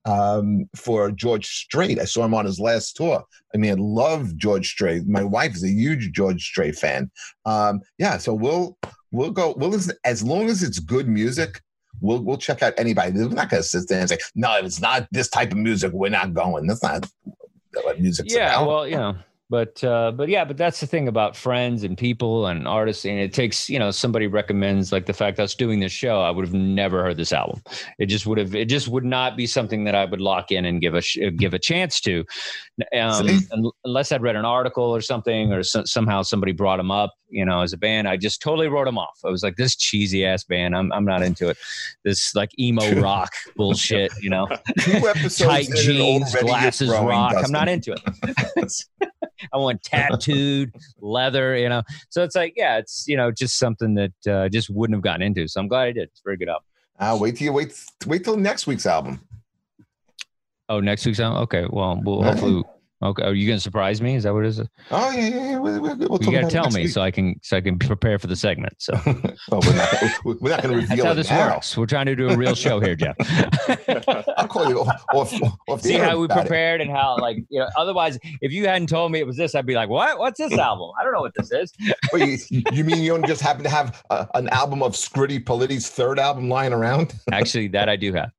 um, 0.05 0.69
for 0.75 1.11
George 1.11 1.47
Strait. 1.47 1.99
I 1.99 2.05
saw 2.05 2.25
him 2.25 2.33
on 2.33 2.45
his 2.45 2.59
last 2.59 2.95
tour. 2.95 3.23
I 3.53 3.57
mean, 3.57 3.71
I 3.71 3.75
love 3.77 4.35
George 4.37 4.69
Strait. 4.69 5.07
My 5.07 5.23
wife 5.23 5.55
is 5.55 5.63
a 5.63 5.69
huge 5.69 6.11
George 6.11 6.43
Strait 6.43 6.75
fan. 6.75 7.11
Um, 7.45 7.81
yeah, 7.97 8.17
so 8.17 8.33
we'll 8.33 8.77
we'll 9.11 9.31
go. 9.31 9.53
We'll 9.57 9.69
listen 9.69 9.95
as 10.05 10.23
long 10.23 10.49
as 10.49 10.63
it's 10.63 10.79
good 10.79 11.07
music. 11.07 11.61
We'll 12.01 12.21
we'll 12.21 12.37
check 12.37 12.61
out 12.61 12.73
anybody. 12.77 13.13
We're 13.13 13.29
not 13.29 13.49
going 13.49 13.63
to 13.63 13.67
sit 13.67 13.87
there 13.87 14.01
and 14.01 14.09
say, 14.09 14.17
no, 14.35 14.57
if 14.57 14.65
it's 14.65 14.81
not 14.81 15.07
this 15.11 15.29
type 15.29 15.51
of 15.51 15.57
music, 15.57 15.91
we're 15.93 16.09
not 16.09 16.33
going. 16.33 16.67
That's 16.67 16.83
not 16.83 17.09
what 17.83 17.99
music's 17.99 18.33
yeah, 18.33 18.55
about. 18.55 18.67
well, 18.67 18.87
you 18.87 18.97
know, 18.97 19.15
but 19.49 19.83
uh, 19.83 20.11
but 20.11 20.27
yeah, 20.27 20.43
but 20.43 20.57
that's 20.57 20.79
the 20.79 20.87
thing 20.87 21.07
about 21.07 21.35
friends 21.35 21.83
and 21.83 21.95
people 21.95 22.47
and 22.47 22.67
artists, 22.67 23.05
and 23.05 23.19
it 23.19 23.31
takes 23.31 23.69
you 23.69 23.77
know 23.77 23.91
somebody 23.91 24.25
recommends 24.25 24.91
like 24.91 25.05
the 25.05 25.13
fact 25.13 25.39
us 25.39 25.53
doing 25.53 25.79
this 25.79 25.91
show. 25.91 26.21
I 26.21 26.31
would 26.31 26.45
have 26.45 26.53
never 26.53 27.03
heard 27.03 27.17
this 27.17 27.31
album. 27.31 27.61
It 27.99 28.07
just 28.07 28.25
would 28.25 28.39
have. 28.39 28.55
It 28.55 28.65
just 28.65 28.87
would 28.87 29.05
not 29.05 29.37
be 29.37 29.45
something 29.45 29.83
that 29.83 29.93
I 29.93 30.05
would 30.05 30.19
lock 30.19 30.51
in 30.51 30.65
and 30.65 30.81
give 30.81 30.95
a 30.95 31.01
give 31.31 31.53
a 31.53 31.59
chance 31.59 32.01
to, 32.01 32.25
um, 32.97 33.71
unless 33.83 34.11
I'd 34.11 34.23
read 34.23 34.35
an 34.35 34.45
article 34.45 34.83
or 34.83 35.01
something, 35.01 35.53
or 35.53 35.61
so, 35.61 35.83
somehow 35.85 36.23
somebody 36.23 36.51
brought 36.51 36.77
them 36.77 36.89
up. 36.89 37.13
You 37.29 37.45
know, 37.45 37.61
as 37.61 37.71
a 37.73 37.77
band, 37.77 38.07
I 38.07 38.17
just 38.17 38.41
totally 38.41 38.67
wrote 38.67 38.85
them 38.85 38.97
off. 38.97 39.19
I 39.23 39.29
was 39.29 39.43
like, 39.43 39.57
this 39.57 39.75
cheesy 39.75 40.25
ass 40.25 40.43
band. 40.43 40.75
I'm 40.75 40.91
I'm 40.91 41.05
not 41.05 41.21
into 41.21 41.49
it. 41.49 41.57
This 42.03 42.33
like 42.33 42.49
emo 42.57 42.99
rock 42.99 43.31
bullshit. 43.55 44.11
You 44.21 44.31
know, 44.31 44.47
tight 45.37 45.69
jeans, 45.75 46.35
glasses 46.35 46.89
rock. 46.89 47.35
I'm 47.35 47.51
not 47.51 47.67
into 47.67 47.93
it. 47.93 48.71
I 49.53 49.57
want 49.57 49.83
tattooed 49.83 50.73
leather, 50.99 51.57
you 51.57 51.69
know. 51.69 51.83
So 52.09 52.23
it's 52.23 52.35
like, 52.35 52.53
yeah, 52.55 52.77
it's 52.77 53.05
you 53.07 53.17
know 53.17 53.31
just 53.31 53.57
something 53.57 53.95
that 53.95 54.27
uh, 54.29 54.49
just 54.49 54.69
wouldn't 54.69 54.95
have 54.95 55.03
gotten 55.03 55.21
into. 55.21 55.47
So 55.47 55.59
I'm 55.59 55.67
glad 55.67 55.83
I 55.83 55.91
did. 55.91 56.03
It's 56.03 56.21
very 56.23 56.37
good 56.37 56.49
album. 56.49 56.63
Uh, 56.97 57.17
wait 57.19 57.35
till 57.35 57.45
you 57.45 57.53
wait 57.53 57.73
wait 58.05 58.23
till 58.23 58.37
next 58.37 58.67
week's 58.67 58.85
album. 58.85 59.21
Oh, 60.69 60.79
next 60.79 61.05
week's 61.05 61.19
album. 61.19 61.43
Okay, 61.43 61.65
well, 61.69 61.99
we'll 62.03 62.23
hopefully 62.23 62.63
Okay, 63.03 63.23
are 63.23 63.33
you 63.33 63.45
going 63.45 63.57
to 63.57 63.61
surprise 63.61 64.01
me? 64.01 64.15
Is 64.15 64.23
that 64.23 64.33
what 64.33 64.45
it 64.45 64.47
is? 64.47 64.61
Oh 64.89 65.11
yeah, 65.11 65.11
yeah. 65.11 65.27
yeah. 65.27 65.57
We'll, 65.57 65.81
we'll, 65.81 65.97
we'll 65.97 66.23
you 66.23 66.31
got 66.31 66.41
to 66.41 66.49
tell 66.49 66.69
me 66.71 66.83
week. 66.83 66.91
so 66.91 67.01
I 67.01 67.11
can 67.11 67.37
so 67.43 67.57
I 67.57 67.61
can 67.61 67.77
prepare 67.77 68.17
for 68.17 68.27
the 68.27 68.37
segment. 68.37 68.73
So 68.79 68.93
well, 69.49 69.61
we're 69.65 69.75
not 69.75 69.93
we're 70.23 70.49
not 70.49 70.63
going 70.63 70.75
to 70.75 70.81
reveal. 70.81 70.87
That's 70.87 71.03
how 71.03 71.13
this 71.13 71.29
now. 71.29 71.55
works. 71.55 71.77
We're 71.77 71.87
trying 71.87 72.05
to 72.05 72.15
do 72.15 72.29
a 72.29 72.37
real 72.37 72.55
show 72.55 72.79
here, 72.79 72.95
Jeff. 72.95 73.15
I'll 74.37 74.47
call 74.47 74.69
you 74.69 74.79
off. 74.79 75.03
off, 75.13 75.33
off 75.67 75.81
See 75.81 75.93
how 75.93 76.17
we 76.17 76.27
prepared 76.29 76.79
it. 76.79 76.87
and 76.87 76.95
how 76.95 77.17
like 77.17 77.37
you 77.49 77.59
know. 77.59 77.67
Otherwise, 77.75 78.17
if 78.41 78.53
you 78.53 78.65
hadn't 78.65 78.87
told 78.87 79.11
me 79.11 79.19
it 79.19 79.27
was 79.27 79.35
this, 79.35 79.55
I'd 79.55 79.65
be 79.65 79.75
like, 79.75 79.89
"What? 79.89 80.17
What's 80.17 80.37
this 80.37 80.53
album? 80.57 80.91
I 80.99 81.03
don't 81.03 81.11
know 81.11 81.21
what 81.21 81.33
this 81.35 81.51
is." 81.51 81.73
Wait, 82.13 82.49
you, 82.49 82.63
you 82.71 82.83
mean 82.85 83.03
you 83.03 83.11
don't 83.11 83.27
just 83.27 83.41
happen 83.41 83.63
to 83.63 83.69
have 83.69 84.03
a, 84.09 84.25
an 84.35 84.47
album 84.49 84.81
of 84.81 84.93
Scritti 84.93 85.43
Politti's 85.43 85.89
third 85.89 86.17
album 86.17 86.49
lying 86.49 86.71
around? 86.71 87.13
Actually, 87.31 87.67
that 87.69 87.89
I 87.89 87.97
do 87.97 88.13
have. 88.13 88.31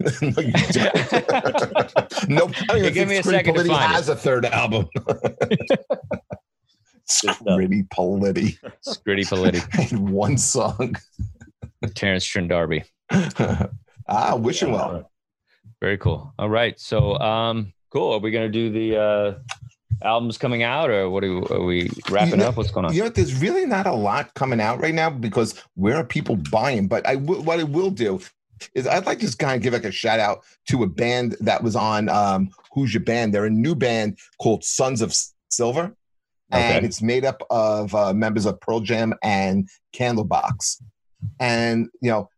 No, 0.00 0.40
you 0.40 0.52
don't. 0.52 2.28
nope. 2.28 2.52
I 2.68 2.80
mean, 2.80 2.92
give 2.92 3.08
me 3.08 3.16
a 3.18 3.22
second 3.22 3.54
to 3.54 3.64
find 3.64 3.92
has 3.92 4.08
it. 4.08 4.12
a 4.12 4.16
third 4.16 4.46
album. 4.46 4.88
Scritti 7.08 7.88
Politti. 7.88 8.58
Scritti 8.86 9.24
Politti. 9.24 9.90
and 9.90 10.10
one 10.10 10.38
song. 10.38 10.96
Terence 11.94 12.24
Trent 12.24 12.48
D'Arby. 12.48 12.84
ah, 13.10 14.36
wishing 14.36 14.72
well. 14.72 15.10
Very 15.80 15.98
cool. 15.98 16.32
All 16.38 16.48
right. 16.48 16.78
So, 16.78 17.18
um, 17.18 17.72
cool. 17.90 18.12
Are 18.12 18.18
we 18.18 18.30
going 18.30 18.50
to 18.50 18.52
do 18.52 18.70
the 18.70 18.96
uh, 18.96 19.34
albums 20.02 20.38
coming 20.38 20.62
out 20.62 20.90
or 20.90 21.10
what 21.10 21.24
are 21.24 21.40
we, 21.40 21.46
are 21.50 21.62
we 21.62 21.90
wrapping 22.08 22.32
you 22.32 22.36
know, 22.38 22.48
up? 22.48 22.56
What's 22.56 22.70
going 22.70 22.86
on? 22.86 22.94
You 22.94 23.02
know, 23.04 23.08
there's 23.08 23.40
really 23.40 23.66
not 23.66 23.86
a 23.86 23.92
lot 23.92 24.32
coming 24.34 24.60
out 24.60 24.80
right 24.80 24.94
now 24.94 25.10
because 25.10 25.60
where 25.74 25.96
are 25.96 26.04
people 26.04 26.36
buying? 26.36 26.86
But 26.86 27.06
I 27.06 27.16
w- 27.16 27.42
what 27.42 27.58
I 27.58 27.64
will 27.64 27.90
do 27.90 28.20
is 28.74 28.86
I'd 28.86 29.06
like 29.06 29.18
to 29.18 29.26
just 29.26 29.38
kind 29.38 29.56
of 29.56 29.62
give 29.62 29.72
like 29.72 29.84
a 29.84 29.92
shout 29.92 30.20
out 30.20 30.44
to 30.68 30.82
a 30.82 30.86
band 30.86 31.36
that 31.40 31.62
was 31.62 31.76
on 31.76 32.08
um, 32.08 32.50
Who's 32.72 32.94
Your 32.94 33.02
Band? 33.02 33.34
They're 33.34 33.46
a 33.46 33.50
new 33.50 33.74
band 33.74 34.18
called 34.40 34.64
Sons 34.64 35.02
of 35.02 35.14
Silver. 35.48 35.94
Okay. 36.52 36.76
And 36.76 36.84
it's 36.84 37.00
made 37.00 37.24
up 37.24 37.42
of 37.50 37.94
uh, 37.94 38.12
members 38.12 38.44
of 38.44 38.60
Pearl 38.60 38.80
Jam 38.80 39.14
and 39.22 39.68
Candlebox. 39.94 40.82
And, 41.40 41.88
you 42.02 42.10
know, 42.10 42.28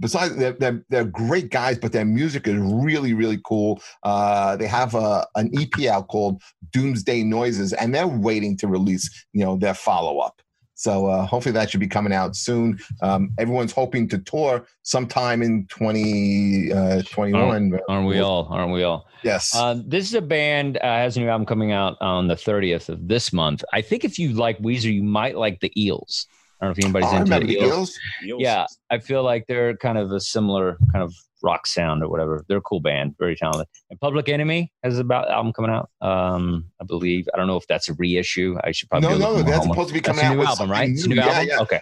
besides 0.00 0.36
they're, 0.36 0.52
they're, 0.52 0.84
they're, 0.88 1.04
great 1.04 1.50
guys 1.50 1.78
but 1.78 1.92
their 1.92 2.04
music 2.04 2.46
is 2.48 2.56
really 2.56 3.12
really 3.12 3.38
cool 3.44 3.80
uh, 4.02 4.56
they 4.56 4.66
have 4.66 4.94
a, 4.94 5.26
an 5.34 5.50
ep 5.58 5.84
out 5.86 6.08
called 6.08 6.40
doomsday 6.72 7.22
noises 7.22 7.72
and 7.74 7.94
they're 7.94 8.06
waiting 8.06 8.56
to 8.56 8.66
release 8.66 9.26
you 9.32 9.44
know 9.44 9.56
their 9.56 9.74
follow-up 9.74 10.40
so 10.74 11.06
uh, 11.06 11.24
hopefully 11.26 11.52
that 11.52 11.70
should 11.70 11.80
be 11.80 11.86
coming 11.86 12.12
out 12.12 12.36
soon. 12.36 12.78
Um, 13.00 13.30
everyone's 13.38 13.72
hoping 13.72 14.08
to 14.08 14.18
tour 14.18 14.66
sometime 14.82 15.42
in 15.42 15.66
2021. 15.66 17.34
Uh, 17.34 17.38
aren't, 17.38 17.74
aren't, 17.88 18.06
we 18.06 18.20
all? 18.20 18.48
Aren't 18.50 18.72
we 18.72 18.82
all? 18.82 19.06
Yes. 19.22 19.54
Uh, 19.54 19.80
this 19.86 20.06
is 20.06 20.14
a 20.14 20.22
band 20.22 20.78
uh, 20.78 20.82
has 20.82 21.16
a 21.16 21.20
new 21.20 21.28
album 21.28 21.46
coming 21.46 21.72
out 21.72 21.96
on 22.00 22.26
the 22.26 22.34
30th 22.34 22.88
of 22.88 23.06
this 23.06 23.32
month. 23.32 23.64
I 23.72 23.80
think 23.80 24.04
if 24.04 24.18
you 24.18 24.32
like 24.32 24.58
Weezer, 24.58 24.92
you 24.92 25.02
might 25.02 25.36
like 25.36 25.60
the 25.60 25.72
Eels. 25.80 26.26
I 26.60 26.66
don't 26.66 26.68
know 26.68 26.78
if 26.78 26.84
anybody's 26.84 27.12
oh, 27.12 27.36
into 27.36 27.46
the 27.46 27.64
Eels. 27.64 27.98
Eels. 28.24 28.40
Yeah, 28.40 28.66
I 28.90 28.98
feel 28.98 29.22
like 29.22 29.46
they're 29.46 29.76
kind 29.76 29.98
of 29.98 30.12
a 30.12 30.20
similar 30.20 30.78
kind 30.92 31.04
of 31.04 31.14
rock 31.44 31.66
sound 31.66 32.02
or 32.02 32.08
whatever. 32.08 32.44
They're 32.48 32.58
a 32.58 32.62
cool 32.62 32.80
band, 32.80 33.14
very 33.18 33.36
talented. 33.36 33.68
And 33.90 34.00
Public 34.00 34.28
Enemy 34.28 34.72
has 34.82 34.98
about 34.98 35.30
album 35.30 35.52
coming 35.52 35.70
out. 35.70 35.90
Um, 36.00 36.64
I 36.80 36.84
believe. 36.84 37.28
I 37.32 37.36
don't 37.36 37.46
know 37.46 37.56
if 37.56 37.66
that's 37.68 37.88
a 37.88 37.94
reissue. 37.94 38.56
I 38.64 38.72
should 38.72 38.88
probably 38.88 39.10
no, 39.10 39.18
no. 39.18 39.42
That's 39.42 39.66
supposed 39.66 39.88
to 39.88 39.94
be 39.94 40.00
coming 40.00 40.22
that's 40.22 40.32
out. 40.32 40.36
new 40.36 40.44
album, 40.44 40.70
right? 40.70 40.90
It's 40.90 41.04
a 41.04 41.08
new 41.08 41.16
yeah, 41.16 41.26
album. 41.26 41.48
Yeah. 41.48 41.60
Okay. 41.60 41.80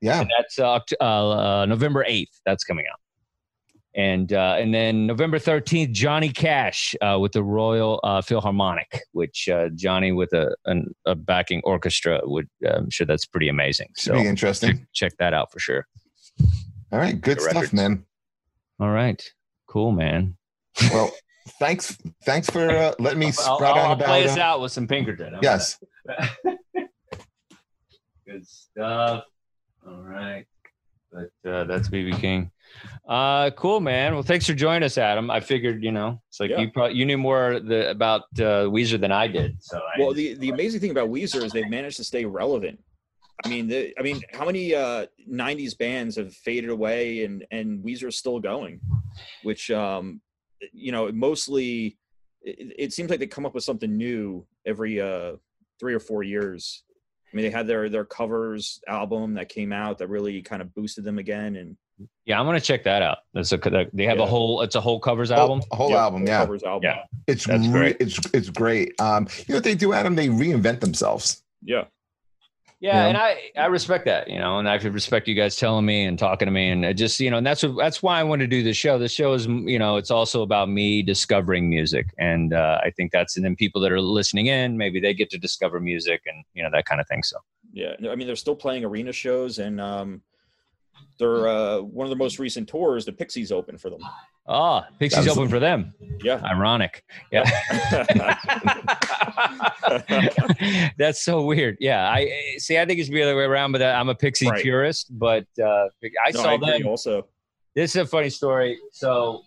Yeah. 0.00 0.20
And 0.22 0.30
that's 0.36 0.58
uh, 0.58 0.80
uh, 1.02 1.66
November 1.68 2.04
eighth. 2.06 2.40
That's 2.44 2.64
coming 2.64 2.86
out. 2.90 2.98
And 3.94 4.30
uh, 4.32 4.56
and 4.58 4.74
then 4.74 5.06
November 5.06 5.38
thirteenth, 5.38 5.92
Johnny 5.92 6.28
Cash 6.28 6.94
uh, 7.00 7.18
with 7.18 7.32
the 7.32 7.42
Royal 7.42 7.98
uh, 8.04 8.20
Philharmonic, 8.20 9.00
which 9.12 9.48
uh, 9.48 9.70
Johnny 9.74 10.12
with 10.12 10.34
a, 10.34 10.54
an, 10.66 10.94
a 11.06 11.14
backing 11.14 11.62
orchestra 11.64 12.20
would. 12.24 12.46
I'm 12.68 12.90
sure 12.90 13.06
that's 13.06 13.24
pretty 13.24 13.48
amazing. 13.48 13.88
So 13.94 14.12
pretty 14.12 14.28
interesting. 14.28 14.70
Check, 14.70 14.86
check, 14.92 15.12
that 15.18 15.32
out 15.32 15.50
for 15.50 15.60
sure. 15.60 15.86
All 16.92 16.98
right, 16.98 17.18
good 17.18 17.40
stuff, 17.40 17.72
man. 17.72 18.04
All 18.78 18.90
right. 18.90 19.22
Cool, 19.66 19.92
man. 19.92 20.36
Well, 20.92 21.10
thanks. 21.58 21.96
Thanks 22.24 22.50
for 22.50 22.68
uh, 22.68 22.94
letting 22.98 23.18
me 23.18 23.32
spread 23.32 23.48
I'll, 23.48 23.64
I'll, 23.64 23.74
I'll 23.74 23.92
about. 23.92 24.06
play 24.06 24.24
us 24.28 24.36
uh, 24.36 24.42
out 24.42 24.60
with 24.60 24.72
some 24.72 24.86
Pinkerton. 24.86 25.38
Yes. 25.42 25.78
Good 28.26 28.46
stuff. 28.46 29.24
All 29.86 30.02
right. 30.02 30.44
But 31.10 31.50
uh, 31.50 31.64
that's 31.64 31.88
BB 31.88 32.20
King. 32.20 32.50
Uh, 33.08 33.50
cool, 33.50 33.80
man. 33.80 34.12
Well, 34.12 34.22
thanks 34.22 34.46
for 34.46 34.52
joining 34.52 34.82
us, 34.82 34.98
Adam. 34.98 35.30
I 35.30 35.40
figured, 35.40 35.82
you 35.82 35.92
know, 35.92 36.20
it's 36.28 36.40
like 36.40 36.50
yeah. 36.50 36.58
you 36.58 36.70
probably 36.70 36.96
you 36.96 37.06
knew 37.06 37.16
more 37.16 37.60
the, 37.60 37.90
about 37.90 38.22
uh, 38.38 38.66
Weezer 38.66 39.00
than 39.00 39.12
I 39.12 39.28
did. 39.28 39.62
So, 39.62 39.80
well, 39.98 40.12
the 40.12 40.34
the 40.34 40.50
amazing 40.50 40.80
thing 40.80 40.90
about 40.90 41.08
Weezer 41.08 41.42
is 41.42 41.52
they've 41.52 41.70
managed 41.70 41.96
to 41.98 42.04
stay 42.04 42.24
relevant 42.24 42.80
I 43.44 43.48
mean, 43.48 43.68
the, 43.68 43.92
I 43.98 44.02
mean, 44.02 44.20
how 44.32 44.46
many 44.46 44.74
uh, 44.74 45.06
'90s 45.30 45.76
bands 45.76 46.16
have 46.16 46.32
faded 46.34 46.70
away, 46.70 47.24
and 47.24 47.44
and 47.50 47.84
Weezer's 47.84 48.16
still 48.16 48.40
going, 48.40 48.80
which 49.42 49.70
um, 49.70 50.20
you 50.72 50.92
know, 50.92 51.10
mostly 51.12 51.98
it, 52.42 52.72
it, 52.78 52.92
seems 52.92 53.10
like 53.10 53.18
they 53.18 53.26
come 53.26 53.44
up 53.44 53.54
with 53.54 53.64
something 53.64 53.94
new 53.94 54.46
every 54.64 55.00
uh, 55.00 55.32
three 55.78 55.94
or 55.94 56.00
four 56.00 56.22
years. 56.22 56.84
I 57.32 57.36
mean, 57.36 57.44
they 57.44 57.50
had 57.50 57.66
their 57.66 57.88
their 57.88 58.04
covers 58.04 58.80
album 58.88 59.34
that 59.34 59.48
came 59.48 59.72
out 59.72 59.98
that 59.98 60.08
really 60.08 60.40
kind 60.40 60.62
of 60.62 60.74
boosted 60.74 61.04
them 61.04 61.18
again, 61.18 61.56
and 61.56 61.76
yeah, 62.24 62.40
I'm 62.40 62.46
gonna 62.46 62.60
check 62.60 62.84
that 62.84 63.02
out. 63.02 63.18
That's 63.34 63.52
a 63.52 63.58
they 63.92 64.04
have 64.04 64.18
yeah. 64.18 64.24
a 64.24 64.26
whole 64.26 64.62
it's 64.62 64.74
a 64.74 64.80
whole 64.80 65.00
covers 65.00 65.30
album. 65.30 65.60
A 65.72 65.76
whole 65.76 65.96
album, 65.96 66.26
yeah. 66.26 66.40
Covers 66.40 66.62
album. 66.62 66.90
Yeah, 66.90 67.02
it's 67.26 67.46
re- 67.46 67.68
great. 67.68 67.96
It's 68.00 68.18
it's 68.32 68.50
great. 68.50 68.98
Um, 69.00 69.28
you 69.38 69.52
know 69.52 69.56
what 69.56 69.64
they 69.64 69.74
do, 69.74 69.92
Adam? 69.92 70.14
They 70.14 70.28
reinvent 70.28 70.80
themselves. 70.80 71.42
Yeah. 71.62 71.84
Yeah, 72.78 73.06
and 73.06 73.16
I 73.16 73.52
I 73.56 73.66
respect 73.66 74.04
that, 74.04 74.28
you 74.28 74.38
know, 74.38 74.58
and 74.58 74.68
I 74.68 74.74
respect 74.74 75.26
you 75.28 75.34
guys 75.34 75.56
telling 75.56 75.86
me 75.86 76.04
and 76.04 76.18
talking 76.18 76.44
to 76.44 76.52
me, 76.52 76.68
and 76.68 76.96
just 76.96 77.18
you 77.20 77.30
know, 77.30 77.38
and 77.38 77.46
that's 77.46 77.62
what 77.62 77.76
that's 77.78 78.02
why 78.02 78.20
I 78.20 78.22
want 78.22 78.40
to 78.40 78.46
do 78.46 78.62
this 78.62 78.76
show. 78.76 78.98
The 78.98 79.08
show 79.08 79.32
is 79.32 79.46
you 79.46 79.78
know, 79.78 79.96
it's 79.96 80.10
also 80.10 80.42
about 80.42 80.68
me 80.68 81.02
discovering 81.02 81.70
music, 81.70 82.06
and 82.18 82.52
uh, 82.52 82.78
I 82.84 82.90
think 82.90 83.12
that's 83.12 83.36
and 83.36 83.44
then 83.44 83.56
people 83.56 83.80
that 83.80 83.92
are 83.92 84.00
listening 84.00 84.46
in, 84.46 84.76
maybe 84.76 85.00
they 85.00 85.14
get 85.14 85.30
to 85.30 85.38
discover 85.38 85.80
music 85.80 86.20
and 86.26 86.44
you 86.52 86.62
know 86.62 86.68
that 86.70 86.84
kind 86.84 87.00
of 87.00 87.08
thing. 87.08 87.22
So 87.22 87.38
Yeah, 87.72 87.94
I 88.10 88.14
mean 88.14 88.26
they're 88.26 88.36
still 88.36 88.56
playing 88.56 88.84
arena 88.84 89.12
shows, 89.12 89.58
and 89.58 89.80
um, 89.80 90.20
they're 91.18 91.48
uh, 91.48 91.80
one 91.80 92.04
of 92.04 92.10
the 92.10 92.16
most 92.16 92.38
recent 92.38 92.68
tours. 92.68 93.06
The 93.06 93.12
Pixies 93.12 93.52
open 93.52 93.78
for 93.78 93.88
them. 93.88 94.00
Oh, 94.46 94.82
Pixies 94.98 95.28
open 95.28 95.48
for 95.48 95.58
them. 95.58 95.94
Yeah, 96.22 96.42
ironic. 96.44 97.04
Yeah, 97.32 97.50
that's 100.98 101.24
so 101.24 101.42
weird. 101.42 101.76
Yeah, 101.80 102.08
I 102.08 102.30
see. 102.58 102.78
I 102.78 102.86
think 102.86 103.00
it's 103.00 103.08
the 103.08 103.22
other 103.22 103.36
way 103.36 103.44
around, 103.44 103.72
but 103.72 103.82
I'm 103.82 104.08
a 104.08 104.14
Pixie 104.14 104.48
right. 104.48 104.62
purist. 104.62 105.06
But 105.10 105.46
uh, 105.60 105.88
I 106.04 106.30
no, 106.32 106.40
saw 106.42 106.50
I 106.50 106.56
them 106.58 106.86
also. 106.86 107.26
This 107.74 107.94
is 107.94 108.02
a 108.02 108.06
funny 108.06 108.30
story. 108.30 108.78
So, 108.92 109.42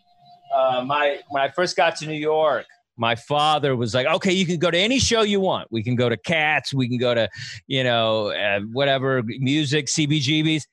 uh, 0.55 0.83
my 0.85 1.17
when 1.29 1.43
I 1.43 1.49
first 1.49 1.75
got 1.75 1.95
to 1.97 2.07
New 2.07 2.13
York, 2.13 2.65
my 2.99 3.15
father 3.15 3.75
was 3.77 3.95
like, 3.95 4.05
okay, 4.05 4.33
you 4.33 4.45
can 4.45 4.59
go 4.59 4.69
to 4.69 4.77
any 4.77 4.99
show 4.99 5.21
you 5.21 5.39
want. 5.39 5.71
We 5.71 5.81
can 5.81 5.95
go 5.95 6.09
to 6.09 6.17
Cats, 6.17 6.73
we 6.73 6.89
can 6.89 6.97
go 6.97 7.13
to, 7.13 7.29
you 7.65 7.83
know, 7.83 8.27
uh, 8.27 8.59
whatever 8.73 9.23
music, 9.23 9.87
CBGBs. 9.87 10.63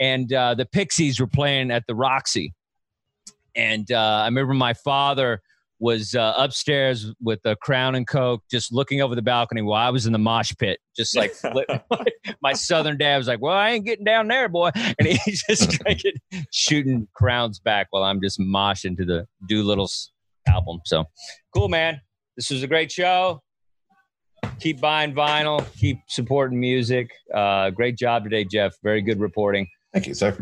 And 0.00 0.30
uh, 0.32 0.54
the 0.54 0.66
Pixies 0.66 1.20
were 1.20 1.28
playing 1.28 1.70
at 1.70 1.84
the 1.86 1.94
Roxy. 1.94 2.52
And 3.54 3.90
uh, 3.90 4.22
I 4.22 4.24
remember 4.26 4.52
my 4.52 4.74
father 4.74 5.40
was 5.78 6.14
uh, 6.14 6.34
upstairs 6.36 7.12
with 7.20 7.40
a 7.44 7.56
crown 7.56 7.94
and 7.94 8.06
coke, 8.06 8.42
just 8.50 8.72
looking 8.72 9.02
over 9.02 9.14
the 9.14 9.22
balcony 9.22 9.62
while 9.62 9.86
I 9.86 9.90
was 9.90 10.06
in 10.06 10.12
the 10.12 10.18
mosh 10.18 10.52
pit, 10.58 10.78
just 10.96 11.16
like 11.16 11.34
my 12.42 12.52
southern 12.52 12.98
dad 12.98 13.18
was 13.18 13.28
like, 13.28 13.40
"Well, 13.40 13.52
I 13.52 13.70
ain't 13.70 13.84
getting 13.84 14.04
down 14.04 14.28
there, 14.28 14.48
boy," 14.48 14.70
and 14.74 15.06
he's 15.06 15.44
just 15.48 15.70
drinking, 15.70 16.12
shooting 16.52 17.08
crowns 17.14 17.58
back 17.58 17.88
while 17.90 18.02
I'm 18.02 18.20
just 18.20 18.40
moshing 18.40 18.96
to 18.96 19.04
the 19.04 19.26
Doolittle's 19.48 20.12
album. 20.48 20.80
So 20.84 21.04
cool, 21.54 21.68
man. 21.68 22.00
This 22.36 22.50
was 22.50 22.62
a 22.62 22.66
great 22.66 22.90
show. 22.92 23.42
Keep 24.60 24.80
buying 24.80 25.14
vinyl. 25.14 25.64
Keep 25.76 25.98
supporting 26.08 26.60
music. 26.60 27.10
Uh, 27.34 27.70
great 27.70 27.96
job 27.96 28.24
today, 28.24 28.44
Jeff. 28.44 28.74
Very 28.82 29.02
good 29.02 29.20
reporting. 29.20 29.68
Thank 29.92 30.06
you, 30.06 30.14
sir. 30.14 30.36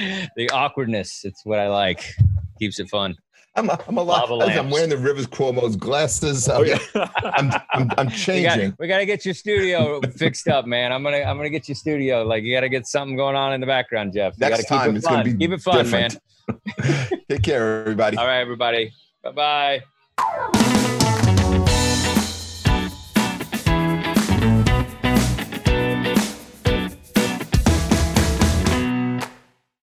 the 0.36 0.50
awkwardness. 0.50 1.24
It's 1.24 1.44
what 1.44 1.58
I 1.58 1.68
like. 1.68 2.04
Keeps 2.58 2.78
it 2.80 2.88
fun. 2.88 3.16
I'm 3.56 3.68
a, 3.68 3.78
I'm 3.88 3.96
a 3.98 4.02
lot. 4.02 4.30
I'm 4.30 4.70
wearing 4.70 4.90
the 4.90 4.96
Rivers 4.96 5.26
Cuomo's 5.26 5.74
glasses. 5.74 6.48
Oh, 6.48 6.56
I'm, 6.56 6.60
oh, 6.60 6.64
yeah. 6.64 7.08
I'm, 7.36 7.52
I'm, 7.72 7.90
I'm, 7.98 8.10
changing. 8.10 8.74
We 8.78 8.86
got 8.86 8.98
to 8.98 9.06
get 9.06 9.24
your 9.24 9.34
studio 9.34 10.00
fixed 10.16 10.46
up, 10.46 10.66
man. 10.66 10.92
I'm 10.92 11.02
gonna 11.02 11.18
I'm 11.18 11.36
gonna 11.36 11.50
get 11.50 11.68
your 11.68 11.74
studio. 11.74 12.22
Like 12.22 12.44
you 12.44 12.54
got 12.54 12.60
to 12.60 12.68
get 12.68 12.86
something 12.86 13.16
going 13.16 13.34
on 13.36 13.52
in 13.52 13.60
the 13.60 13.66
background, 13.66 14.12
Jeff. 14.14 14.34
You 14.38 14.48
Next 14.48 14.66
time, 14.66 14.96
it's 14.96 15.06
gonna 15.06 15.24
be 15.24 15.34
keep 15.34 15.50
it 15.50 15.60
fun, 15.60 15.84
different. 15.84 16.18
man. 16.48 17.08
Take 17.28 17.42
care, 17.42 17.80
everybody. 17.80 18.16
All 18.16 18.26
right, 18.26 18.40
everybody. 18.40 18.92
Bye 19.22 19.82
bye. 20.16 20.50